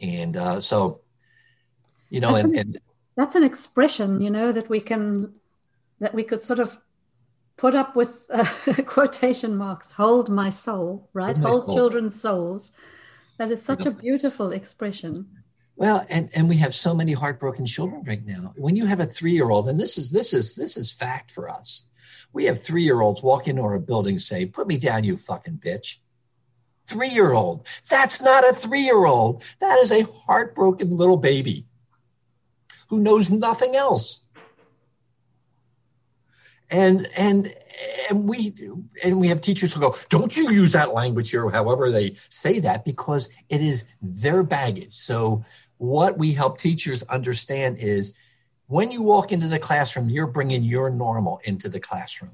And 0.00 0.36
uh, 0.36 0.60
so, 0.60 1.00
you 2.10 2.20
know, 2.20 2.32
that's 2.32 2.44
and, 2.44 2.54
an, 2.54 2.60
and 2.60 2.78
that's 3.16 3.34
an 3.34 3.44
expression, 3.44 4.20
you 4.20 4.30
know, 4.30 4.52
that 4.52 4.68
we 4.68 4.80
can 4.80 5.34
that 6.00 6.14
we 6.14 6.24
could 6.24 6.42
sort 6.42 6.58
of 6.58 6.78
put 7.56 7.74
up 7.74 7.94
with 7.94 8.26
uh, 8.30 8.44
quotation 8.86 9.56
marks. 9.56 9.92
Hold 9.92 10.28
my 10.28 10.50
soul, 10.50 11.08
right? 11.12 11.36
Hold 11.36 11.48
hold 11.48 11.66
soul. 11.66 11.74
children's 11.76 12.20
souls. 12.20 12.72
That 13.38 13.50
is 13.50 13.62
such 13.62 13.86
a 13.86 13.90
beautiful 13.90 14.52
expression. 14.52 15.26
Well, 15.76 16.04
and, 16.08 16.30
and 16.34 16.48
we 16.48 16.58
have 16.58 16.74
so 16.74 16.94
many 16.94 17.12
heartbroken 17.12 17.66
children 17.66 18.02
right 18.06 18.24
now. 18.24 18.52
When 18.56 18.76
you 18.76 18.86
have 18.86 19.00
a 19.00 19.06
three 19.06 19.32
year 19.32 19.50
old, 19.50 19.68
and 19.68 19.80
this 19.80 19.96
is 19.96 20.10
this 20.10 20.32
is 20.32 20.54
this 20.54 20.76
is 20.76 20.90
fact 20.90 21.30
for 21.30 21.48
us. 21.48 21.84
We 22.32 22.44
have 22.44 22.62
three 22.62 22.82
year 22.82 23.00
olds 23.00 23.22
walk 23.22 23.48
into 23.48 23.62
our 23.62 23.78
building 23.78 24.18
say, 24.18 24.46
Put 24.46 24.66
me 24.66 24.78
down, 24.78 25.04
you 25.04 25.16
fucking 25.16 25.58
bitch. 25.58 25.96
Three 26.84 27.10
year 27.10 27.32
old. 27.32 27.66
That's 27.88 28.20
not 28.20 28.48
a 28.48 28.52
three 28.52 28.82
year 28.82 29.04
old. 29.04 29.44
That 29.60 29.78
is 29.78 29.92
a 29.92 30.02
heartbroken 30.02 30.90
little 30.90 31.16
baby 31.16 31.66
who 32.88 33.00
knows 33.00 33.30
nothing 33.30 33.76
else. 33.76 34.22
And 36.68 37.08
and 37.16 37.54
and 38.10 38.28
we 38.28 38.54
and 39.04 39.20
we 39.20 39.28
have 39.28 39.40
teachers 39.40 39.72
who 39.72 39.80
go, 39.80 39.94
don't 40.08 40.36
you 40.36 40.50
use 40.50 40.72
that 40.72 40.92
language 40.92 41.30
here, 41.30 41.48
however 41.50 41.90
they 41.90 42.14
say 42.28 42.58
that, 42.60 42.84
because 42.84 43.28
it 43.48 43.60
is 43.60 43.86
their 44.00 44.42
baggage. 44.42 44.94
So 44.94 45.42
what 45.78 46.18
we 46.18 46.32
help 46.32 46.58
teachers 46.58 47.02
understand 47.04 47.78
is 47.78 48.14
when 48.72 48.90
you 48.90 49.02
walk 49.02 49.32
into 49.32 49.48
the 49.48 49.58
classroom, 49.58 50.08
you're 50.08 50.26
bringing 50.26 50.64
your 50.64 50.88
normal 50.88 51.42
into 51.44 51.68
the 51.68 51.78
classroom. 51.78 52.32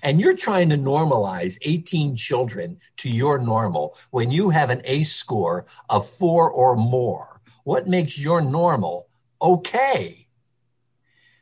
And 0.00 0.20
you're 0.20 0.36
trying 0.36 0.68
to 0.68 0.76
normalize 0.76 1.58
18 1.62 2.14
children 2.14 2.78
to 2.98 3.08
your 3.08 3.36
normal 3.38 3.96
when 4.12 4.30
you 4.30 4.50
have 4.50 4.70
an 4.70 4.82
ACE 4.84 5.12
score 5.12 5.66
of 5.90 6.06
four 6.06 6.48
or 6.48 6.76
more. 6.76 7.40
What 7.64 7.88
makes 7.88 8.22
your 8.22 8.40
normal 8.40 9.08
okay? 9.42 10.28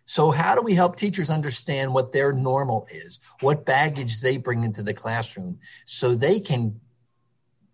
So, 0.06 0.30
how 0.30 0.54
do 0.54 0.62
we 0.62 0.74
help 0.74 0.96
teachers 0.96 1.30
understand 1.30 1.92
what 1.92 2.12
their 2.12 2.32
normal 2.32 2.86
is, 2.90 3.20
what 3.40 3.66
baggage 3.66 4.22
they 4.22 4.38
bring 4.38 4.62
into 4.62 4.82
the 4.82 4.94
classroom, 4.94 5.58
so 5.84 6.14
they 6.14 6.40
can 6.40 6.80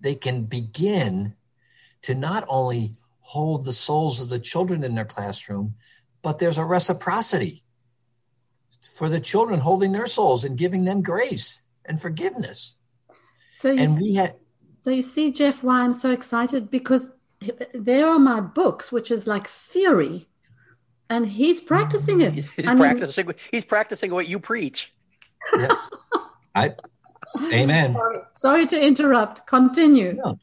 they 0.01 0.17
can 0.17 0.45
begin 0.47 1.35
to 2.03 2.17
not 2.17 2.45
only 2.49 2.95
hold 3.31 3.65
the 3.65 3.73
souls 3.73 4.21
of 4.21 4.29
the 4.29 4.41
children 4.41 4.83
in 4.83 4.95
their 4.97 5.05
classroom, 5.05 5.75
but 6.23 6.39
there's 6.41 6.59
a 6.59 6.65
reciprocity 6.65 7.63
for 8.97 9.09
the 9.09 9.21
children 9.21 9.61
holding 9.61 9.93
their 9.93 10.07
souls 10.07 10.45
and 10.45 10.59
giving 10.59 10.85
them 10.85 11.01
grace 11.03 11.63
and 11.85 12.01
forgiveness. 12.01 12.77
So 13.53 13.71
you 13.71 13.79
And 13.81 13.89
see, 13.91 14.03
we 14.03 14.15
had 14.15 14.35
so 14.79 14.91
you 14.91 15.03
see, 15.03 15.31
Jeff, 15.31 15.63
why 15.63 15.83
I'm 15.85 15.93
so 15.93 16.11
excited 16.11 16.71
because 16.71 17.13
there 17.75 18.07
are 18.09 18.19
my 18.19 18.41
books, 18.41 18.91
which 18.91 19.11
is 19.11 19.27
like 19.27 19.47
theory, 19.47 20.27
and 21.09 21.27
he's 21.29 21.61
practicing 21.61 22.21
it. 22.23 22.33
He's 22.57 22.67
I 22.67 22.71
mean, 22.75 22.79
practicing. 22.79 23.27
he's 23.53 23.65
practicing 23.65 24.11
what 24.13 24.27
you 24.29 24.39
preach. 24.41 24.91
yeah, 25.57 25.75
I 26.55 26.75
Amen. 27.53 27.95
sorry, 27.95 28.19
sorry 28.35 28.67
to 28.67 28.79
interrupt. 28.91 29.47
Continue. 29.47 30.15
No. 30.15 30.39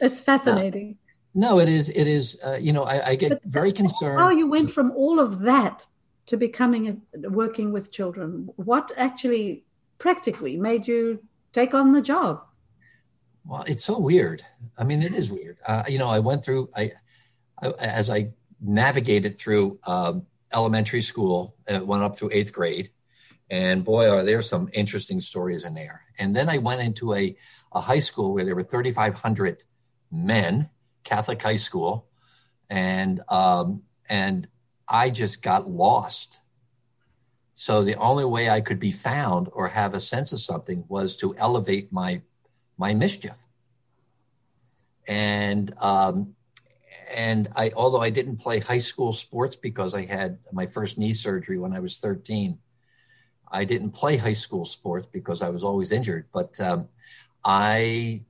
It's 0.00 0.20
fascinating. 0.20 0.98
No, 1.34 1.58
it 1.58 1.68
is. 1.68 1.88
It 1.88 2.06
is. 2.06 2.38
Uh, 2.44 2.58
you 2.60 2.72
know, 2.72 2.84
I, 2.84 3.10
I 3.10 3.14
get 3.14 3.30
But 3.30 3.44
very 3.44 3.70
How 3.70 3.74
concerned. 3.76 4.38
you 4.38 4.46
went 4.48 4.70
from 4.70 4.90
all 4.92 5.18
of 5.18 5.40
that 5.40 5.86
to 6.26 6.36
becoming 6.36 7.02
a, 7.14 7.30
working 7.30 7.72
with 7.72 7.90
children? 7.90 8.50
What 8.56 8.92
actually 8.96 9.64
practically 9.98 10.56
made 10.56 10.86
you 10.86 11.22
take 11.52 11.74
on 11.74 11.92
the 11.92 12.02
job? 12.02 12.42
Well, 13.44 13.64
it's 13.66 13.84
so 13.84 13.98
weird. 13.98 14.42
I 14.78 14.84
mean, 14.84 15.02
it 15.02 15.14
is 15.14 15.32
weird. 15.32 15.58
Uh, 15.66 15.82
you 15.88 15.98
know, 15.98 16.08
I 16.08 16.20
went 16.20 16.44
through. 16.44 16.70
I, 16.76 16.92
I 17.60 17.70
as 17.78 18.10
I 18.10 18.30
navigated 18.60 19.38
through 19.38 19.78
um, 19.86 20.26
elementary 20.52 21.00
school, 21.00 21.56
uh, 21.68 21.84
went 21.84 22.02
up 22.02 22.16
through 22.16 22.30
eighth 22.32 22.52
grade, 22.52 22.90
and 23.50 23.84
boy, 23.84 24.08
are 24.10 24.22
there 24.22 24.40
some 24.42 24.68
interesting 24.72 25.20
stories 25.20 25.64
in 25.64 25.74
there. 25.74 26.02
And 26.18 26.36
then 26.36 26.48
I 26.48 26.58
went 26.58 26.82
into 26.82 27.14
a, 27.14 27.36
a 27.72 27.80
high 27.80 27.98
school 27.98 28.32
where 28.32 28.44
there 28.44 28.54
were 28.54 28.62
3,500 28.62 29.64
men, 30.10 30.70
Catholic 31.04 31.42
high 31.42 31.56
school, 31.56 32.06
and 32.70 33.20
um, 33.28 33.82
and 34.08 34.48
I 34.88 35.10
just 35.10 35.42
got 35.42 35.68
lost. 35.68 36.40
So 37.54 37.82
the 37.82 37.94
only 37.96 38.24
way 38.24 38.50
I 38.50 38.60
could 38.60 38.80
be 38.80 38.92
found 38.92 39.48
or 39.52 39.68
have 39.68 39.94
a 39.94 40.00
sense 40.00 40.32
of 40.32 40.40
something 40.40 40.84
was 40.88 41.16
to 41.18 41.36
elevate 41.36 41.92
my 41.92 42.22
my 42.76 42.94
mischief. 42.94 43.46
And 45.06 45.72
um, 45.80 46.34
and 47.14 47.48
I, 47.54 47.70
although 47.76 48.00
I 48.00 48.10
didn't 48.10 48.38
play 48.38 48.60
high 48.60 48.78
school 48.78 49.12
sports 49.12 49.56
because 49.56 49.94
I 49.94 50.04
had 50.04 50.38
my 50.52 50.66
first 50.66 50.98
knee 50.98 51.12
surgery 51.12 51.58
when 51.58 51.72
I 51.74 51.80
was 51.80 51.98
13, 51.98 52.58
I 53.50 53.64
didn't 53.64 53.90
play 53.90 54.16
high 54.16 54.32
school 54.32 54.64
sports 54.64 55.06
because 55.06 55.42
I 55.42 55.50
was 55.50 55.62
always 55.62 55.92
injured. 55.92 56.26
But 56.32 56.58
um, 56.60 56.88
I 57.44 58.24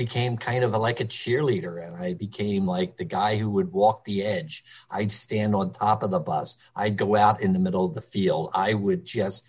became 0.00 0.38
kind 0.38 0.64
of 0.64 0.72
a, 0.72 0.78
like 0.78 1.00
a 1.00 1.04
cheerleader, 1.04 1.86
and 1.86 1.94
I 1.94 2.14
became 2.14 2.64
like 2.64 2.96
the 2.96 3.04
guy 3.04 3.36
who 3.36 3.50
would 3.50 3.70
walk 3.70 4.04
the 4.04 4.22
edge. 4.22 4.64
I'd 4.90 5.12
stand 5.12 5.54
on 5.54 5.72
top 5.72 6.02
of 6.02 6.10
the 6.10 6.18
bus. 6.18 6.72
I'd 6.74 6.96
go 6.96 7.16
out 7.16 7.42
in 7.42 7.52
the 7.52 7.58
middle 7.58 7.84
of 7.84 7.92
the 7.92 8.00
field. 8.00 8.50
I 8.54 8.72
would 8.72 9.04
just. 9.04 9.44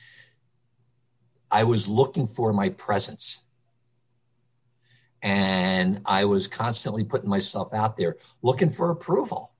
I 1.50 1.64
was 1.64 1.88
looking 1.88 2.28
for 2.28 2.52
my 2.52 2.68
presence 2.68 3.46
and 5.22 6.02
I 6.06 6.26
was 6.26 6.48
constantly 6.48 7.06
putting 7.06 7.30
myself 7.30 7.74
out 7.74 7.96
there 7.96 8.18
looking 8.42 8.70
for 8.70 8.90
approval. 8.90 9.54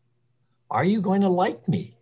Are 0.70 0.84
you 0.84 1.00
going 1.00 1.22
to 1.22 1.30
like 1.30 1.70
me? 1.70 1.98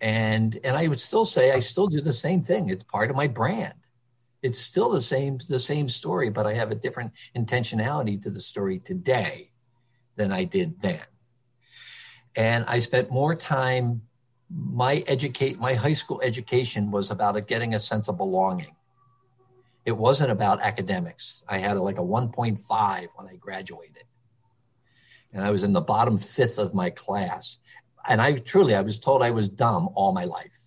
And 0.00 0.56
and 0.62 0.76
I 0.76 0.86
would 0.86 1.00
still 1.00 1.24
say 1.24 1.50
I 1.50 1.58
still 1.58 1.88
do 1.88 2.00
the 2.00 2.12
same 2.12 2.42
thing. 2.42 2.68
It's 2.68 2.84
part 2.84 3.10
of 3.10 3.16
my 3.16 3.26
brand. 3.26 3.74
It's 4.42 4.58
still 4.58 4.90
the 4.90 5.00
same 5.00 5.38
the 5.48 5.58
same 5.58 5.88
story, 5.88 6.30
but 6.30 6.46
I 6.46 6.54
have 6.54 6.70
a 6.70 6.74
different 6.74 7.12
intentionality 7.36 8.20
to 8.22 8.30
the 8.30 8.40
story 8.40 8.78
today 8.78 9.50
than 10.16 10.32
I 10.32 10.44
did 10.44 10.80
then. 10.80 11.02
And 12.34 12.64
I 12.66 12.78
spent 12.80 13.10
more 13.10 13.34
time 13.34 14.02
my 14.48 15.04
educate 15.08 15.58
my 15.58 15.74
high 15.74 15.94
school 15.94 16.20
education 16.22 16.90
was 16.90 17.10
about 17.10 17.46
getting 17.48 17.74
a 17.74 17.80
sense 17.80 18.08
of 18.08 18.16
belonging 18.16 18.76
it 19.86 19.96
wasn't 19.96 20.32
about 20.32 20.60
academics. 20.60 21.44
I 21.48 21.58
had 21.58 21.78
like 21.78 21.98
a 21.98 22.02
1.5 22.02 23.06
when 23.14 23.28
I 23.28 23.36
graduated. 23.36 24.02
And 25.32 25.44
I 25.44 25.52
was 25.52 25.62
in 25.62 25.72
the 25.72 25.80
bottom 25.80 26.18
fifth 26.18 26.58
of 26.58 26.74
my 26.74 26.90
class. 26.90 27.60
And 28.08 28.20
I 28.20 28.38
truly, 28.40 28.74
I 28.74 28.80
was 28.80 28.98
told 28.98 29.22
I 29.22 29.30
was 29.30 29.48
dumb 29.48 29.88
all 29.94 30.12
my 30.12 30.24
life. 30.24 30.65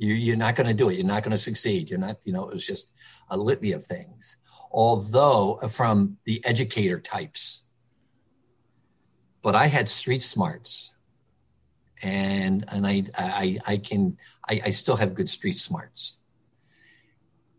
You, 0.00 0.14
you're 0.14 0.36
not 0.36 0.56
going 0.56 0.66
to 0.66 0.72
do 0.72 0.88
it. 0.88 0.94
You're 0.94 1.04
not 1.04 1.22
going 1.22 1.32
to 1.32 1.36
succeed. 1.36 1.90
You're 1.90 1.98
not, 1.98 2.16
you 2.24 2.32
know, 2.32 2.48
it 2.48 2.54
was 2.54 2.66
just 2.66 2.90
a 3.28 3.36
litany 3.36 3.72
of 3.72 3.84
things. 3.84 4.38
Although 4.72 5.58
uh, 5.62 5.68
from 5.68 6.16
the 6.24 6.42
educator 6.46 6.98
types, 6.98 7.64
but 9.42 9.54
I 9.54 9.66
had 9.66 9.90
street 9.90 10.22
smarts, 10.22 10.94
and 12.00 12.64
and 12.68 12.86
I 12.86 13.04
I 13.14 13.58
I 13.66 13.76
can 13.76 14.16
I, 14.48 14.62
I 14.66 14.70
still 14.70 14.96
have 14.96 15.14
good 15.14 15.28
street 15.28 15.58
smarts. 15.58 16.16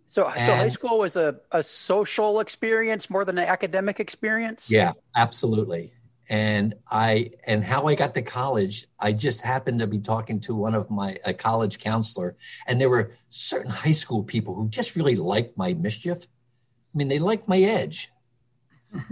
So, 0.07 0.23
so 0.23 0.55
high 0.55 0.69
school 0.69 0.97
was 0.97 1.15
a, 1.15 1.39
a 1.51 1.61
social 1.61 2.39
experience 2.39 3.09
more 3.09 3.23
than 3.23 3.37
an 3.37 3.47
academic 3.47 3.99
experience. 3.99 4.69
Yeah, 4.69 4.93
absolutely. 5.15 5.93
And 6.31 6.75
I 6.89 7.31
and 7.45 7.61
how 7.61 7.87
I 7.87 7.95
got 7.95 8.13
to 8.13 8.21
college, 8.21 8.87
I 8.97 9.11
just 9.11 9.41
happened 9.41 9.79
to 9.79 9.87
be 9.87 9.99
talking 9.99 10.39
to 10.41 10.55
one 10.55 10.73
of 10.73 10.89
my 10.89 11.17
a 11.25 11.33
college 11.33 11.77
counselor, 11.79 12.37
and 12.67 12.79
there 12.79 12.89
were 12.89 13.11
certain 13.27 13.69
high 13.69 13.91
school 13.91 14.23
people 14.23 14.55
who 14.55 14.69
just 14.69 14.95
really 14.95 15.17
liked 15.17 15.57
my 15.57 15.73
mischief. 15.73 16.19
I 16.23 16.97
mean, 16.97 17.09
they 17.09 17.19
liked 17.19 17.49
my 17.49 17.59
edge. 17.59 18.11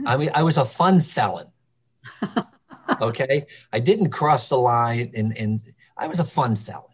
I 0.05 0.15
mean, 0.15 0.31
I 0.33 0.43
was 0.43 0.57
a 0.57 0.65
fun 0.65 1.01
felon. 1.01 1.47
Okay, 3.01 3.45
I 3.71 3.79
didn't 3.79 4.09
cross 4.09 4.49
the 4.49 4.57
line, 4.57 5.11
and 5.15 5.37
and 5.37 5.61
I 5.95 6.07
was 6.07 6.19
a 6.19 6.23
fun 6.23 6.55
felon 6.55 6.88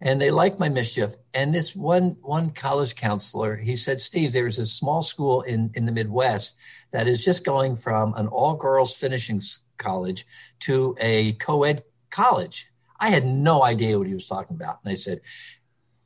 and 0.00 0.20
they 0.20 0.30
liked 0.30 0.58
my 0.58 0.68
mischief. 0.68 1.14
And 1.34 1.54
this 1.54 1.76
one 1.76 2.16
one 2.22 2.50
college 2.50 2.94
counselor, 2.94 3.56
he 3.56 3.76
said, 3.76 4.00
Steve, 4.00 4.32
there's 4.32 4.58
a 4.58 4.66
small 4.66 5.02
school 5.02 5.42
in 5.42 5.70
in 5.74 5.86
the 5.86 5.92
Midwest 5.92 6.56
that 6.92 7.06
is 7.06 7.24
just 7.24 7.44
going 7.44 7.76
from 7.76 8.14
an 8.14 8.26
all 8.26 8.54
girls 8.54 8.96
finishing 8.96 9.40
college 9.78 10.26
to 10.60 10.96
a 11.00 11.32
co-ed 11.34 11.84
college. 12.10 12.68
I 12.98 13.10
had 13.10 13.24
no 13.24 13.62
idea 13.62 13.98
what 13.98 14.06
he 14.06 14.14
was 14.14 14.28
talking 14.28 14.56
about, 14.56 14.80
and 14.84 14.92
I 14.92 14.94
said, 14.94 15.20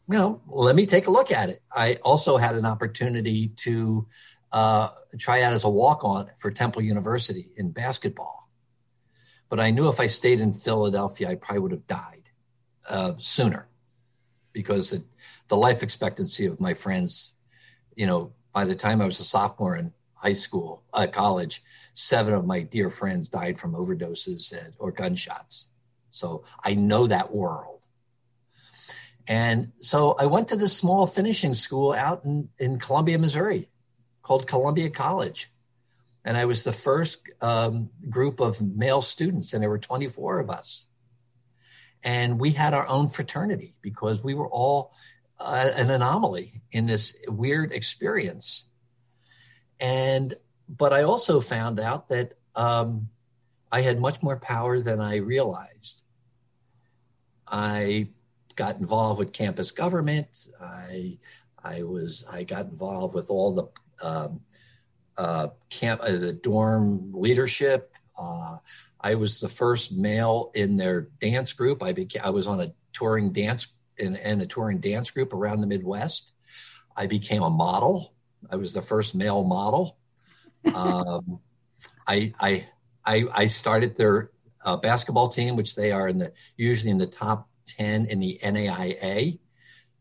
well, 0.06 0.42
let 0.46 0.76
me 0.76 0.86
take 0.86 1.06
a 1.06 1.10
look 1.10 1.32
at 1.32 1.48
it. 1.48 1.62
I 1.72 1.94
also 2.02 2.36
had 2.36 2.54
an 2.54 2.66
opportunity 2.66 3.48
to 3.48 4.06
uh, 4.52 4.88
try 5.18 5.42
out 5.42 5.52
as 5.52 5.64
a 5.64 5.70
walk 5.70 6.04
on 6.04 6.28
for 6.38 6.50
Temple 6.50 6.82
University 6.82 7.48
in 7.56 7.70
basketball. 7.70 8.48
But 9.48 9.60
I 9.60 9.70
knew 9.70 9.88
if 9.88 10.00
I 10.00 10.06
stayed 10.06 10.40
in 10.40 10.52
Philadelphia, 10.52 11.30
I 11.30 11.34
probably 11.36 11.60
would 11.60 11.72
have 11.72 11.86
died 11.86 12.30
uh, 12.88 13.14
sooner. 13.18 13.66
Because 14.54 14.94
it, 14.94 15.02
the 15.48 15.56
life 15.56 15.82
expectancy 15.82 16.46
of 16.46 16.60
my 16.60 16.72
friends, 16.72 17.34
you 17.94 18.06
know, 18.06 18.32
by 18.54 18.64
the 18.64 18.74
time 18.74 19.02
I 19.02 19.04
was 19.04 19.20
a 19.20 19.24
sophomore 19.24 19.76
in 19.76 19.92
high 20.14 20.32
school, 20.32 20.82
uh, 20.94 21.06
college, 21.06 21.62
seven 21.92 22.32
of 22.32 22.46
my 22.46 22.62
dear 22.62 22.88
friends 22.88 23.28
died 23.28 23.58
from 23.58 23.74
overdoses 23.74 24.52
and, 24.52 24.72
or 24.78 24.90
gunshots. 24.90 25.68
So 26.08 26.44
I 26.64 26.74
know 26.74 27.06
that 27.08 27.34
world. 27.34 27.84
And 29.26 29.72
so 29.76 30.12
I 30.12 30.26
went 30.26 30.48
to 30.48 30.56
this 30.56 30.76
small 30.76 31.06
finishing 31.06 31.54
school 31.54 31.92
out 31.92 32.24
in, 32.24 32.48
in 32.58 32.78
Columbia, 32.78 33.18
Missouri 33.18 33.68
called 34.22 34.46
Columbia 34.46 34.90
College. 34.90 35.50
And 36.24 36.36
I 36.36 36.46
was 36.46 36.64
the 36.64 36.72
first 36.72 37.20
um, 37.42 37.90
group 38.08 38.40
of 38.40 38.60
male 38.62 39.02
students, 39.02 39.52
and 39.52 39.62
there 39.62 39.68
were 39.68 39.78
24 39.78 40.40
of 40.40 40.50
us. 40.50 40.86
And 42.04 42.38
we 42.38 42.52
had 42.52 42.74
our 42.74 42.86
own 42.86 43.08
fraternity 43.08 43.74
because 43.80 44.22
we 44.22 44.34
were 44.34 44.48
all 44.48 44.92
uh, 45.40 45.70
an 45.74 45.90
anomaly 45.90 46.62
in 46.70 46.86
this 46.86 47.16
weird 47.26 47.72
experience. 47.72 48.66
And, 49.80 50.34
but 50.68 50.92
I 50.92 51.02
also 51.02 51.40
found 51.40 51.80
out 51.80 52.10
that 52.10 52.34
um, 52.54 53.08
I 53.72 53.80
had 53.80 53.98
much 53.98 54.22
more 54.22 54.38
power 54.38 54.80
than 54.80 55.00
I 55.00 55.16
realized. 55.16 56.04
I 57.48 58.08
got 58.54 58.78
involved 58.78 59.18
with 59.18 59.32
campus 59.32 59.70
government. 59.70 60.46
I, 60.60 61.18
I 61.62 61.82
was, 61.82 62.24
I 62.30 62.44
got 62.44 62.66
involved 62.66 63.14
with 63.14 63.30
all 63.30 63.54
the 63.54 64.06
um, 64.06 64.40
uh, 65.16 65.48
camp, 65.70 66.00
uh, 66.02 66.12
the 66.12 66.32
dorm 66.32 67.12
leadership. 67.14 67.92
I 69.04 69.16
was 69.16 69.38
the 69.38 69.48
first 69.48 69.92
male 69.92 70.50
in 70.54 70.78
their 70.78 71.02
dance 71.20 71.52
group. 71.52 71.82
I 71.82 71.92
became, 71.92 72.22
I 72.24 72.30
was 72.30 72.48
on 72.48 72.62
a 72.62 72.72
touring 72.94 73.32
dance 73.32 73.68
in 73.98 74.16
a 74.16 74.46
touring 74.46 74.80
dance 74.80 75.10
group 75.10 75.34
around 75.34 75.60
the 75.60 75.66
Midwest. 75.66 76.32
I 76.96 77.06
became 77.06 77.42
a 77.42 77.50
model. 77.50 78.14
I 78.50 78.56
was 78.56 78.72
the 78.72 78.80
first 78.80 79.14
male 79.14 79.44
model. 79.44 79.98
Um, 80.74 81.40
I, 82.08 82.32
I, 82.40 82.66
I, 83.04 83.24
I 83.30 83.46
started 83.46 83.94
their 83.94 84.30
uh, 84.64 84.78
basketball 84.78 85.28
team, 85.28 85.54
which 85.54 85.76
they 85.76 85.92
are 85.92 86.08
in 86.08 86.18
the 86.18 86.32
usually 86.56 86.90
in 86.90 86.98
the 86.98 87.06
top 87.06 87.48
ten 87.66 88.06
in 88.06 88.20
the 88.20 88.40
NAIA. 88.42 89.38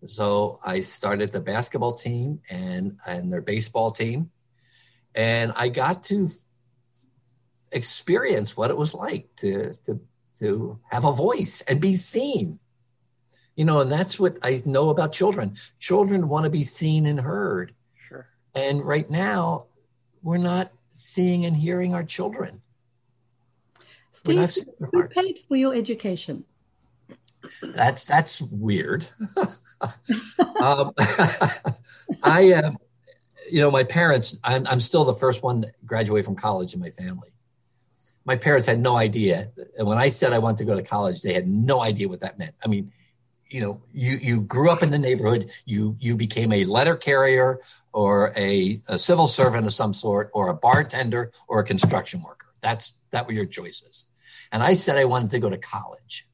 So 0.05 0.59
I 0.63 0.79
started 0.79 1.33
the 1.33 1.41
basketball 1.41 1.95
team 1.95 2.39
and 2.49 2.97
and 3.05 3.31
their 3.31 3.41
baseball 3.41 3.91
team, 3.91 4.31
and 5.13 5.51
I 5.57 5.67
got 5.67 6.03
to 6.03 6.29
experience 7.73 8.55
what 8.55 8.69
it 8.69 8.77
was 8.77 8.93
like 8.93 9.27
to 9.37 9.73
to 9.85 9.99
to 10.39 10.79
have 10.89 11.05
a 11.05 11.11
voice 11.11 11.61
and 11.67 11.79
be 11.79 11.93
seen. 11.93 12.59
You 13.55 13.65
know, 13.65 13.81
and 13.81 13.91
that's 13.91 14.19
what 14.19 14.37
I 14.41 14.59
know 14.65 14.89
about 14.89 15.13
children. 15.13 15.55
Children 15.79 16.27
want 16.27 16.45
to 16.45 16.49
be 16.49 16.63
seen 16.63 17.05
and 17.05 17.19
heard. 17.19 17.75
Sure. 18.07 18.27
And 18.55 18.83
right 18.83 19.07
now, 19.09 19.67
we're 20.23 20.37
not 20.37 20.71
seeing 20.89 21.45
and 21.45 21.55
hearing 21.55 21.93
our 21.93 22.03
children. 22.03 22.61
Steve, 24.11 24.49
who 24.91 25.07
paid 25.07 25.39
for 25.47 25.55
your 25.55 25.75
education? 25.75 26.45
That's 27.61 28.05
that's 28.05 28.41
weird. 28.41 29.05
um, 30.61 30.93
I, 32.23 32.53
uh, 32.53 32.71
you 33.51 33.59
know, 33.59 33.69
my 33.69 33.83
parents. 33.83 34.37
I'm 34.43 34.65
I'm 34.67 34.79
still 34.79 35.03
the 35.03 35.13
first 35.13 35.43
one 35.43 35.63
to 35.63 35.73
graduate 35.85 36.25
from 36.25 36.35
college 36.35 36.73
in 36.73 36.79
my 36.79 36.91
family. 36.91 37.32
My 38.25 38.37
parents 38.37 38.67
had 38.67 38.79
no 38.79 38.95
idea, 38.95 39.51
and 39.77 39.87
when 39.87 39.97
I 39.97 40.07
said 40.07 40.31
I 40.33 40.39
wanted 40.39 40.57
to 40.57 40.65
go 40.65 40.75
to 40.75 40.83
college, 40.83 41.21
they 41.21 41.33
had 41.33 41.47
no 41.47 41.81
idea 41.81 42.07
what 42.07 42.21
that 42.21 42.39
meant. 42.39 42.55
I 42.63 42.67
mean, 42.67 42.91
you 43.47 43.61
know, 43.61 43.81
you 43.91 44.17
you 44.17 44.41
grew 44.41 44.69
up 44.69 44.81
in 44.81 44.91
the 44.91 44.97
neighborhood, 44.97 45.51
you 45.65 45.97
you 45.99 46.15
became 46.15 46.51
a 46.53 46.63
letter 46.65 46.95
carrier 46.95 47.59
or 47.91 48.33
a, 48.35 48.81
a 48.87 48.97
civil 48.97 49.27
servant 49.27 49.65
of 49.65 49.73
some 49.73 49.93
sort, 49.93 50.31
or 50.33 50.47
a 50.47 50.53
bartender 50.53 51.31
or 51.47 51.59
a 51.59 51.63
construction 51.63 52.23
worker. 52.23 52.47
That's 52.61 52.93
that 53.11 53.27
were 53.27 53.33
your 53.33 53.45
choices. 53.45 54.05
And 54.51 54.63
I 54.63 54.73
said 54.73 54.97
I 54.97 55.05
wanted 55.05 55.31
to 55.31 55.39
go 55.39 55.49
to 55.49 55.57
college 55.57 56.27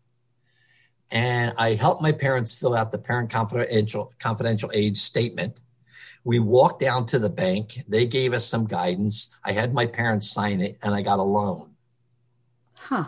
and 1.11 1.53
I 1.57 1.73
helped 1.73 2.01
my 2.01 2.11
parents 2.11 2.57
fill 2.57 2.75
out 2.75 2.91
the 2.91 2.97
parent 2.97 3.29
confidential 3.29 4.13
confidential 4.19 4.71
age 4.73 4.97
statement. 4.97 5.61
We 6.23 6.39
walked 6.39 6.81
down 6.81 7.05
to 7.07 7.19
the 7.19 7.29
bank. 7.29 7.83
They 7.87 8.05
gave 8.05 8.33
us 8.33 8.45
some 8.45 8.65
guidance. 8.65 9.39
I 9.43 9.53
had 9.53 9.73
my 9.73 9.85
parents 9.85 10.29
sign 10.29 10.61
it, 10.61 10.77
and 10.81 10.93
I 10.93 11.01
got 11.01 11.19
a 11.19 11.23
loan. 11.23 11.68
Huh. 12.79 13.05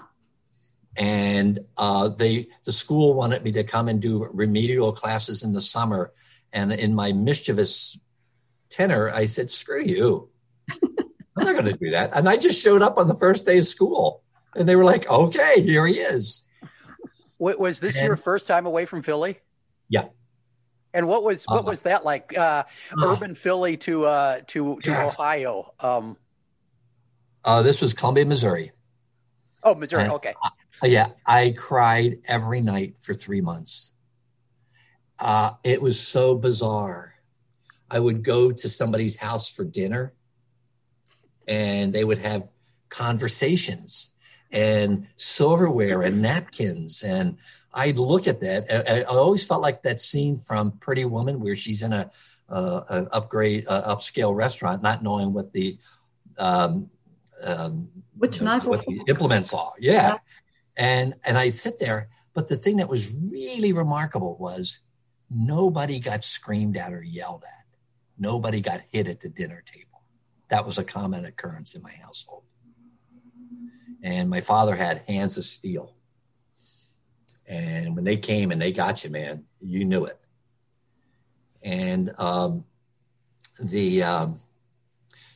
And 0.95 1.59
uh, 1.77 2.09
they 2.09 2.49
the 2.65 2.71
school 2.71 3.13
wanted 3.13 3.43
me 3.43 3.51
to 3.51 3.63
come 3.63 3.87
and 3.87 4.01
do 4.01 4.27
remedial 4.31 4.91
classes 4.91 5.41
in 5.43 5.53
the 5.53 5.61
summer, 5.61 6.11
and 6.51 6.73
in 6.73 6.93
my 6.93 7.13
mischievous 7.13 7.97
tenor, 8.69 9.09
I 9.09 9.25
said, 9.25 9.49
"Screw 9.49 9.83
you." 9.83 10.29
I'm 10.71 11.45
not 11.45 11.53
going 11.53 11.65
to 11.65 11.77
do 11.77 11.91
that. 11.91 12.11
And 12.13 12.27
I 12.27 12.35
just 12.35 12.61
showed 12.61 12.81
up 12.81 12.97
on 12.97 13.07
the 13.07 13.13
first 13.15 13.45
day 13.45 13.57
of 13.57 13.65
school, 13.65 14.21
and 14.53 14.67
they 14.67 14.75
were 14.75 14.83
like, 14.83 15.09
"Okay, 15.09 15.61
here 15.61 15.87
he 15.87 15.95
is." 15.95 16.43
Was 17.39 17.79
this 17.79 17.95
and, 17.97 18.05
your 18.05 18.17
first 18.17 18.45
time 18.47 18.67
away 18.67 18.85
from 18.85 19.01
Philly? 19.01 19.39
Yeah. 19.89 20.09
And 20.93 21.07
what 21.07 21.23
was 21.23 21.45
what 21.45 21.61
uh, 21.65 21.69
was 21.69 21.83
that 21.83 22.03
like? 22.03 22.37
Uh, 22.37 22.63
uh, 23.01 23.13
urban 23.13 23.33
Philly 23.33 23.77
to 23.77 24.05
uh, 24.05 24.41
to 24.47 24.79
to 24.81 24.91
yeah. 24.91 25.05
Ohio. 25.07 25.73
Um, 25.79 26.17
uh, 27.43 27.61
this 27.61 27.81
was 27.81 27.93
Columbia, 27.93 28.25
Missouri. 28.25 28.73
Oh, 29.63 29.75
Missouri. 29.75 30.03
And 30.03 30.13
okay. 30.13 30.33
I, 30.81 30.87
yeah, 30.87 31.09
I 31.25 31.53
cried 31.55 32.19
every 32.27 32.61
night 32.61 32.97
for 32.99 33.13
three 33.13 33.41
months. 33.41 33.93
Uh, 35.19 35.51
it 35.63 35.81
was 35.81 35.99
so 35.99 36.35
bizarre. 36.35 37.15
I 37.89 37.99
would 37.99 38.23
go 38.23 38.51
to 38.51 38.69
somebody's 38.69 39.17
house 39.17 39.49
for 39.49 39.63
dinner, 39.63 40.13
and 41.47 41.93
they 41.93 42.03
would 42.03 42.19
have 42.19 42.47
conversations 42.89 44.09
and 44.51 45.07
silverware 45.17 46.01
and 46.01 46.21
napkins. 46.21 47.03
And 47.03 47.37
I'd 47.73 47.97
look 47.97 48.27
at 48.27 48.41
that. 48.41 48.89
I, 48.89 49.01
I 49.01 49.03
always 49.03 49.45
felt 49.45 49.61
like 49.61 49.83
that 49.83 49.99
scene 49.99 50.35
from 50.35 50.71
Pretty 50.79 51.05
Woman 51.05 51.39
where 51.39 51.55
she's 51.55 51.83
in 51.83 51.93
a 51.93 52.11
uh, 52.49 52.83
an 52.89 53.07
upgrade, 53.11 53.65
uh, 53.67 53.95
upscale 53.95 54.35
restaurant, 54.35 54.83
not 54.83 55.01
knowing 55.01 55.31
what 55.31 55.53
the 55.53 55.77
um, 56.37 56.89
um, 57.43 57.89
which 58.17 58.41
what 58.41 58.85
the 58.85 59.03
implements 59.07 59.53
are. 59.53 59.73
Yeah. 59.79 59.93
yeah. 59.93 60.17
And 60.77 61.15
and 61.25 61.37
I 61.37 61.49
sit 61.49 61.79
there, 61.79 62.09
but 62.33 62.47
the 62.47 62.57
thing 62.57 62.77
that 62.77 62.87
was 62.89 63.13
really 63.13 63.73
remarkable 63.73 64.37
was 64.37 64.79
nobody 65.29 65.99
got 65.99 66.23
screamed 66.23 66.77
at 66.77 66.93
or 66.93 67.03
yelled 67.03 67.43
at. 67.43 67.65
Nobody 68.17 68.61
got 68.61 68.81
hit 68.91 69.07
at 69.07 69.19
the 69.19 69.29
dinner 69.29 69.63
table. 69.65 70.03
That 70.49 70.65
was 70.65 70.77
a 70.77 70.83
common 70.83 71.25
occurrence 71.25 71.75
in 71.75 71.81
my 71.81 71.93
household 71.93 72.43
and 74.01 74.29
my 74.29 74.41
father 74.41 74.75
had 74.75 75.03
hands 75.07 75.37
of 75.37 75.45
steel. 75.45 75.95
And 77.45 77.95
when 77.95 78.03
they 78.03 78.17
came 78.17 78.51
and 78.51 78.61
they 78.61 78.71
got 78.71 79.03
you, 79.03 79.09
man, 79.09 79.45
you 79.59 79.85
knew 79.85 80.05
it. 80.05 80.19
And 81.61 82.11
um, 82.17 82.65
the 83.59 84.03
um, 84.03 84.39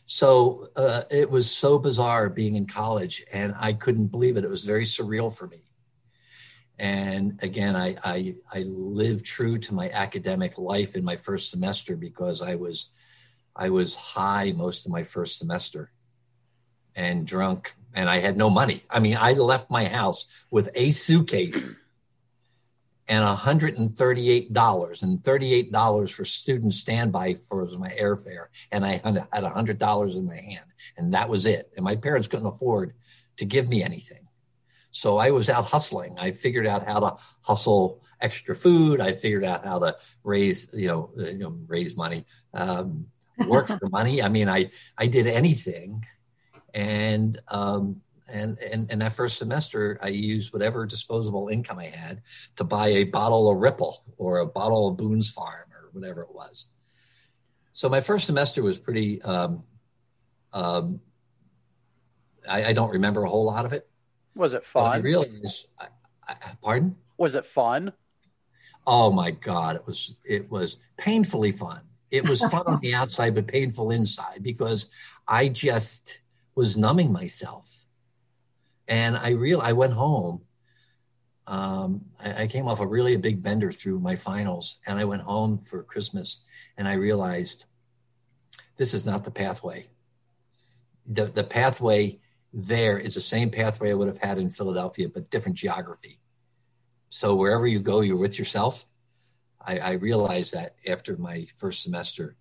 so 0.06 0.70
uh, 0.76 1.02
it 1.10 1.30
was 1.30 1.52
so 1.52 1.80
bizarre 1.80 2.30
being 2.30 2.56
in 2.56 2.66
college, 2.66 3.24
and 3.34 3.56
I 3.60 3.74
couldn't 3.74 4.08
believe 4.08 4.38
it. 4.38 4.44
It 4.44 4.50
was 4.50 4.64
very 4.64 4.86
surreal 4.86 5.36
for 5.36 5.48
me. 5.48 5.64
And 6.78 7.40
again, 7.42 7.76
I, 7.76 7.96
I, 8.04 8.36
I 8.54 8.64
lived 8.68 9.26
true 9.26 9.58
to 9.60 9.74
my 9.74 9.90
academic 9.90 10.58
life 10.58 10.96
in 10.96 11.04
my 11.04 11.16
first 11.16 11.50
semester 11.50 11.96
because 11.96 12.42
I 12.42 12.56
was 12.56 12.90
I 13.56 13.70
was 13.70 13.96
high 13.96 14.54
most 14.56 14.86
of 14.86 14.92
my 14.92 15.04
first 15.04 15.40
semester 15.40 15.92
and 16.96 17.26
drunk 17.26 17.74
and 17.94 18.10
I 18.10 18.20
had 18.20 18.36
no 18.36 18.50
money. 18.50 18.84
I 18.90 19.00
mean, 19.00 19.18
I 19.18 19.32
left 19.32 19.72
my 19.72 19.86
house 19.86 20.46
with 20.52 20.70
a 20.76 20.92
suitcase 20.92 21.80
and 23.08 23.38
$138 23.38 25.04
and 25.04 25.20
$38 25.20 26.12
for 26.12 26.26
student 26.26 26.74
standby 26.74 27.36
for 27.36 27.66
my 27.78 27.90
airfare. 27.90 28.48
And 28.72 28.86
I 28.86 29.02
had 29.04 29.44
$100 29.44 30.18
in 30.18 30.26
my 30.26 30.36
hand 30.36 30.66
and 30.98 31.14
that 31.14 31.30
was 31.30 31.46
it. 31.46 31.72
And 31.76 31.84
my 31.84 31.96
parents 31.96 32.28
couldn't 32.28 32.48
afford 32.48 32.94
to 33.38 33.46
give 33.46 33.70
me 33.70 33.84
anything. 33.84 34.28
So 34.92 35.18
I 35.18 35.32
was 35.32 35.50
out 35.50 35.66
hustling. 35.66 36.18
I 36.18 36.32
figured 36.32 36.66
out 36.66 36.88
how 36.88 37.00
to 37.02 37.18
hustle 37.42 38.02
extra 38.22 38.56
food. 38.56 39.02
I 39.02 39.12
figured 39.12 39.44
out 39.44 39.66
how 39.66 39.80
to 39.80 39.96
raise, 40.24 40.70
you 40.74 40.88
know, 40.88 41.12
uh, 41.20 41.32
you 41.32 41.40
know 41.40 41.60
raise 41.68 41.98
money, 41.98 42.26
um, 42.54 43.08
work 43.46 43.68
for 43.80 43.90
money. 43.90 44.24
I 44.24 44.30
mean, 44.30 44.48
I, 44.48 44.72
I 44.98 45.08
did 45.08 45.28
anything 45.28 46.06
and 46.74 47.40
um, 47.50 48.02
and, 48.28 48.58
and 48.60 48.90
and 48.92 49.02
that 49.02 49.14
first 49.14 49.38
semester 49.38 50.00
i 50.02 50.08
used 50.08 50.52
whatever 50.52 50.86
disposable 50.86 51.48
income 51.48 51.78
i 51.78 51.86
had 51.86 52.22
to 52.56 52.64
buy 52.64 52.88
a 52.88 53.04
bottle 53.04 53.52
of 53.52 53.58
ripple 53.58 54.04
or 54.18 54.40
a 54.40 54.46
bottle 54.46 54.88
of 54.88 54.98
boone's 54.98 55.30
farm 55.30 55.66
or 55.72 55.90
whatever 55.96 56.22
it 56.22 56.34
was. 56.34 56.68
So 57.74 57.90
my 57.90 58.02
first 58.02 58.26
semester 58.26 58.62
was 58.62 58.78
pretty 58.78 59.22
um, 59.22 59.64
um, 60.54 61.02
I, 62.48 62.66
I, 62.66 62.74
don't 62.74 62.92
remember 62.92 63.24
a 63.24 63.30
whole 63.30 63.46
lot 63.46 63.66
of 63.66 63.74
it. 63.74 63.90
Was 64.36 64.54
it 64.54 64.66
fun? 64.66 65.02
really 65.02 65.42
I, 65.80 65.88
I, 66.28 66.36
pardon? 66.62 66.96
Was 67.18 67.36
it 67.36 67.46
fun? 67.46 67.92
Oh 68.88 69.12
my 69.12 69.32
God, 69.32 69.76
it 69.76 69.86
was 69.86 70.16
it 70.24 70.50
was 70.50 70.80
painfully 70.98 71.52
fun. 71.52 71.82
It 72.12 72.30
was 72.30 72.42
fun 72.50 72.64
on 72.68 72.80
the 72.80 72.94
outside, 72.94 73.36
but 73.36 73.48
painful 73.48 73.92
inside 73.92 74.42
because 74.42 74.90
I 75.28 75.50
just 75.50 76.22
was 76.54 76.78
numbing 76.78 77.12
myself. 77.12 77.85
And 78.88 79.18
I 79.18 79.30
real 79.32 79.62
I 79.62 79.74
went 79.74 79.94
home. 79.94 80.42
Um, 81.48 82.06
I, 82.24 82.44
I 82.44 82.48
came 82.48 82.68
off 82.68 82.80
a 82.80 82.88
really 82.88 83.14
a 83.14 83.20
big 83.20 83.42
bender 83.42 83.72
through 83.72 84.00
my 84.00 84.16
finals, 84.16 84.80
and 84.88 85.00
I 85.00 85.06
went 85.06 85.22
home 85.24 85.60
for 85.60 85.84
Christmas, 85.84 86.40
and 86.78 86.88
I 86.88 86.94
realized 86.94 87.66
this 88.78 88.94
is 88.94 89.06
not 89.06 89.24
the 89.24 89.32
pathway. 89.32 89.88
The 91.06 91.26
the 91.26 91.44
pathway 91.44 92.20
there 92.54 92.98
is 92.98 93.16
the 93.16 93.22
same 93.22 93.50
pathway 93.52 93.92
I 93.92 93.94
would 93.94 94.08
have 94.08 94.18
had 94.18 94.38
in 94.38 94.50
Philadelphia, 94.50 95.10
but 95.10 95.30
different 95.30 95.58
geography. 95.58 96.20
So 97.10 97.36
wherever 97.36 97.68
you 97.68 97.80
go, 97.80 98.02
you're 98.02 98.16
with 98.16 98.40
yourself. 98.40 98.86
I, 99.60 99.78
I 99.80 99.92
realized 99.94 100.54
that 100.54 100.76
after 100.88 101.18
my 101.18 101.46
first 101.56 101.84
semester, 101.84 102.36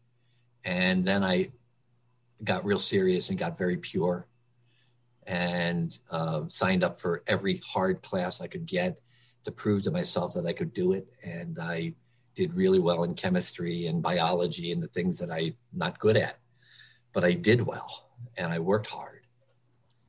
and 0.64 1.05
then 1.05 1.24
I 1.24 1.51
got 2.42 2.64
real 2.64 2.78
serious 2.78 3.30
and 3.30 3.38
got 3.38 3.59
very 3.59 3.76
pure, 3.76 4.26
and 5.26 5.98
uh, 6.10 6.42
signed 6.48 6.84
up 6.84 7.00
for 7.00 7.22
every 7.26 7.60
hard 7.64 8.02
class 8.02 8.40
I 8.40 8.46
could 8.46 8.66
get 8.66 9.00
to 9.44 9.52
prove 9.52 9.82
to 9.84 9.90
myself 9.90 10.34
that 10.34 10.46
I 10.46 10.52
could 10.52 10.72
do 10.72 10.92
it. 10.92 11.06
And 11.22 11.58
I 11.60 11.94
did 12.34 12.54
really 12.54 12.80
well 12.80 13.04
in 13.04 13.14
chemistry 13.14 13.86
and 13.86 14.02
biology 14.02 14.72
and 14.72 14.82
the 14.82 14.88
things 14.88 15.18
that 15.18 15.30
I'm 15.30 15.54
not 15.72 15.98
good 15.98 16.16
at, 16.16 16.38
but 17.12 17.24
I 17.24 17.32
did 17.32 17.62
well 17.62 18.08
and 18.36 18.52
I 18.52 18.58
worked 18.58 18.88
hard. 18.88 19.20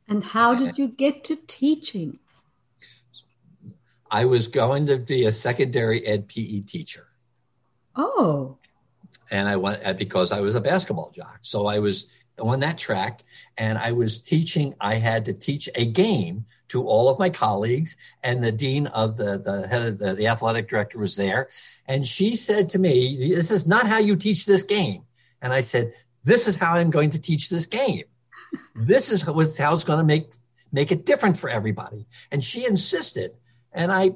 And 0.07 0.24
how 0.24 0.53
did 0.53 0.78
you 0.78 0.88
get 0.88 1.24
to 1.26 1.36
teaching? 1.36 2.20
I 4.09 4.26
was 4.26 4.47
going 4.47 4.86
to 4.88 4.97
be 4.97 5.26
a 5.26 5.32
secondary 5.32 6.05
ed 6.05 6.28
PE 6.28 6.61
teacher. 6.61 7.07
Oh. 7.95 8.57
And 9.32 9.49
I 9.49 9.55
went 9.55 9.82
uh, 9.84 9.93
because 9.93 10.32
I 10.32 10.41
was 10.41 10.55
a 10.55 10.61
basketball 10.61 11.11
jock. 11.11 11.39
So 11.41 11.66
I 11.66 11.80
was 11.80 12.07
on 12.40 12.60
that 12.60 12.78
track 12.78 13.24
and 13.58 13.78
I 13.78 13.92
was 13.92 14.20
teaching. 14.20 14.76
I 14.80 14.96
had 14.96 15.26
to 15.26 15.34
teach 15.34 15.70
a 15.76 15.86
game 15.86 16.46
to 16.70 16.88
all 16.88 17.10
of 17.10 17.20
my 17.20 17.30
colleagues, 17.30 17.98
and 18.24 18.44
the 18.44 18.52
dean 18.52 18.88
of 18.88 19.18
the, 19.18 19.38
the 19.38 19.68
head 19.68 19.84
of 19.84 19.98
the, 19.98 20.14
the 20.14 20.28
athletic 20.28 20.68
director 20.68 21.00
was 21.00 21.16
there. 21.16 21.50
And 21.88 22.06
she 22.06 22.36
said 22.36 22.70
to 22.70 22.80
me, 22.80 23.34
This 23.34 23.52
is 23.52 23.68
not 23.68 23.88
how 23.88 24.00
you 24.00 24.16
teach 24.16 24.46
this 24.46 24.64
game. 24.64 25.04
And 25.42 25.54
I 25.54 25.62
said, 25.62 25.94
This 26.24 26.48
is 26.48 26.56
how 26.56 26.74
I'm 26.74 26.90
going 26.90 27.12
to 27.12 27.20
teach 27.20 27.50
this 27.50 27.66
game. 27.66 28.04
This 28.76 29.12
is 29.12 29.22
how 29.22 29.74
it's 29.74 29.84
going 29.84 30.00
to 30.00 30.06
make 30.06 30.34
make 30.72 30.92
it 30.92 31.06
different 31.06 31.38
for 31.38 31.50
everybody. 31.50 32.06
And 32.32 32.44
she 32.44 32.66
insisted. 32.66 33.32
And 33.72 33.92
I 33.92 34.16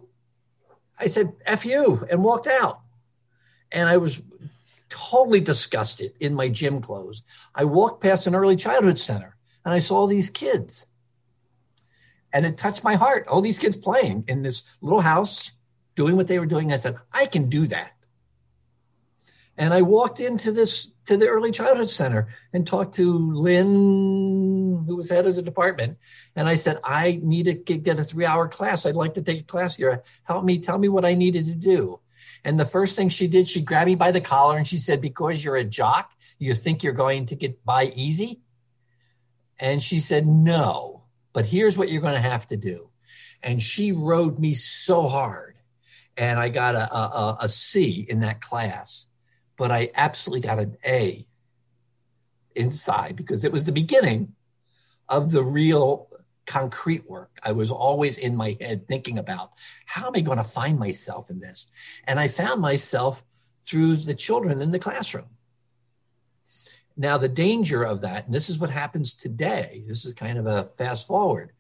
I 0.98 1.06
said, 1.06 1.34
F 1.46 1.66
you, 1.66 2.06
and 2.12 2.24
walked 2.24 2.48
out. 2.48 2.82
And 3.72 3.88
I 3.88 3.98
was 3.98 4.22
totally 4.90 5.40
disgusted 5.42 6.14
in 6.20 6.34
my 6.34 6.50
gym 6.50 6.82
clothes. 6.82 7.24
I 7.56 7.66
walked 7.66 8.02
past 8.02 8.28
an 8.28 8.36
early 8.36 8.56
childhood 8.56 9.00
center 9.00 9.36
and 9.64 9.74
I 9.74 9.80
saw 9.80 10.08
these 10.08 10.30
kids. 10.30 10.88
And 12.32 12.46
it 12.46 12.58
touched 12.58 12.84
my 12.84 12.96
heart. 12.96 13.28
All 13.28 13.42
these 13.42 13.60
kids 13.60 13.76
playing 13.78 14.26
in 14.28 14.44
this 14.44 14.78
little 14.82 15.02
house, 15.02 15.52
doing 15.96 16.16
what 16.16 16.28
they 16.28 16.40
were 16.40 16.46
doing. 16.46 16.72
I 16.72 16.76
said, 16.76 16.98
I 17.12 17.26
can 17.26 17.50
do 17.50 17.66
that. 17.68 17.94
And 19.58 19.74
I 19.74 19.82
walked 19.82 20.22
into 20.22 20.54
this 20.54 20.92
to 21.06 21.18
the 21.18 21.28
early 21.28 21.52
childhood 21.52 21.90
center 21.90 22.28
and 22.54 22.66
talked 22.66 22.96
to 22.96 23.12
Lynn, 23.18 24.86
who 24.88 24.96
was 24.96 25.10
head 25.10 25.26
of 25.26 25.36
the 25.36 25.42
department. 25.42 25.98
And 26.36 26.48
I 26.48 26.56
said, 26.56 26.80
I 26.84 27.20
need 27.22 27.46
to 27.46 27.54
get 27.56 28.00
a 28.00 28.04
three 28.04 28.26
hour 28.26 28.48
class. 28.48 28.86
I'd 28.86 28.96
like 28.96 29.16
to 29.16 29.22
take 29.22 29.42
a 29.42 29.44
class 29.44 29.76
here. 29.76 30.02
Help 30.24 30.46
me, 30.46 30.60
tell 30.60 30.80
me 30.80 30.88
what 30.88 31.04
I 31.04 31.16
needed 31.16 31.48
to 31.48 31.56
do. 31.56 32.00
And 32.44 32.60
the 32.60 32.66
first 32.66 32.96
thing 32.96 33.10
she 33.10 33.28
did, 33.28 33.48
she 33.48 33.62
grabbed 33.62 33.88
me 33.88 33.96
by 33.96 34.12
the 34.12 34.22
collar 34.22 34.58
and 34.58 34.68
she 34.68 34.78
said, 34.78 35.02
Because 35.02 35.44
you're 35.44 35.56
a 35.56 35.64
jock, 35.64 36.12
you 36.38 36.54
think 36.54 36.84
you're 36.84 36.94
going 36.94 37.26
to 37.28 37.36
get 37.36 37.64
by 37.66 37.86
easy? 37.96 38.42
And 39.60 39.82
she 39.82 40.00
said, 40.00 40.26
No, 40.26 41.04
but 41.34 41.46
here's 41.46 41.78
what 41.78 41.90
you're 41.90 42.02
going 42.02 42.14
to 42.14 42.20
have 42.20 42.48
to 42.48 42.58
do. 42.58 42.90
And 43.44 43.62
she 43.62 43.92
rode 43.92 44.40
me 44.40 44.54
so 44.54 45.08
hard. 45.08 45.56
And 46.18 46.40
I 46.40 46.50
got 46.50 46.76
a, 46.76 46.94
a, 46.94 47.38
a 47.42 47.50
C 47.50 48.06
in 48.08 48.22
that 48.22 48.42
class, 48.42 49.08
but 49.58 49.72
I 49.72 49.90
absolutely 49.96 50.42
got 50.42 50.60
an 50.60 50.78
A 50.86 51.26
inside 52.56 53.16
because 53.16 53.46
it 53.46 53.54
was 53.54 53.64
the 53.64 53.72
beginning 53.72 54.36
of 55.08 55.32
the 55.32 55.44
real 55.44 56.09
concrete 56.50 57.08
work. 57.08 57.40
I 57.44 57.54
was 57.54 57.72
always 57.72 58.18
in 58.18 58.36
my 58.36 58.58
head 58.60 58.88
thinking 58.88 59.20
about 59.20 59.52
how 59.86 60.08
am 60.08 60.14
I 60.16 60.22
going 60.22 60.40
to 60.40 60.44
find 60.44 60.78
myself 60.78 61.30
in 61.30 61.40
this? 61.40 61.68
And 62.06 62.20
I 62.20 62.28
found 62.28 62.60
myself 62.60 63.24
through 63.64 63.98
the 63.98 64.16
children 64.16 64.62
in 64.62 64.72
the 64.72 64.80
classroom. 64.80 65.28
Now, 66.98 67.18
the 67.18 67.30
danger 67.30 67.84
of 67.84 68.02
that, 68.02 68.26
and 68.26 68.34
this 68.34 68.50
is 68.50 68.58
what 68.58 68.72
happens 68.72 69.14
today, 69.14 69.84
this 69.88 70.04
is 70.04 70.14
kind 70.14 70.38
of 70.38 70.48
a 70.48 70.66
fast 70.66 71.08
forward. 71.08 71.52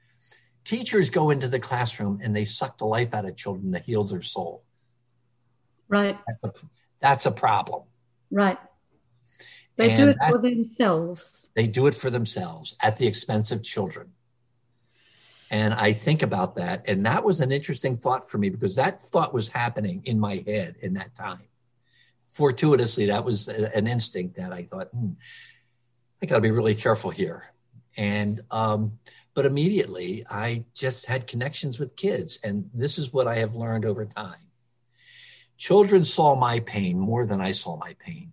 Teachers 0.65 1.09
go 1.09 1.29
into 1.29 1.47
the 1.47 1.59
classroom 1.59 2.19
and 2.21 2.35
they 2.35 2.43
suck 2.43 2.77
the 2.77 2.85
life 2.85 3.13
out 3.13 3.25
of 3.25 3.37
children 3.37 3.71
that 3.71 3.83
heals 3.83 4.11
their 4.11 4.21
soul. 4.21 4.63
Right. 5.87 6.17
That's 6.27 6.63
a, 6.63 6.65
that's 6.99 7.25
a 7.25 7.31
problem. 7.31 7.83
Right. 8.31 8.57
They 9.77 9.91
and 9.91 9.97
do 9.97 10.09
it 10.09 10.17
that, 10.19 10.31
for 10.31 10.39
themselves. 10.39 11.51
They 11.55 11.67
do 11.67 11.87
it 11.87 11.95
for 11.95 12.09
themselves 12.09 12.75
at 12.81 12.97
the 12.97 13.07
expense 13.07 13.51
of 13.51 13.63
children. 13.63 14.13
And 15.49 15.73
I 15.73 15.93
think 15.93 16.21
about 16.21 16.55
that. 16.55 16.87
And 16.87 17.05
that 17.05 17.23
was 17.23 17.41
an 17.41 17.51
interesting 17.51 17.95
thought 17.95 18.29
for 18.29 18.37
me 18.37 18.49
because 18.49 18.75
that 18.75 19.01
thought 19.01 19.33
was 19.33 19.49
happening 19.49 20.03
in 20.05 20.19
my 20.19 20.43
head 20.45 20.75
in 20.81 20.93
that 20.93 21.15
time. 21.15 21.41
Fortuitously, 22.23 23.07
that 23.07 23.25
was 23.25 23.47
an 23.47 23.87
instinct 23.87 24.35
that 24.37 24.53
I 24.53 24.63
thought, 24.63 24.89
hmm, 24.89 25.13
I 26.21 26.27
got 26.27 26.35
to 26.35 26.41
be 26.41 26.51
really 26.51 26.75
careful 26.75 27.09
here. 27.09 27.51
And, 27.97 28.39
um, 28.51 28.99
but 29.33 29.45
immediately 29.45 30.23
I 30.29 30.65
just 30.75 31.07
had 31.07 31.25
connections 31.25 31.79
with 31.79 31.95
kids. 31.95 32.39
And 32.43 32.69
this 32.73 32.99
is 32.99 33.11
what 33.11 33.27
I 33.27 33.35
have 33.35 33.55
learned 33.55 33.85
over 33.85 34.05
time. 34.05 34.49
Children 35.57 36.05
saw 36.05 36.35
my 36.35 36.59
pain 36.59 36.99
more 36.99 37.25
than 37.25 37.41
I 37.41 37.51
saw 37.51 37.75
my 37.75 37.95
pain. 37.99 38.31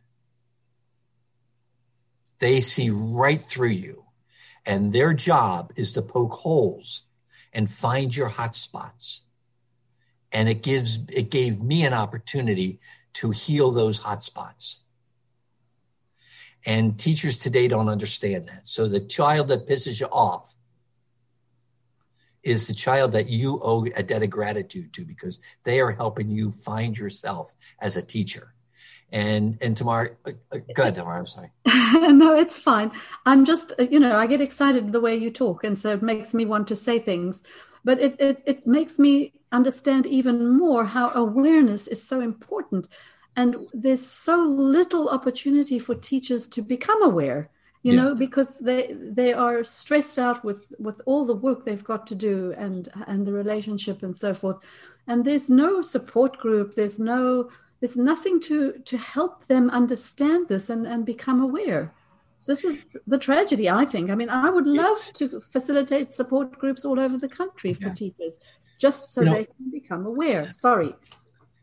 They 2.39 2.61
see 2.61 2.91
right 2.91 3.43
through 3.43 3.71
you. 3.71 4.06
And 4.67 4.93
their 4.93 5.15
job 5.15 5.73
is 5.77 5.93
to 5.93 6.03
poke 6.03 6.35
holes 6.35 7.05
and 7.53 7.71
find 7.71 8.15
your 8.15 8.29
hot 8.29 8.57
spots. 8.57 9.23
And 10.33 10.49
it 10.49 10.63
gives 10.63 10.99
it 11.09 11.31
gave 11.31 11.63
me 11.63 11.87
an 11.87 11.95
opportunity 11.95 12.81
to 13.15 13.31
heal 13.31 13.71
those 13.71 14.01
hot 14.01 14.25
spots. 14.25 14.81
And 16.67 16.99
teachers 16.99 17.39
today 17.39 17.69
don't 17.69 17.89
understand 17.89 18.49
that. 18.49 18.67
So 18.67 18.89
the 18.89 19.01
child 19.01 19.49
that 19.49 19.69
pisses 19.69 20.01
you 20.01 20.09
off 20.09 20.53
is 22.43 22.67
the 22.67 22.75
child 22.75 23.13
that 23.13 23.29
you 23.29 23.61
owe 23.63 23.87
a 23.95 24.03
debt 24.03 24.25
of 24.25 24.31
gratitude 24.31 24.93
to 24.95 25.05
because 25.05 25.39
they 25.63 25.81
are 25.81 25.93
helping 25.93 26.29
you 26.29 26.51
find 26.51 26.99
yourself 26.99 27.55
as 27.81 27.97
a 27.97 28.03
teacher. 28.03 28.53
And 29.13 29.59
and 29.61 29.77
Tamar, 29.77 30.17
uh, 30.27 30.33
uh, 30.53 30.59
go 30.75 30.83
ahead, 30.83 30.97
Tamar. 30.97 31.19
I'm 31.19 31.27
sorry. 31.27 31.51
no, 32.13 32.35
it's 32.35 32.59
fine. 32.59 32.91
I'm 33.25 33.45
just, 33.45 33.73
uh, 33.79 33.85
you 33.89 34.01
know, 34.01 34.17
I 34.17 34.27
get 34.27 34.41
excited 34.41 34.91
the 34.91 35.01
way 35.01 35.15
you 35.15 35.31
talk, 35.31 35.63
and 35.63 35.79
so 35.79 35.93
it 35.93 36.03
makes 36.03 36.35
me 36.35 36.45
want 36.45 36.67
to 36.69 36.75
say 36.75 36.99
things. 36.99 37.45
But 37.85 38.01
it 38.01 38.21
it, 38.21 38.43
it 38.47 38.67
makes 38.67 38.99
me 38.99 39.33
understand 39.53 40.07
even 40.07 40.49
more 40.49 40.85
how 40.85 41.11
awareness 41.11 41.87
is 41.87 42.03
so 42.03 42.21
important, 42.21 42.89
and 43.37 43.57
there's 43.73 44.05
so 44.05 44.43
little 44.43 45.09
opportunity 45.09 45.79
for 45.79 45.95
teachers 45.95 46.49
to 46.49 46.63
become 46.63 47.01
aware. 47.03 47.49
You 47.85 47.93
yeah. 47.93 48.03
know, 48.03 48.15
because 48.17 48.59
they 48.59 48.93
they 48.93 49.33
are 49.33 49.63
stressed 49.63 50.19
out 50.19 50.45
with 50.45 50.73
with 50.81 51.01
all 51.07 51.25
the 51.25 51.37
work 51.37 51.65
they've 51.65 51.85
got 51.85 52.09
to 52.09 52.17
do 52.17 52.53
and 52.59 52.89
and 53.07 53.25
the 53.25 53.33
relationship 53.33 54.03
and 54.03 54.17
so 54.17 54.35
forth, 54.35 54.57
and 55.07 55.25
there's 55.25 55.49
no 55.49 55.81
support 55.81 56.39
group. 56.39 56.75
There's 56.75 56.99
no 56.99 57.51
there's 57.81 57.97
nothing 57.97 58.41
to 58.41 58.73
to 58.85 58.97
help 58.97 59.47
them 59.47 59.71
understand 59.71 60.49
this 60.49 60.71
and 60.71 60.87
and 60.87 61.05
become 61.05 61.41
aware. 61.41 61.93
This 62.47 62.65
is 62.65 62.87
the 63.07 63.19
tragedy 63.19 63.69
i 63.69 63.85
think. 63.85 64.11
I 64.11 64.15
mean 64.15 64.29
i 64.29 64.49
would 64.51 64.67
love 64.67 65.13
to 65.15 65.43
facilitate 65.51 66.13
support 66.13 66.59
groups 66.59 66.85
all 66.85 66.99
over 67.01 67.19
the 67.19 67.29
country 67.29 67.73
for 67.73 67.89
yeah. 67.89 67.95
teachers 67.95 68.39
just 68.79 69.13
so 69.13 69.23
you 69.23 69.27
know, 69.27 69.35
they 69.35 69.45
can 69.45 69.71
become 69.71 70.05
aware. 70.07 70.53
Sorry. 70.53 70.95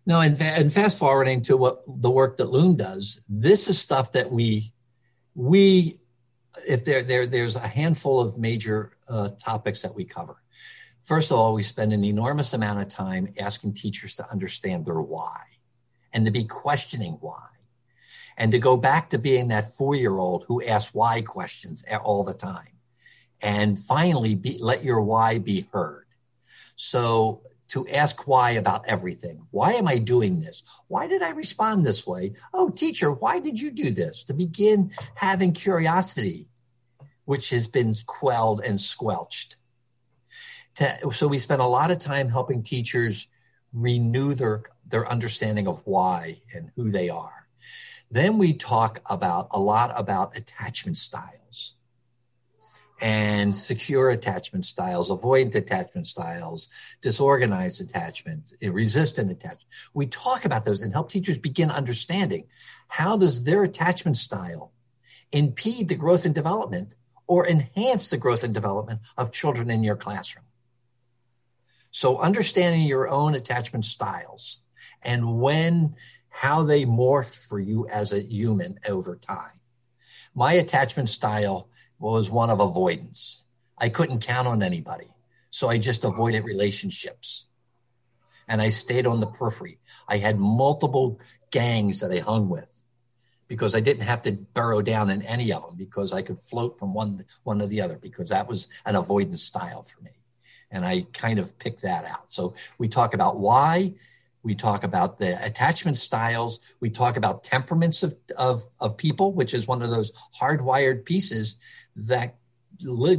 No 0.05 0.20
and, 0.20 0.39
and 0.41 0.72
fast 0.72 0.97
forwarding 0.97 1.41
to 1.43 1.57
what 1.57 1.84
the 1.88 2.11
work 2.11 2.38
that 2.38 2.49
LUME 2.49 2.76
does 2.76 3.24
this 3.30 3.68
is 3.68 3.80
stuff 3.80 4.11
that 4.11 4.32
we 4.32 4.74
we 5.36 5.99
if 6.68 6.86
there, 6.86 7.01
there 7.03 7.26
there's 7.26 7.55
a 7.55 7.68
handful 7.68 8.20
of 8.20 8.38
major 8.38 8.97
uh, 9.07 9.30
topics 9.39 9.82
that 9.82 9.95
we 9.95 10.03
cover. 10.05 10.36
First 11.01 11.32
of 11.32 11.38
all 11.38 11.53
we 11.53 11.64
spend 11.64 11.93
an 11.93 12.03
enormous 12.03 12.53
amount 12.53 12.82
of 12.82 12.88
time 12.88 13.34
asking 13.39 13.74
teachers 13.74 14.16
to 14.18 14.30
understand 14.30 14.86
their 14.86 15.01
why 15.01 15.39
and 16.14 16.26
to 16.26 16.32
be 16.32 16.43
questioning 16.43 17.18
why. 17.20 17.47
And 18.38 18.51
to 18.51 18.59
go 18.59 18.78
back 18.78 19.09
to 19.09 19.20
being 19.20 19.49
that 19.49 19.66
four 19.66 19.95
year 19.95 20.16
old 20.16 20.45
who 20.47 20.64
asks 20.64 20.93
why 20.93 21.22
questions 21.22 21.84
all 22.03 22.24
the 22.24 22.34
time. 22.34 22.68
And 23.41 23.78
finally, 23.78 24.36
be, 24.36 24.57
let 24.59 24.84
your 24.84 25.01
why 25.01 25.38
be 25.38 25.68
heard. 25.72 26.05
So 26.76 27.41
to 27.70 27.88
ask 27.88 28.28
why 28.28 28.51
about 28.51 28.86
everything. 28.88 29.47
Why 29.51 29.74
am 29.74 29.88
I 29.88 29.97
doing 29.97 30.39
this? 30.39 30.84
Why 30.88 31.07
did 31.07 31.24
I 31.24 31.32
respond 31.32 31.84
this 31.86 32.05
way? 32.05 32.34
Oh, 32.53 32.70
teacher, 32.70 33.11
why 33.11 33.39
did 33.39 33.59
you 33.59 33.72
do 33.72 33.89
this? 33.89 34.24
To 34.26 34.34
begin 34.34 34.91
having 35.16 35.53
curiosity, 35.53 36.47
which 37.26 37.49
has 37.49 37.68
been 37.68 37.95
quelled 38.05 38.61
and 38.64 38.80
squelched. 38.80 39.57
To, 40.76 41.11
so 41.11 41.28
we 41.28 41.38
spend 41.39 41.61
a 41.61 41.66
lot 41.66 41.89
of 41.89 41.97
time 41.97 42.30
helping 42.30 42.64
teachers 42.64 43.28
renew 43.74 44.36
their, 44.36 44.64
their 44.93 45.11
understanding 45.11 45.67
of 45.67 45.81
why 45.87 46.39
and 46.53 46.69
who 46.75 46.91
they 46.91 47.09
are. 47.09 47.47
Then 48.11 48.37
we 48.37 48.53
talk 48.53 49.01
about 49.07 49.47
a 49.49 49.59
lot 49.59 49.91
about 49.95 50.37
attachment 50.37 50.97
styles 50.97 51.77
and 53.01 53.55
secure 53.55 54.11
attachment 54.11 54.65
styles, 54.65 55.09
avoidant 55.09 55.55
attachment 55.55 56.05
styles, 56.05 56.69
disorganized 57.01 57.81
attachment, 57.81 58.53
resistant 58.61 59.31
attachment. 59.31 59.65
We 59.95 60.05
talk 60.05 60.45
about 60.45 60.63
those 60.63 60.83
and 60.83 60.93
help 60.93 61.09
teachers 61.09 61.39
begin 61.39 61.71
understanding 61.71 62.45
how 62.87 63.17
does 63.17 63.43
their 63.45 63.63
attachment 63.63 64.17
style 64.17 64.73
impede 65.31 65.87
the 65.87 65.95
growth 65.95 66.23
and 66.23 66.35
development 66.35 66.93
or 67.25 67.47
enhance 67.47 68.11
the 68.11 68.17
growth 68.17 68.43
and 68.43 68.53
development 68.53 68.99
of 69.17 69.31
children 69.31 69.71
in 69.71 69.83
your 69.83 69.95
classroom. 69.95 70.45
So 71.89 72.19
understanding 72.19 72.83
your 72.83 73.09
own 73.09 73.33
attachment 73.33 73.85
styles 73.85 74.62
and 75.04 75.39
when 75.39 75.95
how 76.30 76.64
they 76.64 76.84
morph 76.84 77.47
for 77.47 77.60
you 77.60 77.88
as 77.88 78.12
a 78.12 78.22
human 78.22 78.80
over 78.88 79.16
time. 79.16 79.60
My 80.34 80.54
attachment 80.54 81.10
style 81.10 81.70
was 81.99 82.30
one 82.30 82.49
of 82.49 82.60
avoidance. 82.60 83.45
I 83.78 83.89
couldn't 83.89 84.26
count 84.26 84.47
on 84.47 84.64
anybody. 84.64 85.14
So 85.51 85.70
I 85.70 85.78
just 85.78 86.04
avoided 86.04 86.43
relationships. 86.43 87.47
And 88.47 88.62
I 88.62 88.70
stayed 88.70 89.06
on 89.06 89.20
the 89.20 89.28
periphery. 89.28 89.78
I 90.08 90.18
had 90.18 90.39
multiple 90.39 91.20
gangs 91.51 91.99
that 91.99 92.12
I 92.12 92.20
hung 92.20 92.49
with 92.49 92.84
because 93.47 93.76
I 93.76 93.80
didn't 93.80 94.04
have 94.04 94.24
to 94.24 94.32
burrow 94.32 94.82
down 94.82 95.12
in 95.12 95.22
any 95.22 95.54
of 95.54 95.64
them 95.64 95.76
because 95.78 96.12
I 96.12 96.24
could 96.24 96.39
float 96.39 96.80
from 96.80 96.93
one 96.93 97.24
one 97.43 97.60
to 97.60 97.68
the 97.68 97.82
other 97.82 97.97
because 97.97 98.30
that 98.30 98.47
was 98.47 98.68
an 98.86 98.95
avoidance 98.95 99.43
style 99.43 99.84
for 99.84 100.01
me. 100.01 100.12
And 100.72 100.84
I 100.84 101.06
kind 101.14 101.38
of 101.38 101.60
picked 101.60 101.84
that 101.84 102.06
out. 102.06 102.32
So 102.32 102.56
we 102.80 102.88
talk 102.88 103.14
about 103.14 103.38
why, 103.38 103.93
we 104.43 104.55
talk 104.55 104.83
about 104.83 105.19
the 105.19 105.43
attachment 105.43 105.97
styles, 105.97 106.59
we 106.79 106.89
talk 106.89 107.17
about 107.17 107.43
temperaments 107.43 108.03
of, 108.03 108.13
of, 108.37 108.63
of 108.79 108.97
people, 108.97 109.33
which 109.33 109.53
is 109.53 109.67
one 109.67 109.81
of 109.81 109.89
those 109.89 110.11
hardwired 110.39 111.05
pieces 111.05 111.55
that 111.95 112.35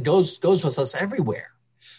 goes 0.03 0.37
goes 0.37 0.63
with 0.63 0.77
us 0.77 0.93
everywhere. 0.93 1.51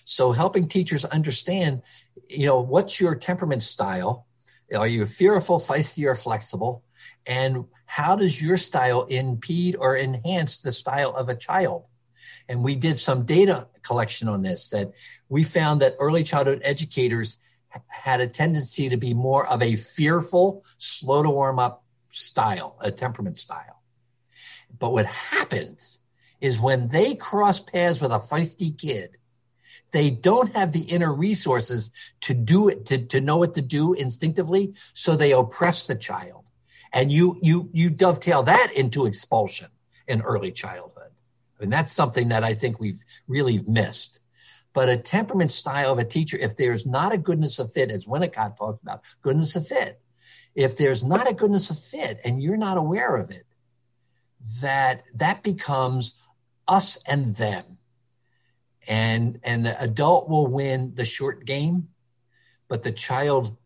So 0.05 0.33
helping 0.33 0.69
teachers 0.69 1.05
understand, 1.05 1.83
you 2.29 2.47
know, 2.47 2.61
what's 2.61 3.01
your 3.01 3.15
temperament 3.15 3.63
style? 3.63 4.27
Are 4.75 4.87
you 4.87 5.05
fearful, 5.05 5.59
feisty, 5.59 6.07
or 6.07 6.15
flexible? 6.15 6.85
And 7.27 7.65
how 7.87 8.17
does 8.17 8.41
your 8.41 8.57
style 8.57 9.05
impede 9.05 9.77
or 9.77 9.97
enhance 9.97 10.59
the 10.59 10.73
style 10.73 11.15
of 11.15 11.29
a 11.29 11.37
child? 11.37 11.85
And 12.49 12.63
we 12.63 12.77
did 12.77 12.99
some 12.99 13.25
data 13.25 13.69
collection 13.83 14.29
on 14.29 14.43
this 14.43 14.71
that 14.71 14.93
we 15.29 15.43
found 15.43 15.81
that 15.81 15.97
early 15.99 16.23
childhood 16.23 16.63
educators 16.65 17.39
had 17.89 18.21
a 18.21 18.27
tendency 18.27 18.89
to 18.89 18.97
be 18.97 19.15
more 19.15 19.47
of 19.47 19.63
a 19.63 19.77
fearful, 19.77 20.65
slow 20.79 21.23
to 21.23 21.31
warm 21.31 21.59
up 21.59 21.85
style, 22.11 22.77
a 22.81 22.91
temperament 22.91 23.37
style. 23.37 23.83
But 24.79 24.93
what 24.93 25.07
happens 25.07 26.01
is 26.41 26.61
when 26.61 26.89
they 26.89 27.15
cross 27.15 27.61
paths 27.61 28.01
with 28.01 28.13
a 28.13 28.17
feisty 28.17 28.77
kid, 28.77 29.17
they 29.93 30.11
don't 30.11 30.55
have 30.55 30.73
the 30.73 30.83
inner 30.83 31.13
resources 31.13 31.91
to 32.23 32.35
do 32.35 32.69
it, 32.69 32.87
to, 32.87 32.99
to 32.99 33.21
know 33.21 33.39
what 33.39 33.55
to 33.55 33.63
do 33.63 33.95
instinctively. 33.95 34.75
So 34.93 35.17
they 35.17 35.33
oppress 35.33 35.87
the 35.87 35.95
child. 35.95 36.45
And 36.93 37.13
you, 37.13 37.39
you, 37.43 37.71
you 37.73 37.91
dovetail 37.91 38.43
that 38.45 38.73
into 38.73 39.07
expulsion 39.07 39.69
in 40.07 40.23
early 40.23 40.53
childhood. 40.53 41.11
And 41.61 41.73
that's 41.73 41.93
something 41.93 42.29
that 42.29 42.45
I 42.45 42.55
think 42.55 42.81
we've 42.81 43.03
really 43.27 43.63
missed. 43.67 44.21
But 44.77 44.91
a 44.91 44.99
temperament 44.99 45.51
style 45.51 45.93
of 45.93 45.99
a 45.99 46.05
teacher, 46.05 46.37
if 46.37 46.55
there's 46.55 46.85
not 46.85 47.11
a 47.11 47.17
goodness 47.17 47.59
of 47.59 47.73
fit, 47.73 47.91
as 47.91 48.05
Winnicott 48.05 48.59
talked 48.59 48.83
about, 48.83 49.05
goodness 49.23 49.57
of 49.57 49.67
fit, 49.67 50.03
if 50.55 50.77
there's 50.77 51.03
not 51.03 51.27
a 51.27 51.33
goodness 51.33 51.71
of 51.71 51.79
fit 51.79 52.21
and 52.27 52.43
you're 52.43 52.59
not 52.59 52.77
aware 52.77 53.17
of 53.17 53.31
it, 53.31 53.47
that 54.61 55.05
that 55.15 55.43
becomes 55.43 56.13
us 56.69 56.99
and 57.07 57.37
them. 57.37 57.79
And, 58.87 59.41
and 59.43 59.65
the 59.65 59.81
adult 59.81 60.29
will 60.29 60.47
win 60.47 60.93
the 60.95 61.07
short 61.07 61.47
game, 61.47 61.89
but 62.69 62.83
the 62.83 62.93
child 62.93 63.57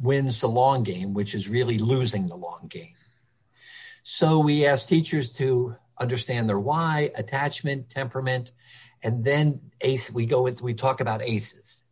wins 0.00 0.40
the 0.40 0.48
long 0.48 0.82
game, 0.82 1.14
which 1.14 1.32
is 1.32 1.48
really 1.48 1.78
losing 1.78 2.26
the 2.26 2.34
long 2.34 2.66
game. 2.68 2.96
So 4.02 4.40
we 4.40 4.66
ask 4.66 4.88
teachers 4.88 5.30
to 5.34 5.76
understand 6.02 6.48
their 6.48 6.58
why, 6.58 7.10
attachment, 7.14 7.88
temperament, 7.88 8.52
and 9.02 9.24
then 9.24 9.60
ace. 9.80 10.12
We 10.12 10.26
go 10.26 10.42
with 10.42 10.60
we 10.60 10.74
talk 10.74 11.00
about 11.00 11.22
ACEs, 11.22 11.82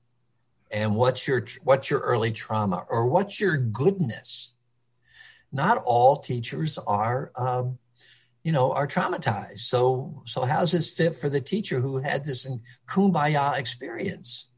and 0.71 0.95
what's 0.95 1.27
your 1.27 1.47
what's 1.63 1.89
your 1.89 2.01
early 2.01 2.33
trauma 2.33 2.85
or 2.89 3.07
what's 3.07 3.41
your 3.41 3.57
goodness. 3.57 4.55
Not 5.53 5.83
all 5.85 6.17
teachers 6.19 6.79
are 6.79 7.33
um, 7.35 7.79
you 8.43 8.53
know, 8.53 8.73
are 8.73 8.87
traumatized. 8.87 9.59
So, 9.59 10.23
so 10.25 10.45
how's 10.45 10.73
this 10.73 10.97
fit 10.97 11.15
for 11.15 11.29
the 11.29 11.41
teacher 11.41 11.81
who 11.81 11.99
had 11.99 12.25
this 12.25 12.47
in 12.47 12.63
kumbaya 12.87 13.59
experience? 13.59 14.49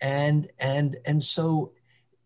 And 0.00 0.48
and 0.58 0.96
and 1.04 1.22
so, 1.22 1.72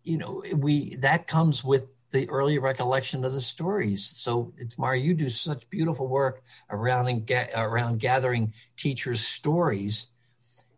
you 0.03 0.19
know, 0.19 0.43
we 0.55 0.97
that 0.97 1.27
comes 1.27 1.65
with 1.65 2.04
the 2.15 2.29
early 2.31 2.59
recollection 2.59 3.25
of 3.25 3.35
the 3.35 3.41
stories. 3.41 4.05
So, 4.05 4.55
Tamara, 4.71 4.99
you 4.99 5.13
do 5.13 5.29
such 5.29 5.69
beautiful 5.69 6.09
work 6.09 6.43
around 6.71 7.31
around 7.55 8.01
gathering 8.01 8.55
teachers' 8.77 9.21
stories. 9.21 10.09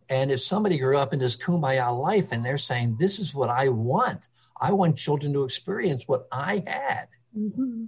And 0.08 0.32
if 0.32 0.40
somebody 0.40 0.78
grew 0.78 0.98
up 0.98 1.12
in 1.12 1.20
this 1.20 1.36
kumbaya 1.36 1.96
life 1.96 2.32
and 2.32 2.44
they're 2.44 2.58
saying, 2.58 2.96
"This 2.98 3.20
is 3.20 3.34
what 3.34 3.50
I 3.50 3.68
want," 3.68 4.28
I 4.60 4.72
want 4.72 4.96
children 4.96 5.32
to 5.34 5.44
experience 5.44 6.08
what 6.08 6.26
I 6.32 6.64
had. 6.66 7.06
Mm-hmm 7.36 7.84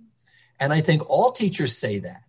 and 0.61 0.73
I 0.73 0.81
think 0.81 1.09
all 1.09 1.31
teachers 1.31 1.77
say 1.77 2.01
that. 2.01 2.23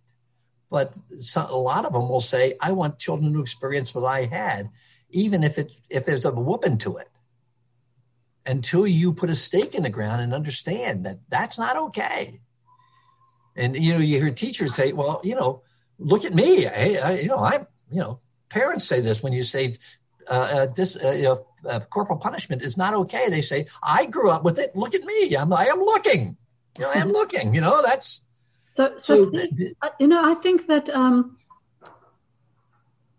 But 0.70 0.94
some, 1.18 1.46
a 1.46 1.56
lot 1.56 1.84
of 1.84 1.92
them 1.92 2.08
will 2.08 2.20
say, 2.20 2.54
I 2.60 2.72
want 2.72 2.98
children 2.98 3.32
to 3.32 3.40
experience 3.40 3.94
what 3.94 4.04
I 4.04 4.26
had, 4.26 4.70
even 5.10 5.42
if, 5.42 5.58
it, 5.58 5.72
if 5.88 6.06
there's 6.06 6.24
a 6.24 6.30
whooping 6.30 6.78
to 6.78 6.98
it. 6.98 7.08
Until 8.50 8.86
you 8.86 9.12
put 9.12 9.30
a 9.30 9.34
stake 9.34 9.74
in 9.74 9.82
the 9.82 9.90
ground 9.98 10.20
and 10.20 10.34
understand 10.34 11.06
that 11.06 11.18
that's 11.28 11.58
not 11.58 11.76
okay. 11.76 12.40
And, 13.56 13.76
you 13.76 13.92
know, 13.94 14.00
you 14.00 14.16
hear 14.20 14.30
teachers 14.30 14.74
say, 14.74 14.92
well, 14.92 15.20
you 15.22 15.34
know, 15.34 15.62
look 15.98 16.24
at 16.24 16.34
me. 16.34 16.64
Hey, 16.64 16.98
I, 16.98 17.10
you 17.24 17.28
know, 17.28 17.42
I'm, 17.52 17.66
you 17.90 18.00
know, 18.00 18.20
parents 18.48 18.84
say 18.86 19.00
this 19.00 19.22
when 19.22 19.32
you 19.32 19.42
say 19.42 19.76
uh, 20.28 20.48
uh, 20.56 20.66
this, 20.66 20.96
uh, 20.96 21.10
you 21.10 21.22
know, 21.28 21.46
uh, 21.68 21.80
corporal 21.80 22.18
punishment 22.18 22.62
is 22.62 22.76
not 22.76 22.94
okay. 22.94 23.28
They 23.28 23.42
say, 23.42 23.66
I 23.82 24.06
grew 24.06 24.30
up 24.30 24.42
with 24.44 24.58
it. 24.58 24.74
Look 24.74 24.94
at 24.94 25.04
me. 25.04 25.36
I'm, 25.36 25.52
I 25.52 25.66
am 25.66 25.80
looking 25.80 26.36
you 26.78 26.84
know, 26.84 26.92
I 26.92 26.98
am 26.98 27.08
looking. 27.08 27.54
You 27.54 27.60
know, 27.60 27.82
that's 27.82 28.22
so. 28.66 28.96
So, 28.96 29.16
so 29.16 29.28
Steve, 29.28 29.74
you 29.98 30.08
know, 30.08 30.30
I 30.30 30.34
think 30.34 30.66
that 30.66 30.88
um, 30.90 31.36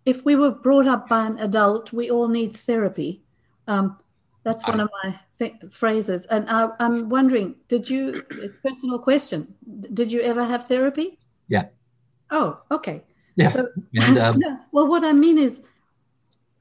if 0.06 0.26
we 0.26 0.36
were 0.36 0.52
brought 0.52 0.88
up 0.88 1.08
by 1.08 1.26
an 1.26 1.38
adult, 1.38 1.94
we 1.94 2.10
all 2.10 2.28
need 2.28 2.56
therapy. 2.56 3.22
Um, 3.68 3.98
that's 4.44 4.68
one 4.68 4.80
I, 4.80 4.84
of 4.84 4.90
my 5.04 5.20
th- 5.40 5.56
phrases. 5.72 6.26
And 6.26 6.50
I, 6.50 6.70
I'm 6.80 7.10
wondering, 7.10 7.56
did 7.68 7.90
you? 7.90 8.24
Personal 8.64 9.00
question: 9.00 9.56
Did 9.94 10.12
you 10.12 10.22
ever 10.22 10.44
have 10.44 10.68
therapy? 10.68 11.20
Yeah. 11.48 11.68
Oh, 12.30 12.62
okay. 12.72 13.04
Yeah. 13.36 13.52
So, 13.52 13.68
and, 13.96 14.18
um, 14.26 14.42
well, 14.72 14.88
what 14.88 15.04
I 15.04 15.14
mean 15.14 15.38
is, 15.38 15.62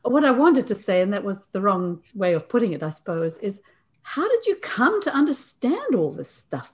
what 0.02 0.24
I 0.24 0.30
wanted 0.30 0.66
to 0.68 0.74
say, 0.74 1.00
and 1.00 1.12
that 1.12 1.24
was 1.24 1.46
the 1.52 1.60
wrong 1.60 2.02
way 2.14 2.34
of 2.34 2.48
putting 2.48 2.72
it, 2.72 2.82
I 2.82 2.90
suppose, 2.90 3.38
is 3.38 3.62
how 4.02 4.28
did 4.28 4.46
you 4.46 4.56
come 4.56 5.00
to 5.02 5.14
understand 5.14 5.94
all 5.94 6.12
this 6.12 6.30
stuff? 6.30 6.72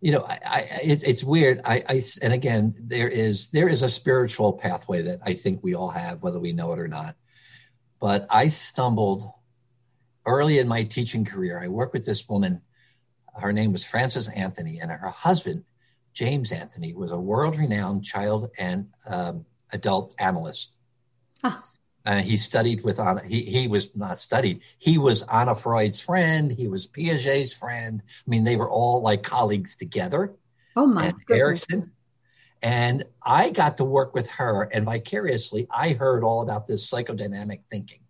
you 0.00 0.12
know, 0.12 0.24
I, 0.24 0.38
I 0.44 0.60
it, 0.82 1.04
it's 1.04 1.24
weird. 1.24 1.60
I, 1.64 1.82
I, 1.88 2.00
and 2.22 2.32
again, 2.32 2.74
there 2.78 3.08
is 3.08 3.50
there 3.50 3.68
is 3.68 3.82
a 3.82 3.88
spiritual 3.88 4.52
pathway 4.52 5.02
that 5.02 5.20
I 5.22 5.34
think 5.34 5.62
we 5.62 5.74
all 5.74 5.88
have, 5.88 6.22
whether 6.22 6.38
we 6.38 6.52
know 6.52 6.72
it 6.72 6.78
or 6.78 6.88
not. 6.88 7.16
But 7.98 8.26
I 8.28 8.48
stumbled 8.48 9.30
early 10.26 10.58
in 10.58 10.68
my 10.68 10.82
teaching 10.82 11.24
career. 11.24 11.58
I 11.62 11.68
worked 11.68 11.94
with 11.94 12.04
this 12.04 12.28
woman. 12.28 12.60
Her 13.34 13.52
name 13.52 13.72
was 13.72 13.84
Frances 13.84 14.28
Anthony, 14.28 14.78
and 14.80 14.90
her 14.90 15.10
husband, 15.10 15.64
James 16.12 16.52
Anthony, 16.52 16.92
was 16.92 17.12
a 17.12 17.18
world-renowned 17.18 18.04
child 18.04 18.50
and 18.58 18.88
um, 19.08 19.46
adult 19.72 20.14
analyst. 20.18 20.76
Ah. 21.44 21.64
Uh, 22.04 22.22
he 22.22 22.36
studied 22.36 22.84
with 22.84 23.00
Anna. 23.00 23.22
He, 23.26 23.42
he 23.42 23.66
was 23.66 23.96
not 23.96 24.18
studied. 24.20 24.62
He 24.78 24.96
was 24.96 25.22
Anna 25.22 25.54
Freud's 25.54 26.00
friend. 26.00 26.52
He 26.52 26.68
was 26.68 26.86
Piaget's 26.86 27.52
friend. 27.52 28.00
I 28.06 28.30
mean, 28.30 28.44
they 28.44 28.54
were 28.54 28.70
all 28.70 29.02
like 29.02 29.24
colleagues 29.24 29.74
together. 29.76 30.32
Oh 30.76 30.86
my 30.86 31.06
and 31.06 31.16
Erikson. 31.28 31.90
And 32.62 33.04
I 33.22 33.50
got 33.50 33.76
to 33.78 33.84
work 33.84 34.14
with 34.14 34.30
her, 34.30 34.62
and 34.62 34.84
vicariously, 34.84 35.66
I 35.70 35.90
heard 35.90 36.22
all 36.24 36.42
about 36.42 36.66
this 36.66 36.88
psychodynamic 36.90 37.62
thinking. 37.68 38.00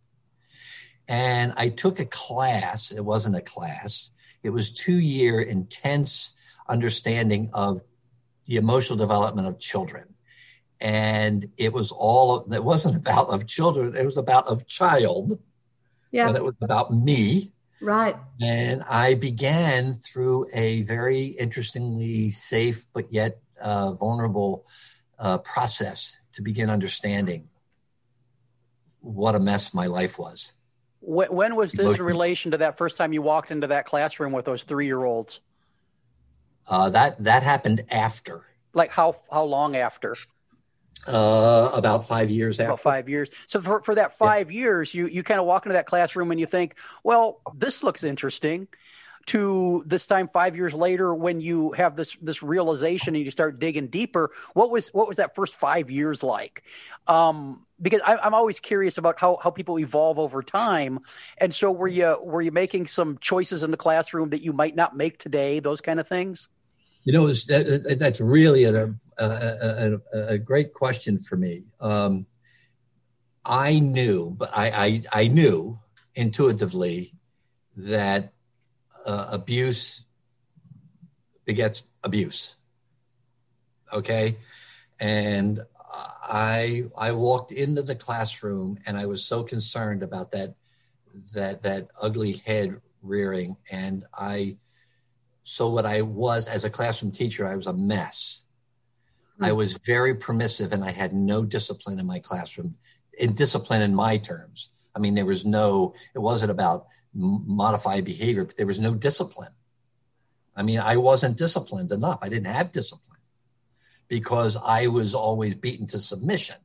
And 1.09 1.53
I 1.57 1.69
took 1.69 2.01
a 2.01 2.05
class. 2.05 2.91
It 2.91 3.05
wasn't 3.05 3.37
a 3.37 3.41
class. 3.41 4.11
It 4.43 4.51
was 4.51 4.73
two 4.73 4.99
year 4.99 5.41
intense 5.41 6.33
understanding 6.69 7.51
of 7.53 7.81
the 8.47 8.57
emotional 8.57 8.97
development 8.97 9.49
of 9.49 9.59
children. 9.59 10.15
And 10.81 11.47
it 11.57 11.73
was 11.73 11.93
all, 11.93 12.53
it 12.53 12.65
wasn't 12.65 12.97
about 13.07 13.29
of 13.29 13.47
children. 13.47 13.95
It 13.97 14.05
was 14.05 14.17
about 14.17 14.47
of 14.49 14.67
child. 14.67 15.39
Yeah. 16.11 16.29
And 16.29 16.37
it 16.37 16.45
was 16.45 16.55
about 16.61 16.95
me. 16.95 17.53
Right. 17.81 18.17
And 18.41 18.83
I 18.85 19.15
began 19.15 19.93
through 19.93 20.47
a 20.53 20.83
very 20.83 21.27
interestingly 21.27 22.31
safe, 22.31 22.87
but 22.93 23.13
yet 23.13 23.39
uh, 23.61 23.93
vulnerable 23.93 24.65
uh, 25.19 25.39
process 25.39 26.19
to 26.33 26.43
begin 26.43 26.71
understanding 26.71 27.49
what 29.01 29.35
a 29.35 29.41
mess 29.41 29.73
my 29.73 29.87
life 29.87 30.19
was. 30.19 30.53
When, 31.07 31.33
when 31.33 31.55
was 31.55 31.71
this 31.71 31.99
in 31.99 32.03
relation 32.05 32.51
to 32.51 32.59
that 32.59 32.77
first 32.77 32.97
time 32.97 33.13
you 33.13 33.23
walked 33.23 33.53
into 33.53 33.69
that 33.69 33.87
classroom 33.87 34.33
with 34.33 34.45
those 34.45 34.65
three 34.65 34.87
year 34.87 35.05
olds? 35.05 35.41
Uh, 36.67 36.89
that 36.89 37.23
that 37.23 37.45
happened 37.45 37.85
after. 37.91 38.45
Like 38.75 38.91
how 38.91 39.15
how 39.31 39.45
long 39.45 39.77
after? 39.77 40.17
Uh, 41.07 41.71
about 41.73 42.05
five 42.05 42.29
years 42.29 42.59
about 42.59 42.81
five 42.81 43.09
years. 43.09 43.31
So 43.47 43.61
for, 43.61 43.81
for 43.83 43.95
that 43.95 44.19
five 44.19 44.51
yeah. 44.51 44.59
years, 44.59 44.93
you 44.93 45.07
you 45.07 45.23
kind 45.23 45.39
of 45.39 45.47
walk 45.47 45.65
into 45.65 45.75
that 45.75 45.87
classroom 45.87 46.33
and 46.33 46.41
you 46.41 46.47
think, 46.47 46.77
well, 47.05 47.41
this 47.55 47.85
looks 47.85 48.03
interesting. 48.03 48.67
To 49.27 49.83
this 49.87 50.07
time 50.07 50.29
five 50.29 50.55
years 50.55 50.73
later, 50.73 51.13
when 51.13 51.41
you 51.41 51.73
have 51.73 51.97
this 51.97 52.17
this 52.23 52.43
realization 52.43 53.17
and 53.17 53.25
you 53.25 53.31
start 53.31 53.59
digging 53.59 53.89
deeper, 53.89 54.31
what 54.55 54.71
was 54.71 54.89
what 54.89 55.09
was 55.09 55.17
that 55.17 55.35
first 55.35 55.55
five 55.55 55.91
years 55.91 56.23
like? 56.23 56.63
Um, 57.09 57.67
because 57.83 58.01
I, 58.07 58.17
I'm 58.17 58.35
always 58.35 58.61
curious 58.61 58.99
about 58.99 59.19
how, 59.19 59.39
how 59.43 59.51
people 59.51 59.79
evolve 59.81 60.19
over 60.21 60.43
time, 60.43 61.01
and 61.39 61.53
so 61.53 61.73
were 61.73 61.89
you 61.89 62.17
were 62.23 62.41
you 62.41 62.53
making 62.53 62.87
some 62.87 63.19
choices 63.19 63.65
in 63.65 63.73
the 63.73 63.77
classroom 63.77 64.31
that 64.31 64.43
you 64.43 64.53
might 64.53 64.77
not 64.77 64.97
make 64.97 65.19
today? 65.19 65.59
Those 65.59 65.81
kind 65.81 65.99
of 65.99 66.07
things. 66.07 66.49
You 67.03 67.13
know, 67.13 67.27
that, 67.29 67.97
that's 68.01 68.21
really 68.21 68.65
a, 68.65 68.87
a, 69.19 69.25
a, 69.25 70.01
a, 70.13 70.39
great 70.39 70.75
question 70.75 71.19
for 71.19 71.37
me. 71.37 71.63
Um, 71.81 72.27
I 73.45 73.79
knew, 73.79 74.35
but 74.37 74.51
I, 74.53 74.71
I, 74.71 75.03
I 75.13 75.29
knew 75.29 75.79
intuitively 76.17 77.13
that 77.77 78.33
uh, 79.07 79.29
abuse 79.31 80.05
begets 81.45 81.85
abuse. 82.03 82.57
Okay, 83.93 84.37
and 85.01 85.61
I 85.89 86.85
I 86.99 87.13
walked 87.13 87.53
into 87.53 87.83
the 87.83 87.95
classroom 87.95 88.79
and 88.85 88.99
I 88.99 89.07
was 89.07 89.25
so 89.25 89.45
concerned 89.45 90.03
about 90.03 90.33
that 90.33 90.55
that 91.33 91.63
that 91.63 91.89
ugly 92.01 92.43
head 92.45 92.81
rearing, 93.03 93.57
and 93.71 94.05
I 94.13 94.57
so 95.45 95.71
what 95.71 95.87
I 95.87 96.03
was 96.03 96.49
as 96.49 96.65
a 96.65 96.71
classroom 96.71 97.13
teacher, 97.13 97.47
I 97.47 97.55
was 97.55 97.69
a 97.69 97.73
mess. 97.73 98.45
Mm-hmm. 99.35 99.45
I 99.45 99.53
was 99.53 99.79
very 99.79 100.17
permissive 100.17 100.73
and 100.73 100.83
I 100.85 100.91
had 100.91 101.13
no 101.13 101.45
discipline 101.45 102.01
in 102.01 102.07
my 102.07 102.19
classroom, 102.19 102.75
in 103.17 103.33
discipline 103.33 103.83
in 103.83 103.95
my 103.95 104.19
terms. 104.19 104.71
I 104.97 104.99
mean, 104.99 105.15
there 105.15 105.27
was 105.27 105.45
no, 105.45 105.95
it 106.15 106.19
wasn't 106.19 106.51
about 106.51 106.87
modified 107.15 108.05
behavior, 108.05 108.45
but 108.45 108.57
there 108.57 108.67
was 108.67 108.81
no 108.81 108.95
discipline. 108.95 109.53
I 110.57 110.63
mean, 110.63 110.81
I 110.81 110.97
wasn't 110.97 111.37
disciplined 111.37 111.93
enough. 111.93 112.21
I 112.23 112.31
didn't 112.31 112.53
have 112.53 112.73
discipline 112.73 113.21
because 114.09 114.57
I 114.57 114.87
was 114.87 115.15
always 115.15 115.55
beaten 115.55 115.87
to 115.89 115.99
submission, 115.99 116.57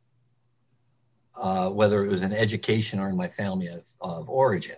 uh, 1.36 1.69
whether 1.69 2.05
it 2.05 2.09
was 2.09 2.23
in 2.23 2.32
education 2.32 2.99
or 2.99 3.09
in 3.09 3.17
my 3.17 3.27
family 3.27 3.67
of, 3.67 3.86
of 3.99 4.29
origin. 4.29 4.77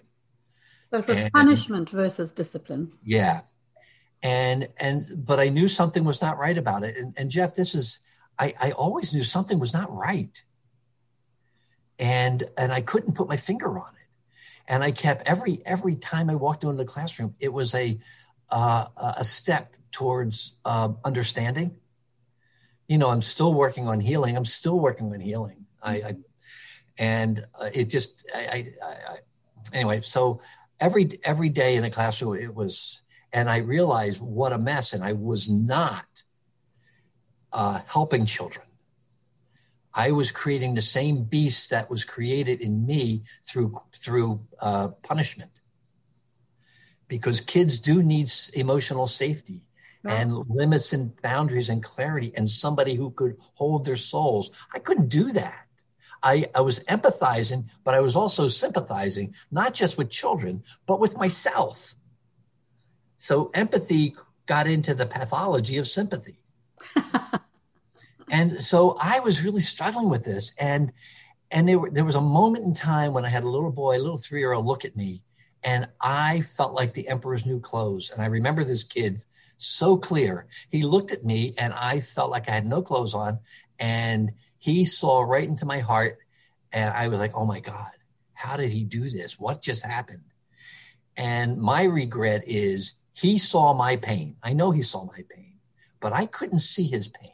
So 0.90 0.98
it 0.98 1.08
was 1.08 1.20
and, 1.20 1.32
punishment 1.32 1.92
versus 1.92 2.32
discipline. 2.32 2.94
Yeah 3.06 3.42
and 4.24 4.70
and 4.78 5.06
but 5.26 5.40
I 5.40 5.50
knew 5.50 5.68
something 5.68 6.06
was 6.06 6.22
not 6.22 6.38
right 6.38 6.58
about 6.58 6.84
it. 6.84 6.96
And, 6.96 7.14
and 7.18 7.30
Jeff, 7.30 7.54
this 7.54 7.76
is 7.76 8.00
I, 8.40 8.54
I 8.60 8.72
always 8.72 9.14
knew 9.14 9.22
something 9.22 9.60
was 9.60 9.74
not 9.74 9.92
right, 9.92 10.42
and 12.00 12.44
and 12.58 12.72
I 12.72 12.82
couldn't 12.82 13.14
put 13.14 13.28
my 13.28 13.38
finger 13.38 13.80
on 13.80 13.94
it. 13.94 14.08
And 14.68 14.84
I 14.84 14.92
kept 14.92 15.28
every 15.28 15.62
every 15.66 15.96
time 15.96 16.30
I 16.30 16.36
walked 16.36 16.64
into 16.64 16.76
the 16.76 16.86
classroom, 16.86 17.36
it 17.40 17.52
was 17.52 17.76
a 17.76 17.98
uh, 18.50 18.86
a 19.18 19.26
step 19.26 19.76
towards 19.92 20.56
um, 20.66 20.98
understanding. 21.04 21.76
You 22.88 22.98
know, 22.98 23.10
I'm 23.10 23.22
still 23.22 23.54
working 23.54 23.88
on 23.88 24.00
healing. 24.00 24.36
I'm 24.36 24.46
still 24.46 24.80
working 24.80 25.12
on 25.14 25.20
healing. 25.20 25.66
I, 25.82 25.94
I 25.96 26.16
and 26.98 27.46
uh, 27.60 27.70
it 27.74 27.86
just 27.86 28.26
I, 28.34 28.40
I, 28.40 28.86
I 28.86 29.18
anyway. 29.74 30.02
So 30.02 30.42
every 30.80 31.20
every 31.24 31.50
day 31.50 31.76
in 31.76 31.84
the 31.84 31.90
classroom, 31.90 32.36
it 32.36 32.54
was 32.54 33.02
and 33.32 33.50
I 33.50 33.58
realized 33.58 34.22
what 34.22 34.54
a 34.54 34.58
mess, 34.58 34.94
and 34.94 35.04
I 35.04 35.14
was 35.14 35.50
not 35.50 36.06
uh, 37.52 37.82
helping 37.88 38.26
children. 38.26 38.66
I 39.94 40.12
was 40.12 40.32
creating 40.32 40.74
the 40.74 40.82
same 40.82 41.24
beast 41.24 41.70
that 41.70 41.90
was 41.90 42.04
created 42.04 42.62
in 42.62 42.86
me 42.86 43.24
through 43.46 43.80
through 43.96 44.42
uh, 44.60 44.90
punishment, 45.04 45.62
because 47.08 47.42
kids 47.42 47.80
do 47.80 48.02
need 48.02 48.32
emotional 48.54 49.06
safety 49.06 49.62
right. 50.04 50.16
and 50.16 50.50
limits 50.50 50.94
and 50.94 51.20
boundaries 51.22 51.70
and 51.70 51.84
clarity, 51.84 52.34
and 52.36 52.50
somebody 52.50 52.96
who 52.96 53.12
could 53.12 53.38
hold 53.54 53.86
their 53.86 53.96
souls. 53.96 54.66
I 54.74 54.80
couldn't 54.80 55.10
do 55.10 55.32
that. 55.32 55.68
I, 56.24 56.46
I 56.56 56.62
was 56.62 56.80
empathizing, 56.86 57.70
but 57.84 57.94
I 57.94 58.00
was 58.00 58.16
also 58.16 58.48
sympathizing, 58.48 59.36
not 59.52 59.74
just 59.74 59.98
with 59.98 60.10
children, 60.10 60.64
but 60.88 61.00
with 61.00 61.18
myself. 61.18 61.96
So 63.18 63.52
empathy 63.54 64.16
got 64.46 64.68
into 64.68 64.94
the 64.94 65.06
pathology 65.06 65.78
of 65.78 65.88
sympathy. 65.88 66.40
and 68.30 68.64
so 68.64 68.98
I 69.02 69.20
was 69.20 69.44
really 69.44 69.62
struggling 69.62 70.10
with 70.10 70.26
this. 70.26 70.54
And 70.60 70.92
and 71.52 71.70
there, 71.70 71.80
there 71.92 72.06
was 72.06 72.16
a 72.16 72.22
moment 72.22 72.66
in 72.66 72.74
time 72.74 73.14
when 73.14 73.26
I 73.26 73.30
had 73.30 73.44
a 73.44 73.50
little 73.50 73.72
boy, 73.72 73.98
a 73.98 74.02
little 74.02 74.18
three 74.18 74.40
year 74.40 74.54
old 74.54 74.66
look 74.66 74.86
at 74.86 74.96
me, 74.96 75.22
and 75.64 75.88
I 76.02 76.42
felt 76.42 76.74
like 76.74 76.94
the 76.94 77.08
emperor's 77.08 77.46
new 77.46 77.60
clothes. 77.60 78.12
And 78.12 78.22
I 78.22 78.26
remember 78.26 78.64
this 78.64 78.84
kid 78.84 79.24
so 79.58 79.98
clear. 79.98 80.48
He 80.70 80.84
looked 80.84 81.12
at 81.12 81.24
me, 81.24 81.54
and 81.58 81.74
I 81.74 82.00
felt 82.00 82.32
like 82.32 82.50
I 82.50 82.54
had 82.54 82.66
no 82.66 82.82
clothes 82.82 83.14
on. 83.14 83.40
And 83.80 84.32
he 84.58 84.86
saw 84.86 85.22
right 85.22 85.48
into 85.48 85.66
my 85.66 85.80
heart. 85.80 86.18
And 86.72 86.92
I 86.94 87.08
was 87.08 87.20
like, 87.20 87.36
oh 87.36 87.46
my 87.46 87.60
God, 87.60 87.92
how 88.34 88.58
did 88.58 88.72
he 88.72 88.84
do 88.84 89.10
this? 89.10 89.40
What 89.40 89.62
just 89.62 89.86
happened? 89.86 90.24
And 91.16 91.58
my 91.58 91.84
regret 91.84 92.44
is 92.48 92.96
he 93.14 93.38
saw 93.38 93.74
my 93.74 93.96
pain. 93.98 94.38
I 94.42 94.54
know 94.54 94.72
he 94.72 94.82
saw 94.82 95.06
my 95.06 95.24
pain, 95.30 95.60
but 96.00 96.14
I 96.14 96.26
couldn't 96.26 96.60
see 96.60 96.88
his 96.88 97.10
pain. 97.10 97.32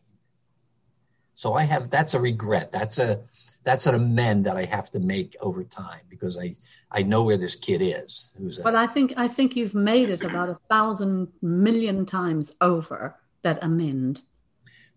So 1.39 1.53
I 1.53 1.61
have 1.61 1.89
that's 1.89 2.15
a 2.15 2.19
regret. 2.19 2.73
That's 2.73 2.99
a 2.99 3.21
that's 3.63 3.87
an 3.87 3.95
amend 3.95 4.45
that 4.45 4.57
I 4.57 4.65
have 4.65 4.89
to 4.91 4.99
make 4.99 5.37
over 5.39 5.63
time 5.63 6.01
because 6.09 6.37
I 6.37 6.53
I 6.91 7.03
know 7.03 7.23
where 7.23 7.37
this 7.37 7.55
kid 7.55 7.81
is. 7.81 8.33
Who's 8.37 8.59
but 8.59 8.75
I 8.75 8.87
think 8.87 9.13
I 9.15 9.29
think 9.29 9.55
you've 9.55 9.73
made 9.73 10.09
it 10.09 10.21
about 10.21 10.49
a 10.49 10.57
thousand 10.69 11.29
million 11.41 12.05
times 12.05 12.53
over 12.59 13.15
that 13.43 13.57
amend. 13.61 14.19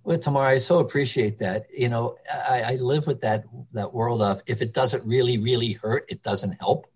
Well, 0.02 0.18
Tamar, 0.18 0.46
I 0.46 0.58
so 0.58 0.80
appreciate 0.80 1.38
that. 1.38 1.66
You 1.72 1.88
know, 1.88 2.16
I, 2.28 2.62
I 2.62 2.74
live 2.74 3.06
with 3.06 3.20
that 3.20 3.44
that 3.70 3.94
world 3.94 4.20
of 4.20 4.42
if 4.44 4.62
it 4.62 4.74
doesn't 4.74 5.06
really 5.06 5.38
really 5.38 5.74
hurt, 5.74 6.06
it 6.08 6.24
doesn't 6.24 6.58
help, 6.58 6.88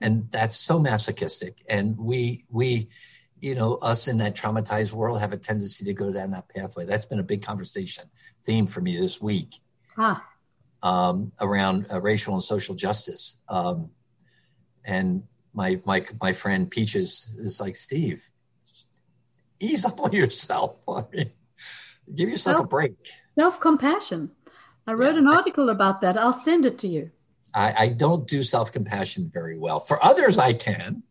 and 0.00 0.30
that's 0.30 0.56
so 0.56 0.78
masochistic. 0.78 1.62
And 1.68 1.98
we 1.98 2.46
we 2.48 2.88
you 3.40 3.54
know, 3.54 3.76
us 3.76 4.08
in 4.08 4.18
that 4.18 4.36
traumatized 4.36 4.92
world 4.92 5.20
have 5.20 5.32
a 5.32 5.36
tendency 5.36 5.84
to 5.84 5.94
go 5.94 6.12
down 6.12 6.30
that 6.32 6.48
pathway. 6.48 6.84
That's 6.84 7.06
been 7.06 7.18
a 7.18 7.24
big 7.24 7.42
conversation 7.42 8.04
theme 8.42 8.66
for 8.66 8.80
me 8.80 8.98
this 8.98 9.20
week 9.20 9.56
huh. 9.96 10.16
um, 10.82 11.28
around 11.40 11.86
uh, 11.92 12.00
racial 12.00 12.34
and 12.34 12.42
social 12.42 12.74
justice. 12.74 13.38
Um, 13.48 13.90
and 14.84 15.24
my 15.52 15.80
my 15.84 16.04
my 16.20 16.32
friend 16.32 16.70
Peaches 16.70 17.34
is 17.38 17.60
like 17.60 17.76
Steve, 17.76 18.28
ease 19.60 19.84
up 19.84 20.00
on 20.00 20.12
yourself. 20.12 20.82
I 20.88 21.04
mean, 21.12 21.30
give 22.14 22.28
yourself 22.28 22.56
self, 22.56 22.64
a 22.64 22.68
break. 22.68 22.92
Self 23.34 23.60
compassion. 23.60 24.30
I 24.88 24.92
wrote 24.92 25.14
yeah, 25.14 25.20
an 25.20 25.28
article 25.28 25.68
I, 25.68 25.72
about 25.72 26.00
that. 26.00 26.16
I'll 26.16 26.32
send 26.32 26.64
it 26.64 26.78
to 26.78 26.88
you. 26.88 27.10
I, 27.54 27.74
I 27.84 27.88
don't 27.88 28.26
do 28.26 28.42
self 28.42 28.72
compassion 28.72 29.28
very 29.32 29.58
well. 29.58 29.80
For 29.80 30.02
others, 30.02 30.38
I 30.38 30.52
can. 30.52 31.02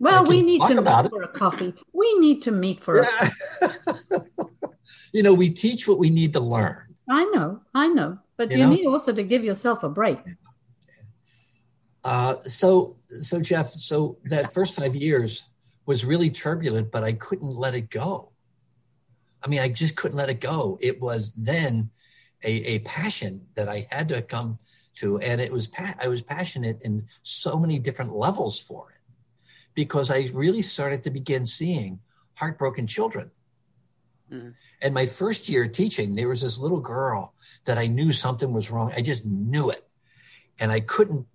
Well, 0.00 0.24
we 0.24 0.40
need 0.40 0.62
to 0.62 0.74
meet 0.76 1.10
for 1.10 1.22
a 1.22 1.28
coffee. 1.28 1.74
We 1.92 2.18
need 2.18 2.40
to 2.42 2.50
meet 2.50 2.82
for 2.82 3.04
yeah. 3.04 3.30
a 3.60 4.20
You 5.12 5.22
know, 5.22 5.34
we 5.34 5.50
teach 5.50 5.86
what 5.86 5.98
we 5.98 6.08
need 6.08 6.32
to 6.32 6.40
learn. 6.40 6.96
I 7.08 7.24
know, 7.26 7.60
I 7.74 7.88
know. 7.88 8.18
But 8.38 8.50
you, 8.50 8.58
you 8.58 8.66
know? 8.66 8.74
need 8.74 8.86
also 8.86 9.12
to 9.12 9.22
give 9.22 9.44
yourself 9.44 9.82
a 9.82 9.90
break. 9.90 10.18
Uh, 12.02 12.36
so, 12.44 12.96
so 13.20 13.40
Jeff, 13.40 13.68
so 13.68 14.16
that 14.24 14.54
first 14.54 14.74
five 14.74 14.96
years 14.96 15.44
was 15.84 16.06
really 16.06 16.30
turbulent, 16.30 16.90
but 16.90 17.04
I 17.04 17.12
couldn't 17.12 17.54
let 17.54 17.74
it 17.74 17.90
go. 17.90 18.30
I 19.42 19.48
mean, 19.48 19.60
I 19.60 19.68
just 19.68 19.96
couldn't 19.96 20.16
let 20.16 20.30
it 20.30 20.40
go. 20.40 20.78
It 20.80 20.98
was 20.98 21.32
then 21.36 21.90
a, 22.42 22.50
a 22.50 22.78
passion 22.80 23.46
that 23.54 23.68
I 23.68 23.86
had 23.90 24.08
to 24.08 24.22
come 24.22 24.58
to, 24.96 25.18
and 25.18 25.42
it 25.42 25.52
was 25.52 25.66
pa- 25.66 25.96
I 26.00 26.08
was 26.08 26.22
passionate 26.22 26.80
in 26.82 27.04
so 27.22 27.58
many 27.58 27.78
different 27.78 28.14
levels 28.14 28.58
for 28.58 28.92
it 28.92 28.99
because 29.74 30.10
I 30.10 30.28
really 30.32 30.62
started 30.62 31.02
to 31.04 31.10
begin 31.10 31.46
seeing 31.46 32.00
heartbroken 32.34 32.86
children. 32.86 33.30
Mm-hmm. 34.32 34.50
And 34.82 34.94
my 34.94 35.06
first 35.06 35.48
year 35.48 35.68
teaching, 35.68 36.14
there 36.14 36.28
was 36.28 36.42
this 36.42 36.58
little 36.58 36.80
girl 36.80 37.34
that 37.64 37.78
I 37.78 37.86
knew 37.86 38.12
something 38.12 38.52
was 38.52 38.70
wrong. 38.70 38.92
I 38.96 39.02
just 39.02 39.26
knew 39.26 39.70
it, 39.70 39.86
and 40.58 40.72
I 40.72 40.80
couldn't 40.80 41.26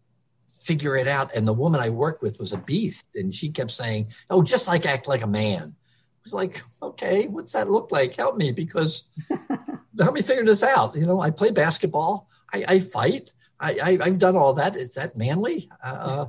figure 0.48 0.96
it 0.96 1.08
out. 1.08 1.36
And 1.36 1.48
the 1.48 1.54
woman 1.54 1.80
I 1.80 1.90
worked 1.90 2.24
with 2.24 2.40
was 2.40 2.54
a 2.54 2.58
beast, 2.58 3.06
and 3.14 3.34
she 3.34 3.50
kept 3.50 3.72
saying, 3.72 4.12
"Oh, 4.30 4.42
just 4.42 4.68
like 4.68 4.86
act 4.86 5.08
like 5.08 5.24
a 5.24 5.28
man." 5.28 5.76
I 5.76 6.22
was 6.24 6.34
like, 6.34 6.64
"Okay, 6.82 7.28
what's 7.28 7.52
that 7.52 7.70
look 7.70 7.92
like? 7.92 8.16
Help 8.16 8.38
me, 8.38 8.52
because 8.52 9.10
help 10.00 10.16
me 10.16 10.22
figure 10.22 10.46
this 10.46 10.64
out." 10.64 10.96
You 10.96 11.06
know, 11.06 11.20
I 11.20 11.30
play 11.30 11.52
basketball, 11.52 12.28
I, 12.52 12.66
I 12.68 12.80
fight, 12.80 13.32
I, 13.60 13.98
I, 14.02 14.06
have 14.06 14.20
done 14.20 14.36
all 14.36 14.54
that. 14.54 14.76
Is 14.76 14.94
that 14.96 15.18
manly? 15.18 15.70
Uh, 15.84 15.88
uh, 15.88 16.26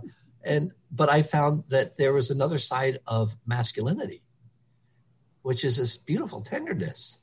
and 0.47 0.73
but 0.91 1.09
I 1.09 1.23
found 1.23 1.65
that 1.71 1.97
there 1.97 2.13
was 2.13 2.31
another 2.31 2.59
side 2.59 2.99
of 3.07 3.37
masculinity, 3.47 4.23
which 5.43 5.65
is 5.65 5.77
this 5.77 5.97
beautiful 5.97 6.41
tenderness. 6.41 7.19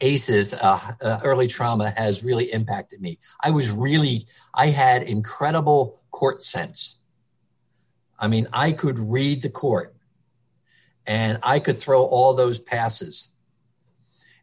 ACEs, 0.00 0.52
uh, 0.52 0.92
uh, 1.00 1.20
early 1.22 1.46
trauma, 1.46 1.90
has 1.96 2.22
really 2.22 2.52
impacted 2.52 3.00
me. 3.00 3.18
I 3.42 3.50
was 3.50 3.70
really, 3.70 4.26
I 4.52 4.68
had 4.68 5.02
incredible 5.04 6.02
court 6.10 6.42
sense. 6.42 6.98
I 8.18 8.28
mean, 8.28 8.48
I 8.52 8.72
could 8.72 8.98
read 8.98 9.42
the 9.42 9.50
court 9.50 9.94
and 11.06 11.38
I 11.42 11.58
could 11.58 11.78
throw 11.78 12.04
all 12.04 12.34
those 12.34 12.60
passes. 12.60 13.30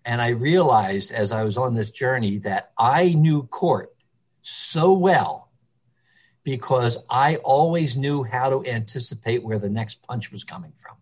And 0.03 0.21
I 0.21 0.29
realized 0.29 1.11
as 1.11 1.31
I 1.31 1.43
was 1.43 1.57
on 1.57 1.75
this 1.75 1.91
journey 1.91 2.39
that 2.39 2.71
I 2.77 3.13
knew 3.13 3.43
court 3.43 3.93
so 4.41 4.93
well 4.93 5.51
because 6.43 6.97
I 7.09 7.35
always 7.37 7.95
knew 7.95 8.23
how 8.23 8.49
to 8.49 8.65
anticipate 8.65 9.43
where 9.43 9.59
the 9.59 9.69
next 9.69 10.01
punch 10.01 10.31
was 10.31 10.43
coming 10.43 10.73
from. 10.75 10.95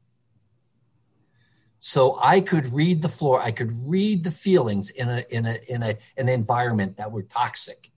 So 1.80 2.20
I 2.22 2.42
could 2.42 2.74
read 2.74 3.02
the 3.02 3.10
floor. 3.10 3.42
I 3.42 3.52
could 3.52 3.72
read 3.88 4.26
the 4.26 4.32
feelings 4.32 4.90
in 4.90 5.10
a 5.10 5.24
in 5.30 5.46
a 5.46 5.58
in 5.68 5.82
a 5.82 5.98
an 6.18 6.28
environment 6.28 6.98
that 6.98 7.12
were 7.12 7.24
toxic, 7.24 7.90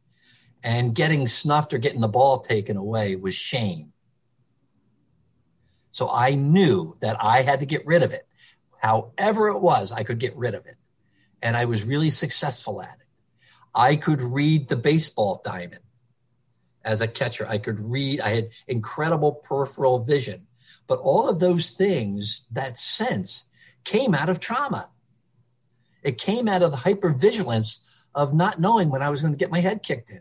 and 0.63 0.95
getting 0.95 1.27
snuffed 1.27 1.75
or 1.75 1.79
getting 1.79 2.01
the 2.01 2.09
ball 2.09 2.39
taken 2.39 2.77
away 2.77 3.17
was 3.17 3.35
shame. 3.35 3.93
So 5.91 6.09
I 6.09 6.37
knew 6.37 6.97
that 7.01 7.17
I 7.23 7.43
had 7.43 7.61
to 7.61 7.67
get 7.67 7.85
rid 7.85 8.05
of 8.05 8.13
it. 8.13 8.27
However 8.81 9.49
it 9.49 9.61
was, 9.61 9.91
I 9.91 10.05
could 10.05 10.21
get 10.21 10.37
rid 10.37 10.55
of 10.55 10.65
it, 10.65 10.77
and 11.43 11.57
I 11.57 11.65
was 11.65 11.83
really 11.83 12.11
successful 12.11 12.81
at 12.81 12.99
it. 13.01 13.02
I 13.75 13.97
could 13.97 14.21
read 14.21 14.69
the 14.69 14.77
baseball 14.77 15.41
diamond 15.45 15.81
as 16.85 17.01
a 17.01 17.09
catcher. 17.09 17.47
I 17.49 17.59
could 17.59 17.81
read. 17.81 18.21
I 18.21 18.35
had 18.35 18.49
incredible 18.67 19.33
peripheral 19.33 20.01
vision, 20.01 20.47
but 20.87 20.99
all 20.99 21.29
of 21.29 21.41
those 21.41 21.71
things, 21.71 22.45
that 22.51 22.79
sense 22.79 23.47
came 23.85 24.15
out 24.15 24.29
of 24.29 24.41
trauma. 24.41 24.91
It 26.03 26.19
came 26.19 26.49
out 26.49 26.63
of 26.63 26.71
the 26.71 26.79
hypervigilance 26.79 28.05
of 28.15 28.35
not 28.35 28.61
knowing 28.61 28.91
when 28.91 29.03
I 29.03 29.11
was 29.11 29.23
going 29.23 29.33
to 29.33 29.39
get 29.39 29.51
my 29.51 29.61
head 29.61 29.83
kicked 29.83 30.11
in. 30.11 30.21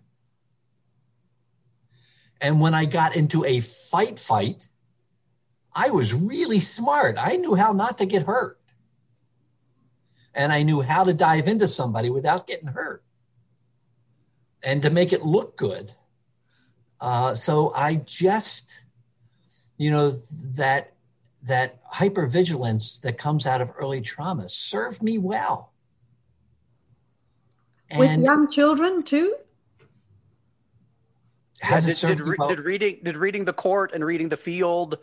And 2.39 2.61
when 2.61 2.73
I 2.73 2.85
got 2.85 3.15
into 3.15 3.43
a 3.45 3.59
fight 3.59 4.19
fight, 4.19 4.67
I 5.73 5.89
was 5.91 6.13
really 6.13 6.59
smart. 6.59 7.17
I 7.19 7.35
knew 7.35 7.55
how 7.55 7.71
not 7.71 7.97
to 7.99 8.05
get 8.05 8.23
hurt. 8.23 8.59
And 10.33 10.51
I 10.51 10.63
knew 10.63 10.81
how 10.81 11.03
to 11.03 11.13
dive 11.13 11.47
into 11.47 11.67
somebody 11.67 12.09
without 12.09 12.47
getting 12.47 12.69
hurt 12.69 13.03
and 14.63 14.81
to 14.81 14.89
make 14.89 15.13
it 15.13 15.23
look 15.23 15.57
good. 15.57 15.91
Uh, 16.99 17.33
so 17.33 17.71
I 17.75 17.95
just, 17.95 18.85
you 19.77 19.91
know, 19.91 20.11
that 20.57 20.93
that 21.43 21.83
hypervigilance 21.91 23.01
that 23.01 23.17
comes 23.17 23.47
out 23.47 23.61
of 23.61 23.71
early 23.75 24.01
trauma 24.01 24.47
served 24.47 25.01
me 25.01 25.17
well. 25.17 25.73
And 27.89 27.99
With 27.99 28.17
young 28.19 28.49
children 28.49 29.03
too? 29.03 29.35
Has 31.61 31.87
yeah, 31.87 32.09
did, 32.09 32.17
did, 32.19 32.37
well? 32.37 32.47
did, 32.47 32.59
reading 32.59 32.99
did 33.03 33.17
reading 33.17 33.45
the 33.45 33.53
court 33.53 33.91
and 33.93 34.05
reading 34.05 34.29
the 34.29 34.37
field 34.37 34.97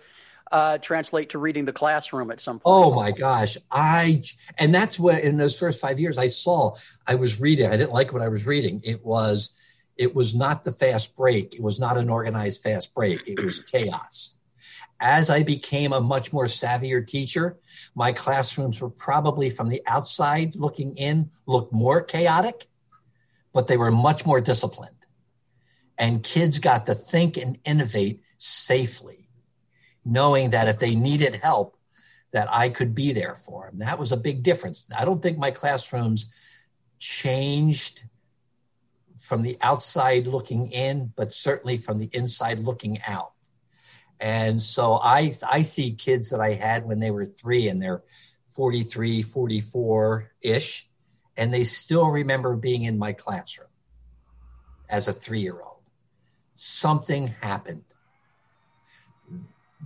uh, 0.50 0.78
translate 0.78 1.30
to 1.30 1.38
reading 1.38 1.64
the 1.64 1.72
classroom 1.72 2.30
at 2.30 2.40
some 2.40 2.60
point? 2.60 2.62
Oh 2.66 2.94
my 2.94 3.12
gosh, 3.12 3.56
I 3.70 4.22
and 4.58 4.74
that's 4.74 4.98
what 4.98 5.22
in 5.22 5.36
those 5.36 5.58
first 5.58 5.80
five 5.80 5.98
years 5.98 6.18
I 6.18 6.28
saw. 6.28 6.74
I 7.06 7.14
was 7.16 7.40
reading. 7.40 7.66
I 7.66 7.76
didn't 7.76 7.92
like 7.92 8.12
what 8.12 8.22
I 8.22 8.28
was 8.28 8.46
reading. 8.46 8.80
It 8.84 9.04
was 9.04 9.52
it 9.96 10.14
was 10.14 10.34
not 10.34 10.64
the 10.64 10.72
fast 10.72 11.16
break. 11.16 11.54
It 11.54 11.62
was 11.62 11.80
not 11.80 11.98
an 11.98 12.08
organized 12.08 12.62
fast 12.62 12.94
break. 12.94 13.20
It 13.26 13.42
was 13.42 13.60
chaos 13.72 14.34
as 15.00 15.30
I 15.30 15.42
became 15.42 15.92
a 15.92 16.00
much 16.00 16.32
more 16.32 16.46
savvier 16.46 17.06
teacher, 17.06 17.56
my 17.94 18.12
classrooms 18.12 18.80
were 18.80 18.90
probably 18.90 19.48
from 19.48 19.68
the 19.68 19.82
outside 19.86 20.56
looking 20.56 20.96
in, 20.96 21.30
looked 21.46 21.72
more 21.72 22.02
chaotic, 22.02 22.66
but 23.52 23.66
they 23.66 23.76
were 23.76 23.92
much 23.92 24.26
more 24.26 24.40
disciplined. 24.40 24.94
And 25.96 26.22
kids 26.22 26.58
got 26.58 26.86
to 26.86 26.94
think 26.94 27.36
and 27.36 27.58
innovate 27.64 28.22
safely, 28.38 29.27
knowing 30.08 30.50
that 30.50 30.68
if 30.68 30.78
they 30.78 30.94
needed 30.94 31.36
help, 31.36 31.76
that 32.32 32.48
I 32.52 32.68
could 32.68 32.94
be 32.94 33.12
there 33.12 33.34
for 33.34 33.66
them. 33.66 33.78
That 33.78 33.98
was 33.98 34.12
a 34.12 34.16
big 34.16 34.42
difference. 34.42 34.90
I 34.96 35.04
don't 35.04 35.22
think 35.22 35.38
my 35.38 35.50
classrooms 35.50 36.34
changed 36.98 38.04
from 39.16 39.42
the 39.42 39.56
outside 39.60 40.26
looking 40.26 40.70
in, 40.70 41.12
but 41.16 41.32
certainly 41.32 41.76
from 41.76 41.98
the 41.98 42.10
inside 42.12 42.58
looking 42.58 42.98
out 43.06 43.32
and 44.20 44.62
so 44.62 44.94
I, 44.94 45.34
I 45.48 45.62
see 45.62 45.92
kids 45.92 46.30
that 46.30 46.40
I 46.40 46.54
had 46.54 46.84
when 46.84 46.98
they 46.98 47.10
were 47.10 47.24
three 47.24 47.68
and 47.68 47.80
they're 47.80 48.02
43, 48.46 49.22
44 49.22 50.32
ish, 50.40 50.88
and 51.36 51.54
they 51.54 51.64
still 51.64 52.08
remember 52.08 52.56
being 52.56 52.82
in 52.82 52.98
my 52.98 53.12
classroom 53.12 53.68
as 54.88 55.06
a 55.06 55.12
three 55.12 55.40
year 55.40 55.60
old. 55.60 55.82
Something 56.56 57.28
happened. 57.40 57.84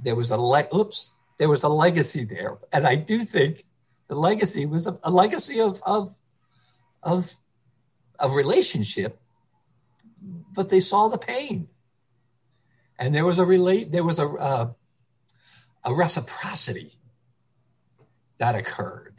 There 0.00 0.14
was 0.14 0.30
a 0.30 0.36
le- 0.36 0.68
oops, 0.74 1.12
there 1.38 1.48
was 1.48 1.62
a 1.62 1.68
legacy 1.68 2.24
there, 2.24 2.58
and 2.72 2.86
I 2.86 2.94
do 2.94 3.24
think 3.24 3.64
the 4.08 4.14
legacy 4.14 4.66
was 4.66 4.86
a, 4.86 4.98
a 5.02 5.10
legacy 5.10 5.60
of 5.60 5.82
of 5.84 6.16
of 7.02 7.34
of 8.18 8.34
relationship, 8.34 9.20
but 10.54 10.68
they 10.68 10.80
saw 10.80 11.08
the 11.08 11.18
pain. 11.18 11.68
And 12.98 13.14
there 13.14 13.24
was 13.24 13.38
a 13.38 13.44
relate 13.44 13.90
there 13.90 14.04
was 14.04 14.18
a 14.18 14.28
uh, 14.28 14.72
a 15.84 15.94
reciprocity 15.94 16.98
that 18.38 18.54
occurred. 18.54 19.16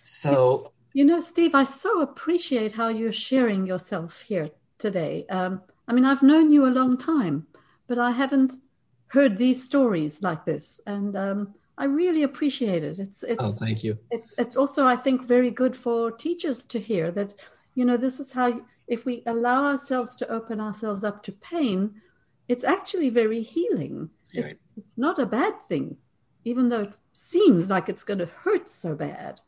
So 0.00 0.72
you 0.96 1.04
know 1.04 1.20
steve 1.20 1.54
i 1.54 1.62
so 1.62 2.00
appreciate 2.00 2.72
how 2.72 2.88
you're 2.88 3.12
sharing 3.12 3.66
yourself 3.66 4.22
here 4.22 4.48
today. 4.78 5.26
Um, 5.28 5.60
i 5.86 5.92
mean 5.92 6.06
i've 6.06 6.22
known 6.22 6.50
you 6.50 6.66
a 6.66 6.76
long 6.80 6.96
time 6.96 7.46
but 7.86 7.98
i 7.98 8.10
haven't 8.12 8.54
heard 9.08 9.36
these 9.36 9.62
stories 9.62 10.22
like 10.22 10.44
this 10.44 10.80
and 10.86 11.16
um, 11.16 11.54
i 11.78 11.84
really 11.84 12.22
appreciate 12.22 12.82
it 12.82 12.98
it's 12.98 13.22
it's 13.22 13.36
oh 13.40 13.52
thank 13.52 13.84
you 13.84 13.98
it's 14.10 14.34
it's 14.38 14.56
also 14.56 14.86
i 14.86 14.96
think 14.96 15.24
very 15.24 15.50
good 15.50 15.76
for 15.76 16.10
teachers 16.10 16.64
to 16.64 16.78
hear 16.78 17.10
that 17.10 17.34
you 17.74 17.84
know 17.84 17.96
this 17.96 18.18
is 18.20 18.32
how 18.32 18.60
if 18.88 19.04
we 19.04 19.22
allow 19.26 19.64
ourselves 19.64 20.16
to 20.16 20.28
open 20.28 20.60
ourselves 20.60 21.04
up 21.04 21.22
to 21.22 21.32
pain 21.32 21.94
it's 22.48 22.64
actually 22.64 23.10
very 23.10 23.42
healing. 23.42 24.10
It's, 24.32 24.60
it's 24.76 24.98
not 24.98 25.18
a 25.18 25.26
bad 25.26 25.54
thing, 25.68 25.96
even 26.44 26.68
though 26.68 26.82
it 26.82 26.96
seems 27.12 27.68
like 27.68 27.88
it's 27.88 28.04
going 28.04 28.18
to 28.18 28.26
hurt 28.26 28.70
so 28.70 28.94
bad. 28.94 29.40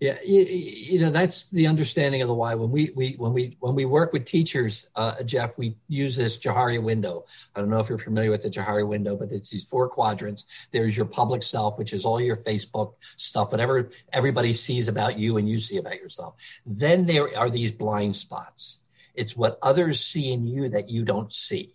Yeah, 0.00 0.16
you, 0.24 0.44
you, 0.44 1.00
know 1.00 1.10
that's 1.10 1.50
the 1.50 1.66
understanding 1.66 2.22
of 2.22 2.28
the 2.28 2.34
why. 2.34 2.54
When 2.54 2.70
we, 2.70 2.90
we 2.96 3.16
when 3.18 3.34
we 3.34 3.58
when 3.60 3.74
we 3.74 3.84
work 3.84 4.14
with 4.14 4.24
teachers, 4.24 4.88
uh, 4.96 5.22
Jeff, 5.24 5.58
we 5.58 5.76
use 5.88 6.16
this 6.16 6.38
Johari 6.38 6.82
window. 6.82 7.26
I 7.54 7.60
don't 7.60 7.68
know 7.68 7.80
if 7.80 7.90
you're 7.90 7.98
familiar 7.98 8.30
with 8.30 8.40
the 8.40 8.48
Johari 8.48 8.88
window, 8.88 9.14
but 9.14 9.30
it's 9.30 9.50
these 9.50 9.68
four 9.68 9.90
quadrants. 9.90 10.68
There's 10.70 10.96
your 10.96 11.04
public 11.04 11.42
self, 11.42 11.78
which 11.78 11.92
is 11.92 12.06
all 12.06 12.18
your 12.18 12.36
Facebook 12.36 12.94
stuff, 13.00 13.52
whatever 13.52 13.90
everybody 14.10 14.54
sees 14.54 14.88
about 14.88 15.18
you 15.18 15.36
and 15.36 15.46
you 15.46 15.58
see 15.58 15.76
about 15.76 15.96
yourself. 15.96 16.40
Then 16.64 17.04
there 17.04 17.36
are 17.38 17.50
these 17.50 17.70
blind 17.70 18.16
spots. 18.16 18.80
It's 19.14 19.36
what 19.36 19.58
others 19.60 20.00
see 20.00 20.32
in 20.32 20.46
you 20.46 20.70
that 20.70 20.88
you 20.88 21.04
don't 21.04 21.30
see. 21.30 21.74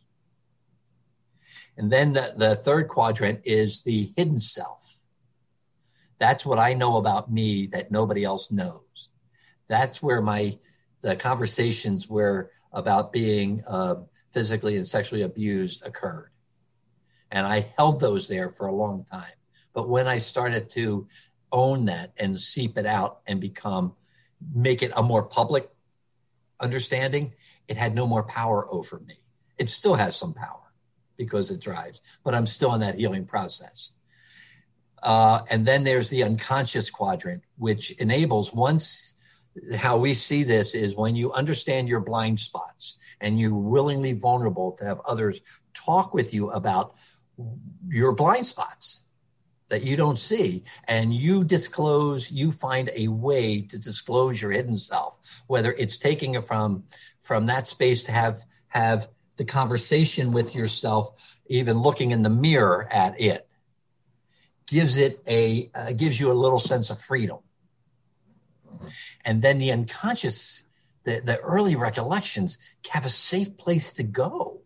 And 1.78 1.92
then 1.92 2.14
the, 2.14 2.34
the 2.36 2.56
third 2.56 2.88
quadrant 2.88 3.42
is 3.44 3.84
the 3.84 4.10
hidden 4.18 4.40
self 4.40 4.85
that's 6.18 6.46
what 6.46 6.60
I 6.60 6.74
know 6.74 6.98
about 6.98 7.32
me 7.32 7.68
that 7.68 7.92
nobody 7.92 8.24
else 8.24 8.52
knows. 8.52 9.10
That's 9.68 10.02
where 10.02 10.22
my 10.22 10.58
the 11.02 11.16
conversations 11.16 12.10
where 12.10 12.50
about 12.72 13.12
being 13.12 13.64
uh, 13.68 13.96
physically 14.32 14.76
and 14.76 14.88
sexually 14.88 15.22
abused 15.22 15.86
occurred, 15.86 16.32
and 17.32 17.46
I 17.46 17.68
held 17.78 18.00
those 18.00 18.28
there 18.28 18.50
for 18.50 18.68
a 18.68 18.76
long 18.76 19.04
time. 19.04 19.34
But 19.74 19.90
when 19.90 20.08
I 20.08 20.20
started 20.20 20.70
to 20.72 21.08
own 21.52 21.86
that 21.86 22.14
and 22.18 22.40
seep 22.40 22.78
it 22.78 22.86
out 22.86 23.20
and 23.28 23.40
become 23.40 23.94
make 24.54 24.84
it 24.84 24.92
a 24.96 25.04
more 25.04 25.24
public 25.24 25.70
understanding, 26.60 27.34
it 27.68 27.78
had 27.78 27.96
no 27.96 28.06
more 28.08 28.24
power 28.24 28.68
over 28.72 29.00
me. 29.00 29.16
It 29.58 29.70
still 29.70 29.96
has 29.96 30.16
some 30.16 30.34
power 30.34 30.62
because 31.18 31.52
it 31.52 31.62
drives, 31.62 32.02
but 32.24 32.36
I'm 32.36 32.46
still 32.46 32.74
in 32.74 32.82
that 32.82 32.96
healing 32.96 33.26
process. 33.26 33.92
Uh, 35.06 35.44
and 35.52 35.68
then 35.68 35.84
there's 35.84 36.10
the 36.10 36.24
unconscious 36.24 36.90
quadrant, 36.90 37.44
which 37.58 37.92
enables 37.92 38.52
once 38.52 39.16
how 39.78 39.98
we 39.98 40.14
see 40.14 40.44
this 40.44 40.76
is 40.76 40.96
when 40.96 41.16
you 41.16 41.32
understand 41.32 41.88
your 41.88 42.00
blind 42.00 42.40
spots 42.40 42.98
and 43.22 43.40
you're 43.40 43.54
willingly 43.54 44.12
vulnerable 44.14 44.74
to 44.74 44.84
have 44.84 45.00
others 45.06 45.40
talk 45.74 46.14
with 46.14 46.34
you 46.34 46.50
about 46.52 46.96
your 47.88 48.12
blind 48.12 48.46
spots 48.46 49.04
that 49.70 49.84
you 49.84 49.96
don't 49.96 50.20
see 50.20 50.64
and 50.88 51.14
you 51.14 51.44
disclose 51.44 52.32
you 52.32 52.52
find 52.52 52.92
a 52.96 53.08
way 53.08 53.62
to 53.62 53.80
disclose 53.80 54.42
your 54.42 54.52
hidden 54.52 54.78
self 54.78 55.44
whether 55.48 55.72
it's 55.74 55.98
taking 55.98 56.36
it 56.36 56.44
from 56.44 56.84
from 57.20 57.46
that 57.46 57.66
space 57.66 58.04
to 58.04 58.12
have 58.12 58.38
have 58.68 59.08
the 59.38 59.46
conversation 59.46 60.32
with 60.34 60.54
yourself 60.54 61.40
even 61.48 61.80
looking 61.80 62.12
in 62.12 62.22
the 62.22 62.30
mirror 62.30 62.88
at 62.92 63.20
it 63.20 63.48
gives 64.68 64.98
it 64.98 65.22
a 65.28 65.70
uh, 65.74 65.92
gives 65.92 66.20
you 66.20 66.32
a 66.32 66.34
little 66.34 66.60
sense 66.60 66.90
of 66.90 67.00
freedom. 67.00 67.40
And 69.24 69.42
then 69.42 69.58
the 69.58 69.72
unconscious 69.72 70.64
the, 71.04 71.22
the 71.24 71.40
early 71.40 71.76
recollections 71.76 72.58
have 72.90 73.06
a 73.06 73.10
safe 73.10 73.58
place 73.58 73.94
to 73.94 74.04
go. 74.04 74.62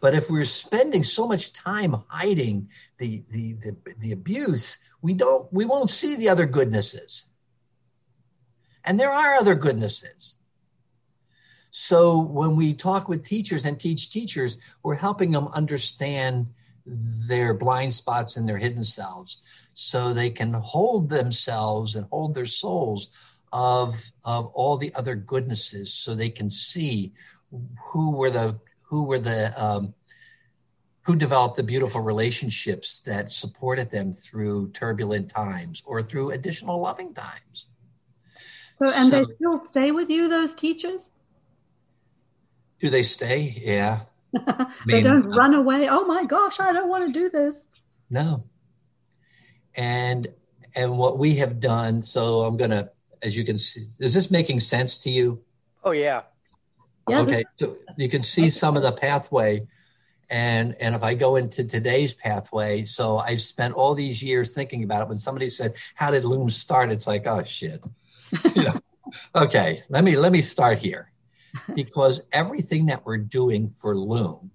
But 0.00 0.14
if 0.14 0.28
we're 0.28 0.44
spending 0.44 1.02
so 1.02 1.26
much 1.26 1.52
time 1.52 2.02
hiding 2.08 2.68
the, 2.98 3.24
the, 3.30 3.54
the, 3.54 3.76
the 3.98 4.12
abuse 4.12 4.78
we 5.00 5.14
don't 5.14 5.50
we 5.52 5.64
won't 5.64 5.90
see 5.90 6.16
the 6.16 6.28
other 6.28 6.46
goodnesses. 6.46 7.26
And 8.84 9.00
there 9.00 9.10
are 9.10 9.34
other 9.34 9.54
goodnesses. 9.54 10.36
So 11.70 12.20
when 12.20 12.56
we 12.56 12.72
talk 12.72 13.08
with 13.08 13.26
teachers 13.26 13.64
and 13.64 13.78
teach 13.78 14.10
teachers 14.10 14.58
we're 14.82 14.94
helping 14.96 15.30
them 15.30 15.48
understand 15.48 16.48
their 16.86 17.52
blind 17.52 17.92
spots 17.92 18.36
and 18.36 18.48
their 18.48 18.58
hidden 18.58 18.84
selves 18.84 19.38
so 19.74 20.12
they 20.12 20.30
can 20.30 20.52
hold 20.52 21.08
themselves 21.08 21.96
and 21.96 22.06
hold 22.10 22.34
their 22.34 22.46
souls 22.46 23.08
of 23.52 24.12
of 24.24 24.46
all 24.54 24.76
the 24.76 24.94
other 24.94 25.14
goodnesses 25.14 25.92
so 25.92 26.14
they 26.14 26.30
can 26.30 26.50
see 26.50 27.12
who 27.90 28.10
were 28.10 28.30
the 28.30 28.58
who 28.82 29.04
were 29.04 29.18
the 29.18 29.52
um, 29.62 29.94
who 31.02 31.16
developed 31.16 31.56
the 31.56 31.62
beautiful 31.62 32.00
relationships 32.00 33.00
that 33.04 33.30
supported 33.30 33.90
them 33.90 34.12
through 34.12 34.70
turbulent 34.72 35.28
times 35.28 35.82
or 35.86 36.02
through 36.02 36.30
additional 36.30 36.80
loving 36.80 37.14
times. 37.14 37.68
So 38.76 38.86
and 38.86 39.08
so, 39.08 39.24
they 39.24 39.34
still 39.34 39.60
stay 39.60 39.90
with 39.92 40.10
you 40.10 40.28
those 40.28 40.54
teachers? 40.54 41.10
Do 42.80 42.90
they 42.90 43.02
stay? 43.02 43.60
Yeah 43.64 44.00
they 44.86 45.02
don't 45.02 45.26
uh, 45.26 45.36
run 45.36 45.54
away. 45.54 45.88
Oh 45.88 46.04
my 46.04 46.24
gosh, 46.24 46.60
I 46.60 46.72
don't 46.72 46.88
want 46.88 47.06
to 47.06 47.12
do 47.12 47.28
this. 47.28 47.68
No. 48.10 48.44
And 49.74 50.28
and 50.74 50.98
what 50.98 51.18
we 51.18 51.36
have 51.36 51.60
done, 51.60 52.02
so 52.02 52.40
I'm 52.40 52.56
gonna, 52.56 52.90
as 53.22 53.36
you 53.36 53.44
can 53.44 53.58
see, 53.58 53.86
is 53.98 54.14
this 54.14 54.30
making 54.30 54.60
sense 54.60 54.98
to 55.00 55.10
you? 55.10 55.42
Oh 55.84 55.92
yeah. 55.92 56.22
Yeah, 57.08 57.20
okay. 57.20 57.44
So 57.56 57.76
you 57.96 58.08
can 58.08 58.24
see 58.24 58.48
some 58.48 58.76
of 58.76 58.82
the 58.82 58.92
pathway. 58.92 59.66
And 60.28 60.74
and 60.80 60.94
if 60.94 61.04
I 61.04 61.14
go 61.14 61.36
into 61.36 61.64
today's 61.64 62.12
pathway, 62.12 62.82
so 62.82 63.18
I've 63.18 63.40
spent 63.40 63.74
all 63.74 63.94
these 63.94 64.24
years 64.24 64.52
thinking 64.52 64.82
about 64.82 65.02
it. 65.02 65.08
When 65.08 65.18
somebody 65.18 65.48
said, 65.48 65.74
How 65.94 66.10
did 66.10 66.24
LUME 66.24 66.50
start? 66.50 66.90
It's 66.90 67.06
like, 67.06 67.26
oh 67.26 67.44
shit. 67.44 67.84
you 68.56 68.64
know, 68.64 68.80
okay, 69.36 69.78
let 69.88 70.02
me 70.02 70.16
let 70.16 70.32
me 70.32 70.40
start 70.40 70.78
here 70.78 71.12
because 71.74 72.22
everything 72.32 72.86
that 72.86 73.04
we're 73.04 73.18
doing 73.18 73.68
for 73.68 73.96
LUME 73.96 74.50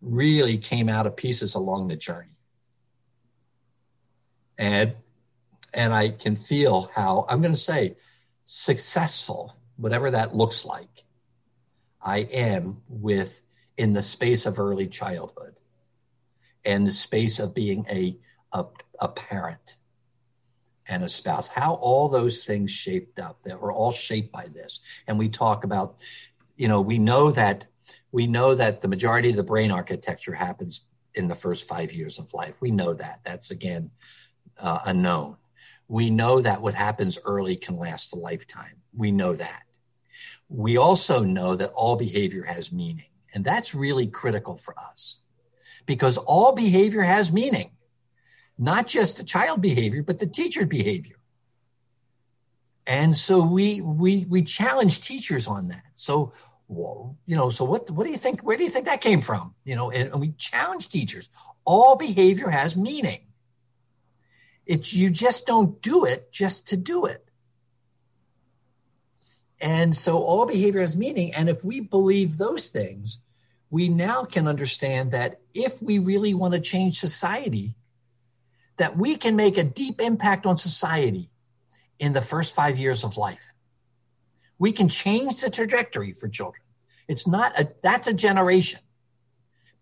really 0.00 0.58
came 0.58 0.88
out 0.88 1.06
of 1.06 1.16
pieces 1.16 1.54
along 1.54 1.88
the 1.88 1.96
journey. 1.96 2.36
And 4.56 4.94
and 5.74 5.92
I 5.92 6.08
can 6.08 6.34
feel 6.34 6.90
how 6.94 7.26
I'm 7.28 7.40
going 7.40 7.52
to 7.52 7.58
say 7.58 7.96
successful, 8.44 9.56
whatever 9.76 10.10
that 10.10 10.34
looks 10.34 10.64
like, 10.64 11.04
I 12.00 12.18
am 12.20 12.82
with 12.88 13.42
in 13.76 13.92
the 13.92 14.02
space 14.02 14.46
of 14.46 14.58
early 14.58 14.88
childhood 14.88 15.60
and 16.64 16.86
the 16.86 16.92
space 16.92 17.38
of 17.38 17.54
being 17.54 17.86
a, 17.90 18.16
a, 18.52 18.64
a 19.00 19.08
parent 19.08 19.76
and 20.88 21.04
a 21.04 21.08
spouse, 21.08 21.48
how 21.48 21.74
all 21.74 22.08
those 22.08 22.44
things 22.44 22.70
shaped 22.70 23.18
up 23.18 23.42
that 23.42 23.60
were 23.60 23.72
all 23.72 23.92
shaped 23.92 24.32
by 24.32 24.46
this. 24.46 24.80
And 25.06 25.18
we 25.18 25.28
talk 25.28 25.64
about, 25.64 25.96
you 26.56 26.68
know, 26.68 26.80
we 26.80 26.98
know 26.98 27.30
that 27.30 27.66
we 28.10 28.26
know 28.26 28.54
that 28.54 28.80
the 28.80 28.88
majority 28.88 29.30
of 29.30 29.36
the 29.36 29.42
brain 29.42 29.70
architecture 29.70 30.34
happens 30.34 30.82
in 31.14 31.28
the 31.28 31.34
first 31.34 31.68
five 31.68 31.92
years 31.92 32.18
of 32.18 32.32
life. 32.32 32.60
We 32.60 32.70
know 32.70 32.94
that. 32.94 33.20
That's 33.24 33.50
again 33.50 33.90
uh, 34.58 34.80
unknown. 34.86 35.36
We 35.88 36.10
know 36.10 36.40
that 36.40 36.62
what 36.62 36.74
happens 36.74 37.18
early 37.24 37.56
can 37.56 37.76
last 37.76 38.12
a 38.12 38.16
lifetime. 38.16 38.82
We 38.94 39.10
know 39.10 39.34
that. 39.34 39.62
We 40.48 40.76
also 40.76 41.22
know 41.22 41.56
that 41.56 41.72
all 41.74 41.96
behavior 41.96 42.44
has 42.44 42.72
meaning. 42.72 43.10
And 43.34 43.44
that's 43.44 43.74
really 43.74 44.06
critical 44.06 44.56
for 44.56 44.74
us 44.78 45.20
because 45.86 46.16
all 46.18 46.52
behavior 46.54 47.02
has 47.02 47.32
meaning 47.32 47.70
not 48.58 48.86
just 48.86 49.16
the 49.16 49.24
child 49.24 49.60
behavior, 49.60 50.02
but 50.02 50.18
the 50.18 50.26
teacher 50.26 50.66
behavior. 50.66 51.16
And 52.86 53.14
so 53.14 53.40
we 53.40 53.80
we 53.80 54.24
we 54.24 54.42
challenge 54.42 55.02
teachers 55.02 55.46
on 55.46 55.68
that. 55.68 55.84
So 55.94 56.32
you 56.70 57.36
know, 57.36 57.48
so 57.50 57.64
what 57.64 57.90
what 57.90 58.04
do 58.04 58.10
you 58.10 58.16
think? 58.16 58.40
Where 58.40 58.56
do 58.56 58.64
you 58.64 58.70
think 58.70 58.86
that 58.86 59.00
came 59.00 59.20
from? 59.20 59.54
You 59.64 59.76
know, 59.76 59.90
and, 59.90 60.10
and 60.10 60.20
we 60.20 60.32
challenge 60.32 60.88
teachers. 60.88 61.28
All 61.64 61.96
behavior 61.96 62.50
has 62.50 62.76
meaning. 62.76 63.20
It's 64.66 64.92
you 64.92 65.08
just 65.10 65.46
don't 65.46 65.80
do 65.80 66.04
it 66.04 66.30
just 66.32 66.68
to 66.68 66.76
do 66.76 67.06
it. 67.06 67.24
And 69.60 69.96
so 69.96 70.18
all 70.18 70.46
behavior 70.46 70.80
has 70.80 70.96
meaning. 70.96 71.34
And 71.34 71.48
if 71.48 71.64
we 71.64 71.80
believe 71.80 72.38
those 72.38 72.68
things, 72.68 73.18
we 73.70 73.88
now 73.88 74.24
can 74.24 74.46
understand 74.46 75.12
that 75.12 75.40
if 75.52 75.82
we 75.82 75.98
really 75.98 76.32
want 76.34 76.54
to 76.54 76.60
change 76.60 76.98
society, 76.98 77.74
that 78.78 78.96
we 78.96 79.16
can 79.16 79.36
make 79.36 79.58
a 79.58 79.64
deep 79.64 80.00
impact 80.00 80.46
on 80.46 80.56
society 80.56 81.30
in 81.98 82.12
the 82.12 82.20
first 82.20 82.54
five 82.54 82.78
years 82.78 83.04
of 83.04 83.16
life. 83.16 83.52
We 84.58 84.72
can 84.72 84.88
change 84.88 85.40
the 85.40 85.50
trajectory 85.50 86.12
for 86.12 86.28
children. 86.28 86.62
It's 87.06 87.26
not 87.26 87.58
a, 87.58 87.72
that's 87.82 88.06
a 88.06 88.14
generation 88.14 88.80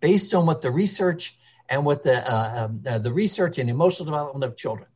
based 0.00 0.34
on 0.34 0.46
what 0.46 0.62
the 0.62 0.70
research 0.70 1.36
and 1.68 1.84
what 1.84 2.02
the, 2.02 2.30
uh, 2.30 2.64
um, 2.64 2.82
uh, 2.86 2.98
the 2.98 3.12
research 3.12 3.58
and 3.58 3.68
emotional 3.68 4.06
development 4.06 4.44
of 4.44 4.56
children. 4.56 4.88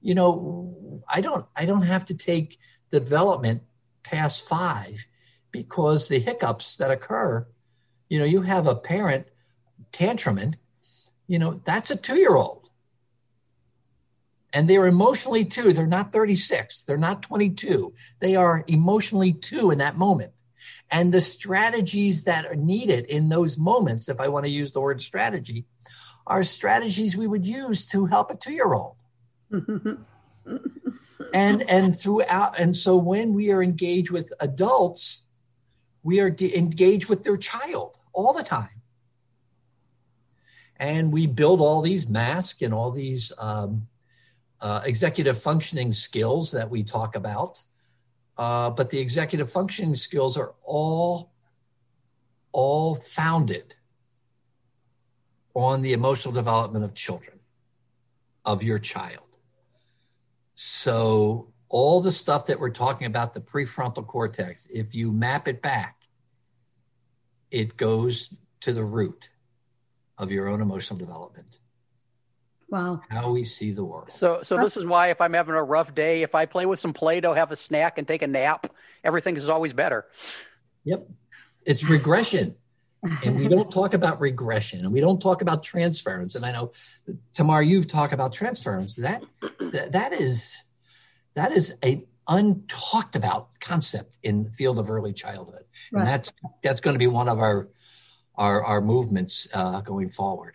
You 0.00 0.14
know, 0.14 1.02
I 1.08 1.20
don't, 1.20 1.46
I 1.56 1.66
don't 1.66 1.82
have 1.82 2.04
to 2.06 2.16
take 2.16 2.58
the 2.90 3.00
development 3.00 3.62
past 4.02 4.46
five 4.48 5.06
because 5.50 6.08
the 6.08 6.18
hiccups 6.18 6.76
that 6.76 6.90
occur, 6.90 7.46
you 8.08 8.18
know, 8.18 8.24
you 8.24 8.42
have 8.42 8.66
a 8.66 8.74
parent 8.74 9.26
tantruming, 9.92 10.54
you 11.26 11.38
know, 11.38 11.60
that's 11.64 11.90
a 11.90 11.96
two 11.96 12.16
year 12.16 12.34
old 12.36 12.59
and 14.52 14.68
they're 14.68 14.86
emotionally 14.86 15.44
two. 15.44 15.72
They're 15.72 15.86
not 15.86 16.12
36. 16.12 16.84
They're 16.84 16.96
not 16.96 17.22
22. 17.22 17.92
They 18.20 18.36
are 18.36 18.64
emotionally 18.66 19.32
two 19.32 19.70
in 19.70 19.78
that 19.78 19.96
moment. 19.96 20.32
And 20.90 21.12
the 21.12 21.20
strategies 21.20 22.24
that 22.24 22.46
are 22.46 22.56
needed 22.56 23.06
in 23.06 23.28
those 23.28 23.56
moments, 23.56 24.08
if 24.08 24.20
I 24.20 24.28
want 24.28 24.44
to 24.46 24.50
use 24.50 24.72
the 24.72 24.80
word 24.80 25.00
strategy, 25.00 25.66
are 26.26 26.42
strategies 26.42 27.16
we 27.16 27.26
would 27.26 27.46
use 27.46 27.86
to 27.88 28.06
help 28.06 28.30
a 28.30 28.36
two 28.36 28.52
year 28.52 28.72
old. 28.72 28.96
and 31.32 31.62
and 31.62 31.96
throughout 31.96 32.58
and 32.58 32.76
so 32.76 32.96
when 32.96 33.34
we 33.34 33.50
are 33.50 33.62
engaged 33.62 34.10
with 34.10 34.32
adults 34.40 35.26
we 36.02 36.20
are 36.20 36.30
de- 36.30 36.56
engaged 36.56 37.08
with 37.08 37.24
their 37.24 37.36
child 37.36 37.96
all 38.12 38.32
the 38.32 38.42
time 38.42 38.80
and 40.76 41.12
we 41.12 41.26
build 41.26 41.60
all 41.60 41.82
these 41.82 42.08
masks 42.08 42.62
and 42.62 42.72
all 42.72 42.90
these 42.90 43.32
um, 43.38 43.86
uh, 44.60 44.80
executive 44.84 45.40
functioning 45.40 45.92
skills 45.92 46.52
that 46.52 46.68
we 46.70 46.82
talk 46.82 47.16
about 47.16 47.62
uh, 48.38 48.70
but 48.70 48.90
the 48.90 48.98
executive 48.98 49.50
functioning 49.50 49.94
skills 49.94 50.36
are 50.36 50.54
all 50.64 51.32
all 52.52 52.94
founded 52.94 53.74
on 55.54 55.82
the 55.82 55.92
emotional 55.92 56.32
development 56.32 56.84
of 56.84 56.94
children 56.94 57.38
of 58.44 58.62
your 58.62 58.78
child 58.78 59.30
so 60.54 61.50
all 61.70 62.00
the 62.00 62.12
stuff 62.12 62.46
that 62.46 62.60
we're 62.60 62.68
talking 62.68 63.06
about, 63.06 63.32
the 63.32 63.40
prefrontal 63.40 64.06
cortex, 64.06 64.66
if 64.70 64.94
you 64.94 65.12
map 65.12 65.48
it 65.48 65.62
back, 65.62 66.02
it 67.50 67.76
goes 67.76 68.34
to 68.60 68.72
the 68.72 68.84
root 68.84 69.30
of 70.18 70.30
your 70.30 70.48
own 70.48 70.60
emotional 70.60 70.98
development. 70.98 71.59
Wow. 72.70 73.00
How 73.10 73.30
we 73.30 73.42
see 73.44 73.72
the 73.72 73.84
world. 73.84 74.12
So 74.12 74.40
so 74.42 74.56
this 74.56 74.76
is 74.76 74.86
why 74.86 75.08
if 75.08 75.20
I'm 75.20 75.32
having 75.32 75.54
a 75.54 75.62
rough 75.62 75.94
day, 75.94 76.22
if 76.22 76.34
I 76.34 76.46
play 76.46 76.66
with 76.66 76.78
some 76.78 76.92
Play-Doh, 76.92 77.34
have 77.34 77.50
a 77.50 77.56
snack 77.56 77.98
and 77.98 78.06
take 78.06 78.22
a 78.22 78.26
nap, 78.26 78.72
everything 79.02 79.36
is 79.36 79.48
always 79.48 79.72
better. 79.72 80.06
Yep. 80.84 81.08
It's 81.66 81.84
regression. 81.84 82.54
and 83.24 83.36
we 83.36 83.48
don't 83.48 83.72
talk 83.72 83.94
about 83.94 84.20
regression 84.20 84.80
and 84.80 84.92
we 84.92 85.00
don't 85.00 85.22
talk 85.22 85.40
about 85.40 85.62
transference 85.62 86.34
and 86.34 86.44
i 86.44 86.52
know 86.52 86.70
tamar 87.32 87.62
you've 87.62 87.86
talked 87.86 88.12
about 88.12 88.30
transference 88.30 88.96
that 88.96 89.22
that, 89.72 89.92
that 89.92 90.12
is 90.12 90.62
that 91.34 91.50
is 91.50 91.74
a 91.82 92.04
untalked 92.28 93.16
about 93.16 93.58
concept 93.58 94.18
in 94.22 94.44
the 94.44 94.50
field 94.50 94.78
of 94.78 94.90
early 94.90 95.14
childhood 95.14 95.64
right. 95.92 96.00
and 96.00 96.06
that's 96.06 96.30
that's 96.62 96.80
going 96.80 96.92
to 96.92 96.98
be 96.98 97.06
one 97.06 97.26
of 97.26 97.38
our 97.38 97.68
our, 98.34 98.62
our 98.64 98.80
movements 98.82 99.48
uh, 99.54 99.80
going 99.80 100.08
forward 100.10 100.54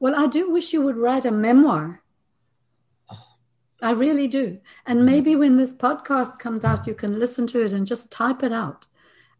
well 0.00 0.14
i 0.16 0.26
do 0.26 0.50
wish 0.50 0.72
you 0.72 0.82
would 0.82 0.96
write 0.96 1.24
a 1.24 1.30
memoir 1.30 2.02
I 3.80 3.92
really 3.92 4.26
do. 4.26 4.58
And 4.86 5.06
maybe 5.06 5.36
when 5.36 5.56
this 5.56 5.72
podcast 5.72 6.38
comes 6.38 6.64
out, 6.64 6.86
you 6.86 6.94
can 6.94 7.18
listen 7.18 7.46
to 7.48 7.64
it 7.64 7.72
and 7.72 7.86
just 7.86 8.10
type 8.10 8.42
it 8.42 8.52
out. 8.52 8.86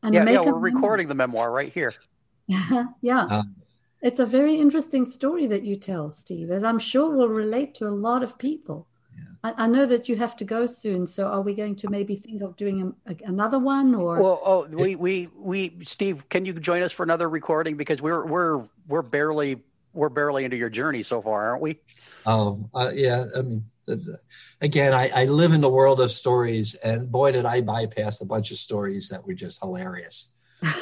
And 0.02 0.14
yeah, 0.14 0.28
yeah, 0.28 0.40
we're 0.40 0.54
recording 0.54 1.09
the 1.09 1.14
memoir 1.14 1.50
right 1.50 1.72
here. 1.72 1.92
yeah. 3.02 3.24
Um, 3.24 3.56
it's 4.00 4.20
a 4.20 4.26
very 4.26 4.54
interesting 4.54 5.04
story 5.04 5.46
that 5.48 5.64
you 5.64 5.74
tell, 5.74 6.11
Steve, 6.11 6.48
that 6.48 6.64
I'm 6.64 6.78
sure 6.78 7.11
will 7.11 7.28
relate 7.28 7.74
to 7.76 7.88
a 7.88 7.90
lot 7.90 8.22
of 8.22 8.38
people. 8.38 8.86
Yeah. 9.16 9.52
I, 9.56 9.64
I, 9.64 9.66
know 9.66 9.86
that 9.86 10.09
you 10.09 10.14
have 10.14 10.36
to 10.36 10.44
go 10.44 10.66
soon, 10.66 11.04
so 11.09 11.26
are 11.26 11.40
we 11.40 11.52
going 11.52 11.74
to 11.76 11.90
maybe 11.90 12.14
think 12.14 12.42
of 12.42 12.54
doing 12.54 12.94
a, 13.06 13.11
a, 13.11 13.16
another 13.26 13.59
one? 13.59 13.92
Or 13.92 14.22
well, 14.22 14.40
oh, 14.44 14.66
we, 14.70 14.94
we, 14.94 15.28
we, 15.36 15.78
Steve, 15.82 16.28
can 16.28 16.44
you 16.44 16.52
join 16.52 16.82
us 16.82 16.92
for 16.92 17.02
another 17.02 17.28
recording 17.28 17.76
because 17.76 18.00
we're 18.00 18.24
we're 18.24 18.64
we're 18.86 19.02
barely 19.02 19.64
we're 19.99 20.09
barely 20.09 20.44
into 20.44 20.57
your 20.57 20.70
journey 20.70 21.03
so 21.03 21.20
far, 21.20 21.51
aren't 21.51 21.62
we? 21.62 21.80
Um, 22.24 22.70
uh, 22.72 22.92
yeah, 22.94 23.24
I 23.36 23.42
mean, 23.42 23.64
again, 24.61 24.92
I, 24.92 25.11
I 25.14 25.24
live 25.24 25.53
in 25.53 25.61
the 25.61 25.68
world 25.68 26.01
of 26.01 26.11
stories, 26.11 26.74
and 26.76 27.11
boy, 27.11 27.32
did 27.32 27.44
I 27.44 27.61
bypass 27.61 28.20
a 28.20 28.26
bunch 28.26 28.51
of 28.51 28.59
stories 28.59 29.09
that 29.09 29.26
were 29.26 29.34
just 29.34 29.61
hilarious. 29.61 30.30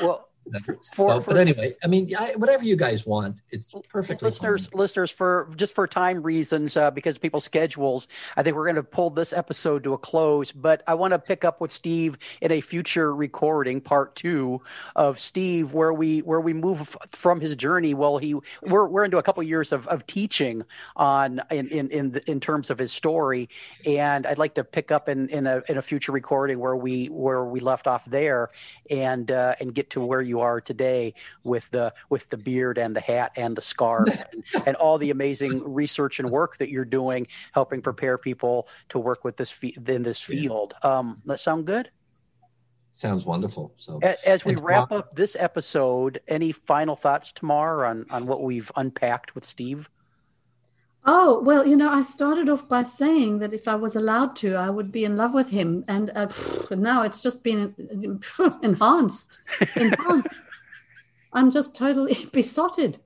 Well, 0.00 0.28
for, 0.64 0.78
so, 0.80 1.20
for, 1.20 1.32
but 1.32 1.36
anyway, 1.38 1.76
I 1.82 1.86
mean, 1.86 2.14
I, 2.16 2.34
whatever 2.36 2.64
you 2.64 2.76
guys 2.76 3.06
want, 3.06 3.40
it's 3.50 3.74
perfectly 3.88 4.26
listeners. 4.26 4.66
Fine. 4.66 4.78
Listeners, 4.78 5.10
for 5.10 5.50
just 5.56 5.74
for 5.74 5.86
time 5.86 6.22
reasons, 6.22 6.76
uh, 6.76 6.90
because 6.90 7.18
people's 7.18 7.44
schedules, 7.44 8.08
I 8.36 8.42
think 8.42 8.56
we're 8.56 8.64
going 8.64 8.76
to 8.76 8.82
pull 8.82 9.10
this 9.10 9.32
episode 9.32 9.84
to 9.84 9.94
a 9.94 9.98
close. 9.98 10.52
But 10.52 10.82
I 10.86 10.94
want 10.94 11.12
to 11.12 11.18
pick 11.18 11.44
up 11.44 11.60
with 11.60 11.72
Steve 11.72 12.18
in 12.40 12.52
a 12.52 12.60
future 12.60 13.14
recording, 13.14 13.80
part 13.80 14.14
two 14.14 14.62
of 14.94 15.18
Steve, 15.18 15.72
where 15.72 15.92
we 15.92 16.20
where 16.20 16.40
we 16.40 16.52
move 16.52 16.96
from 17.10 17.40
his 17.40 17.54
journey. 17.56 17.94
Well, 17.94 18.18
he 18.18 18.34
we're 18.62 18.86
we're 18.86 19.04
into 19.04 19.18
a 19.18 19.22
couple 19.22 19.40
of 19.40 19.48
years 19.48 19.72
of, 19.72 19.86
of 19.88 20.06
teaching 20.06 20.62
on 20.94 21.40
in 21.50 21.68
in 21.68 21.90
in, 21.90 22.12
the, 22.12 22.30
in 22.30 22.40
terms 22.40 22.70
of 22.70 22.78
his 22.78 22.92
story, 22.92 23.48
and 23.84 24.26
I'd 24.26 24.38
like 24.38 24.54
to 24.54 24.64
pick 24.64 24.90
up 24.92 25.08
in 25.08 25.28
in 25.28 25.46
a 25.46 25.62
in 25.68 25.76
a 25.76 25.82
future 25.82 26.12
recording 26.12 26.58
where 26.58 26.76
we 26.76 27.06
where 27.06 27.44
we 27.44 27.60
left 27.60 27.86
off 27.86 28.04
there, 28.04 28.50
and 28.90 29.30
uh, 29.30 29.54
and 29.60 29.74
get 29.74 29.90
to 29.90 30.00
where 30.00 30.20
you 30.20 30.35
you 30.36 30.42
are 30.42 30.60
today 30.60 31.14
with 31.44 31.70
the 31.70 31.92
with 32.10 32.28
the 32.28 32.36
beard 32.36 32.78
and 32.78 32.94
the 32.94 33.00
hat 33.00 33.32
and 33.36 33.56
the 33.56 33.62
scarf 33.62 34.08
and, 34.54 34.66
and, 34.66 34.76
all 34.76 34.98
the 34.98 35.10
amazing 35.10 35.62
research 35.64 36.20
and 36.20 36.30
work 36.30 36.58
that 36.58 36.68
you're 36.68 36.84
doing, 36.84 37.26
helping 37.52 37.80
prepare 37.80 38.18
people 38.18 38.68
to 38.90 38.98
work 38.98 39.24
with 39.24 39.36
this 39.36 39.56
in 39.62 40.02
this 40.02 40.20
field. 40.20 40.74
Um, 40.82 41.22
that 41.24 41.40
sound 41.40 41.66
good? 41.66 41.90
Sounds 42.92 43.24
wonderful. 43.24 43.72
So 43.76 44.00
as 44.26 44.44
we 44.44 44.56
wrap 44.56 44.92
up 44.92 45.14
this 45.14 45.36
episode, 45.38 46.20
any 46.28 46.52
final 46.52 46.96
thoughts, 46.96 47.32
Tamar, 47.32 47.86
on 47.86 48.06
on 48.10 48.26
what 48.26 48.42
we've 48.42 48.70
unpacked 48.76 49.34
with 49.34 49.44
Steve? 49.44 49.88
Oh, 51.08 51.40
well, 51.40 51.64
you 51.64 51.76
know, 51.76 51.88
I 51.88 52.02
started 52.02 52.48
off 52.48 52.68
by 52.68 52.82
saying 52.82 53.38
that 53.38 53.52
if 53.52 53.68
I 53.68 53.76
was 53.76 53.94
allowed 53.94 54.34
to, 54.36 54.56
I 54.56 54.70
would 54.70 54.90
be 54.90 55.04
in 55.04 55.16
love 55.16 55.32
with 55.32 55.48
him. 55.50 55.84
And 55.86 56.10
uh, 56.16 56.28
now 56.70 57.02
it's 57.02 57.22
just 57.22 57.44
been 57.44 57.74
enhanced. 58.62 59.38
enhanced. 59.76 60.34
I'm 61.32 61.52
just 61.52 61.76
totally 61.76 62.28
besotted. 62.32 62.98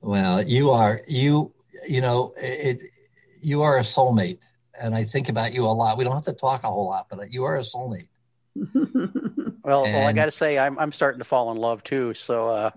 Well, 0.00 0.42
you 0.42 0.70
are, 0.70 1.02
you, 1.06 1.52
you 1.86 2.00
know, 2.00 2.32
it, 2.38 2.80
you 3.42 3.60
are 3.62 3.76
a 3.76 3.82
soulmate. 3.82 4.44
And 4.80 4.94
I 4.94 5.04
think 5.04 5.28
about 5.28 5.52
you 5.52 5.66
a 5.66 5.68
lot. 5.68 5.98
We 5.98 6.04
don't 6.04 6.14
have 6.14 6.24
to 6.24 6.32
talk 6.32 6.64
a 6.64 6.68
whole 6.68 6.86
lot, 6.86 7.08
but 7.10 7.30
you 7.30 7.44
are 7.44 7.56
a 7.56 7.60
soulmate. 7.60 8.08
well, 9.64 9.84
and, 9.84 9.94
well, 9.94 10.06
I 10.06 10.12
got 10.12 10.26
to 10.26 10.30
say, 10.30 10.58
I'm 10.58 10.78
I'm 10.78 10.92
starting 10.92 11.20
to 11.20 11.24
fall 11.24 11.50
in 11.50 11.56
love 11.56 11.82
too. 11.82 12.12
So, 12.14 12.48
uh, 12.48 12.70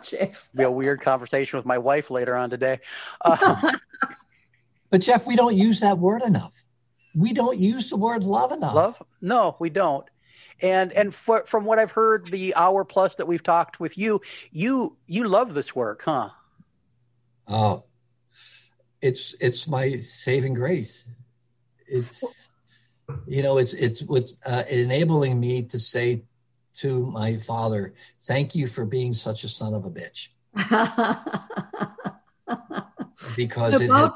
Jeff, 0.02 0.50
be 0.54 0.64
a 0.64 0.70
weird 0.70 1.00
conversation 1.00 1.56
with 1.56 1.66
my 1.66 1.78
wife 1.78 2.10
later 2.10 2.36
on 2.36 2.50
today. 2.50 2.80
Uh, 3.20 3.72
but 4.90 5.00
Jeff, 5.00 5.26
we 5.26 5.36
don't 5.36 5.56
use 5.56 5.80
that 5.80 5.98
word 5.98 6.22
enough. 6.22 6.64
We 7.14 7.32
don't 7.32 7.58
use 7.58 7.90
the 7.90 7.96
word 7.96 8.24
love 8.24 8.50
enough. 8.50 8.74
Love? 8.74 9.02
No, 9.20 9.56
we 9.60 9.70
don't. 9.70 10.04
And 10.60 10.92
and 10.92 11.14
for, 11.14 11.46
from 11.46 11.64
what 11.64 11.78
I've 11.78 11.92
heard, 11.92 12.26
the 12.26 12.56
hour 12.56 12.84
plus 12.84 13.16
that 13.16 13.26
we've 13.26 13.42
talked 13.42 13.78
with 13.78 13.96
you, 13.96 14.20
you 14.50 14.96
you 15.06 15.28
love 15.28 15.54
this 15.54 15.76
work, 15.76 16.02
huh? 16.04 16.30
Oh, 17.46 17.84
it's 19.00 19.36
it's 19.40 19.68
my 19.68 19.94
saving 19.96 20.54
grace. 20.54 21.08
It's 21.86 22.47
you 23.26 23.42
know, 23.42 23.58
it's 23.58 23.74
it's 23.74 24.02
what's 24.02 24.36
uh, 24.44 24.64
enabling 24.68 25.40
me 25.40 25.62
to 25.62 25.78
say 25.78 26.22
to 26.74 27.06
my 27.06 27.36
father, 27.36 27.94
"Thank 28.20 28.54
you 28.54 28.66
for 28.66 28.84
being 28.84 29.12
such 29.12 29.44
a 29.44 29.48
son 29.48 29.74
of 29.74 29.84
a 29.84 29.90
bitch." 29.90 30.28
because 33.36 33.80
it 33.80 33.88
Bob. 33.88 34.14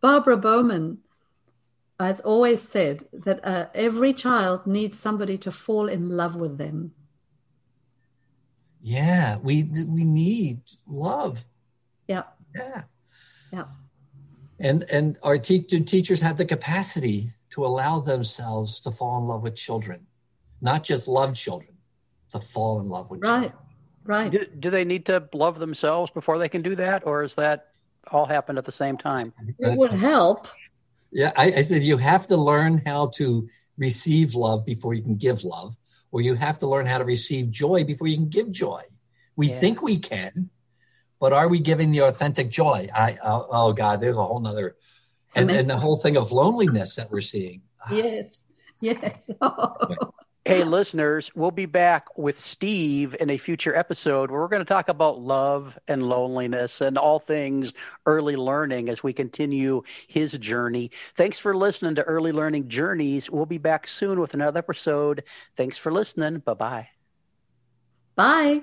Barbara 0.00 0.36
Bowman 0.36 0.98
has 2.00 2.20
always 2.20 2.60
said 2.60 3.04
that 3.12 3.40
uh, 3.44 3.66
every 3.74 4.12
child 4.12 4.66
needs 4.66 4.98
somebody 4.98 5.38
to 5.38 5.52
fall 5.52 5.88
in 5.88 6.10
love 6.10 6.34
with 6.34 6.58
them. 6.58 6.92
Yeah, 8.82 9.38
we 9.38 9.62
we 9.62 10.04
need 10.04 10.60
love. 10.86 11.44
Yeah. 12.08 12.24
Yeah. 12.54 12.82
Yeah. 13.52 13.64
And 14.58 14.84
and 14.90 15.16
our 15.22 15.38
te- 15.38 15.62
teachers 15.62 16.20
have 16.20 16.36
the 16.36 16.44
capacity 16.44 17.30
to 17.52 17.64
allow 17.66 18.00
themselves 18.00 18.80
to 18.80 18.90
fall 18.90 19.20
in 19.20 19.28
love 19.28 19.42
with 19.42 19.54
children, 19.54 20.06
not 20.60 20.82
just 20.82 21.06
love 21.06 21.34
children, 21.34 21.74
to 22.30 22.40
fall 22.40 22.80
in 22.80 22.88
love 22.88 23.10
with 23.10 23.22
right. 23.22 23.42
children. 23.42 23.58
Right. 24.04 24.32
Do, 24.32 24.46
do 24.46 24.70
they 24.70 24.84
need 24.84 25.06
to 25.06 25.28
love 25.32 25.58
themselves 25.58 26.10
before 26.10 26.38
they 26.38 26.48
can 26.48 26.62
do 26.62 26.74
that, 26.76 27.06
or 27.06 27.22
is 27.22 27.34
that 27.36 27.68
all 28.10 28.26
happened 28.26 28.58
at 28.58 28.64
the 28.64 28.72
same 28.72 28.96
time? 28.96 29.32
It 29.58 29.76
would 29.76 29.92
help. 29.92 30.48
Yeah, 31.12 31.32
I, 31.36 31.52
I 31.56 31.60
said 31.60 31.82
you 31.82 31.98
have 31.98 32.26
to 32.28 32.36
learn 32.36 32.82
how 32.84 33.08
to 33.16 33.48
receive 33.76 34.34
love 34.34 34.64
before 34.64 34.94
you 34.94 35.02
can 35.02 35.14
give 35.14 35.44
love, 35.44 35.76
or 36.10 36.20
you 36.20 36.34
have 36.34 36.58
to 36.58 36.66
learn 36.66 36.86
how 36.86 36.98
to 36.98 37.04
receive 37.04 37.50
joy 37.50 37.84
before 37.84 38.08
you 38.08 38.16
can 38.16 38.28
give 38.28 38.50
joy. 38.50 38.82
We 39.36 39.48
yeah. 39.48 39.58
think 39.58 39.82
we 39.82 39.98
can, 39.98 40.50
but 41.20 41.32
are 41.32 41.48
we 41.48 41.60
giving 41.60 41.92
the 41.92 42.00
authentic 42.00 42.50
joy? 42.50 42.88
I 42.94 43.18
oh, 43.22 43.46
oh 43.50 43.72
God, 43.72 44.00
there's 44.00 44.16
a 44.16 44.24
whole 44.24 44.40
nother 44.40 44.76
and, 45.36 45.50
and 45.50 45.68
the 45.68 45.76
whole 45.76 45.96
thing 45.96 46.16
of 46.16 46.32
loneliness 46.32 46.96
that 46.96 47.10
we're 47.10 47.20
seeing. 47.20 47.62
Ah. 47.84 47.94
Yes, 47.94 48.46
yes. 48.80 49.30
hey, 50.44 50.64
listeners, 50.64 51.30
we'll 51.34 51.50
be 51.50 51.66
back 51.66 52.06
with 52.16 52.38
Steve 52.38 53.16
in 53.18 53.30
a 53.30 53.38
future 53.38 53.74
episode 53.74 54.30
where 54.30 54.40
we're 54.40 54.48
going 54.48 54.60
to 54.60 54.64
talk 54.64 54.88
about 54.88 55.20
love 55.20 55.78
and 55.88 56.02
loneliness 56.02 56.80
and 56.80 56.98
all 56.98 57.18
things 57.18 57.72
early 58.06 58.36
learning 58.36 58.88
as 58.88 59.02
we 59.02 59.12
continue 59.12 59.82
his 60.06 60.32
journey. 60.32 60.90
Thanks 61.16 61.38
for 61.38 61.56
listening 61.56 61.94
to 61.96 62.02
Early 62.02 62.32
Learning 62.32 62.68
Journeys. 62.68 63.30
We'll 63.30 63.46
be 63.46 63.58
back 63.58 63.86
soon 63.86 64.20
with 64.20 64.34
another 64.34 64.58
episode. 64.58 65.24
Thanks 65.56 65.78
for 65.78 65.92
listening. 65.92 66.38
Bye-bye. 66.38 66.88
Bye. 68.14 68.62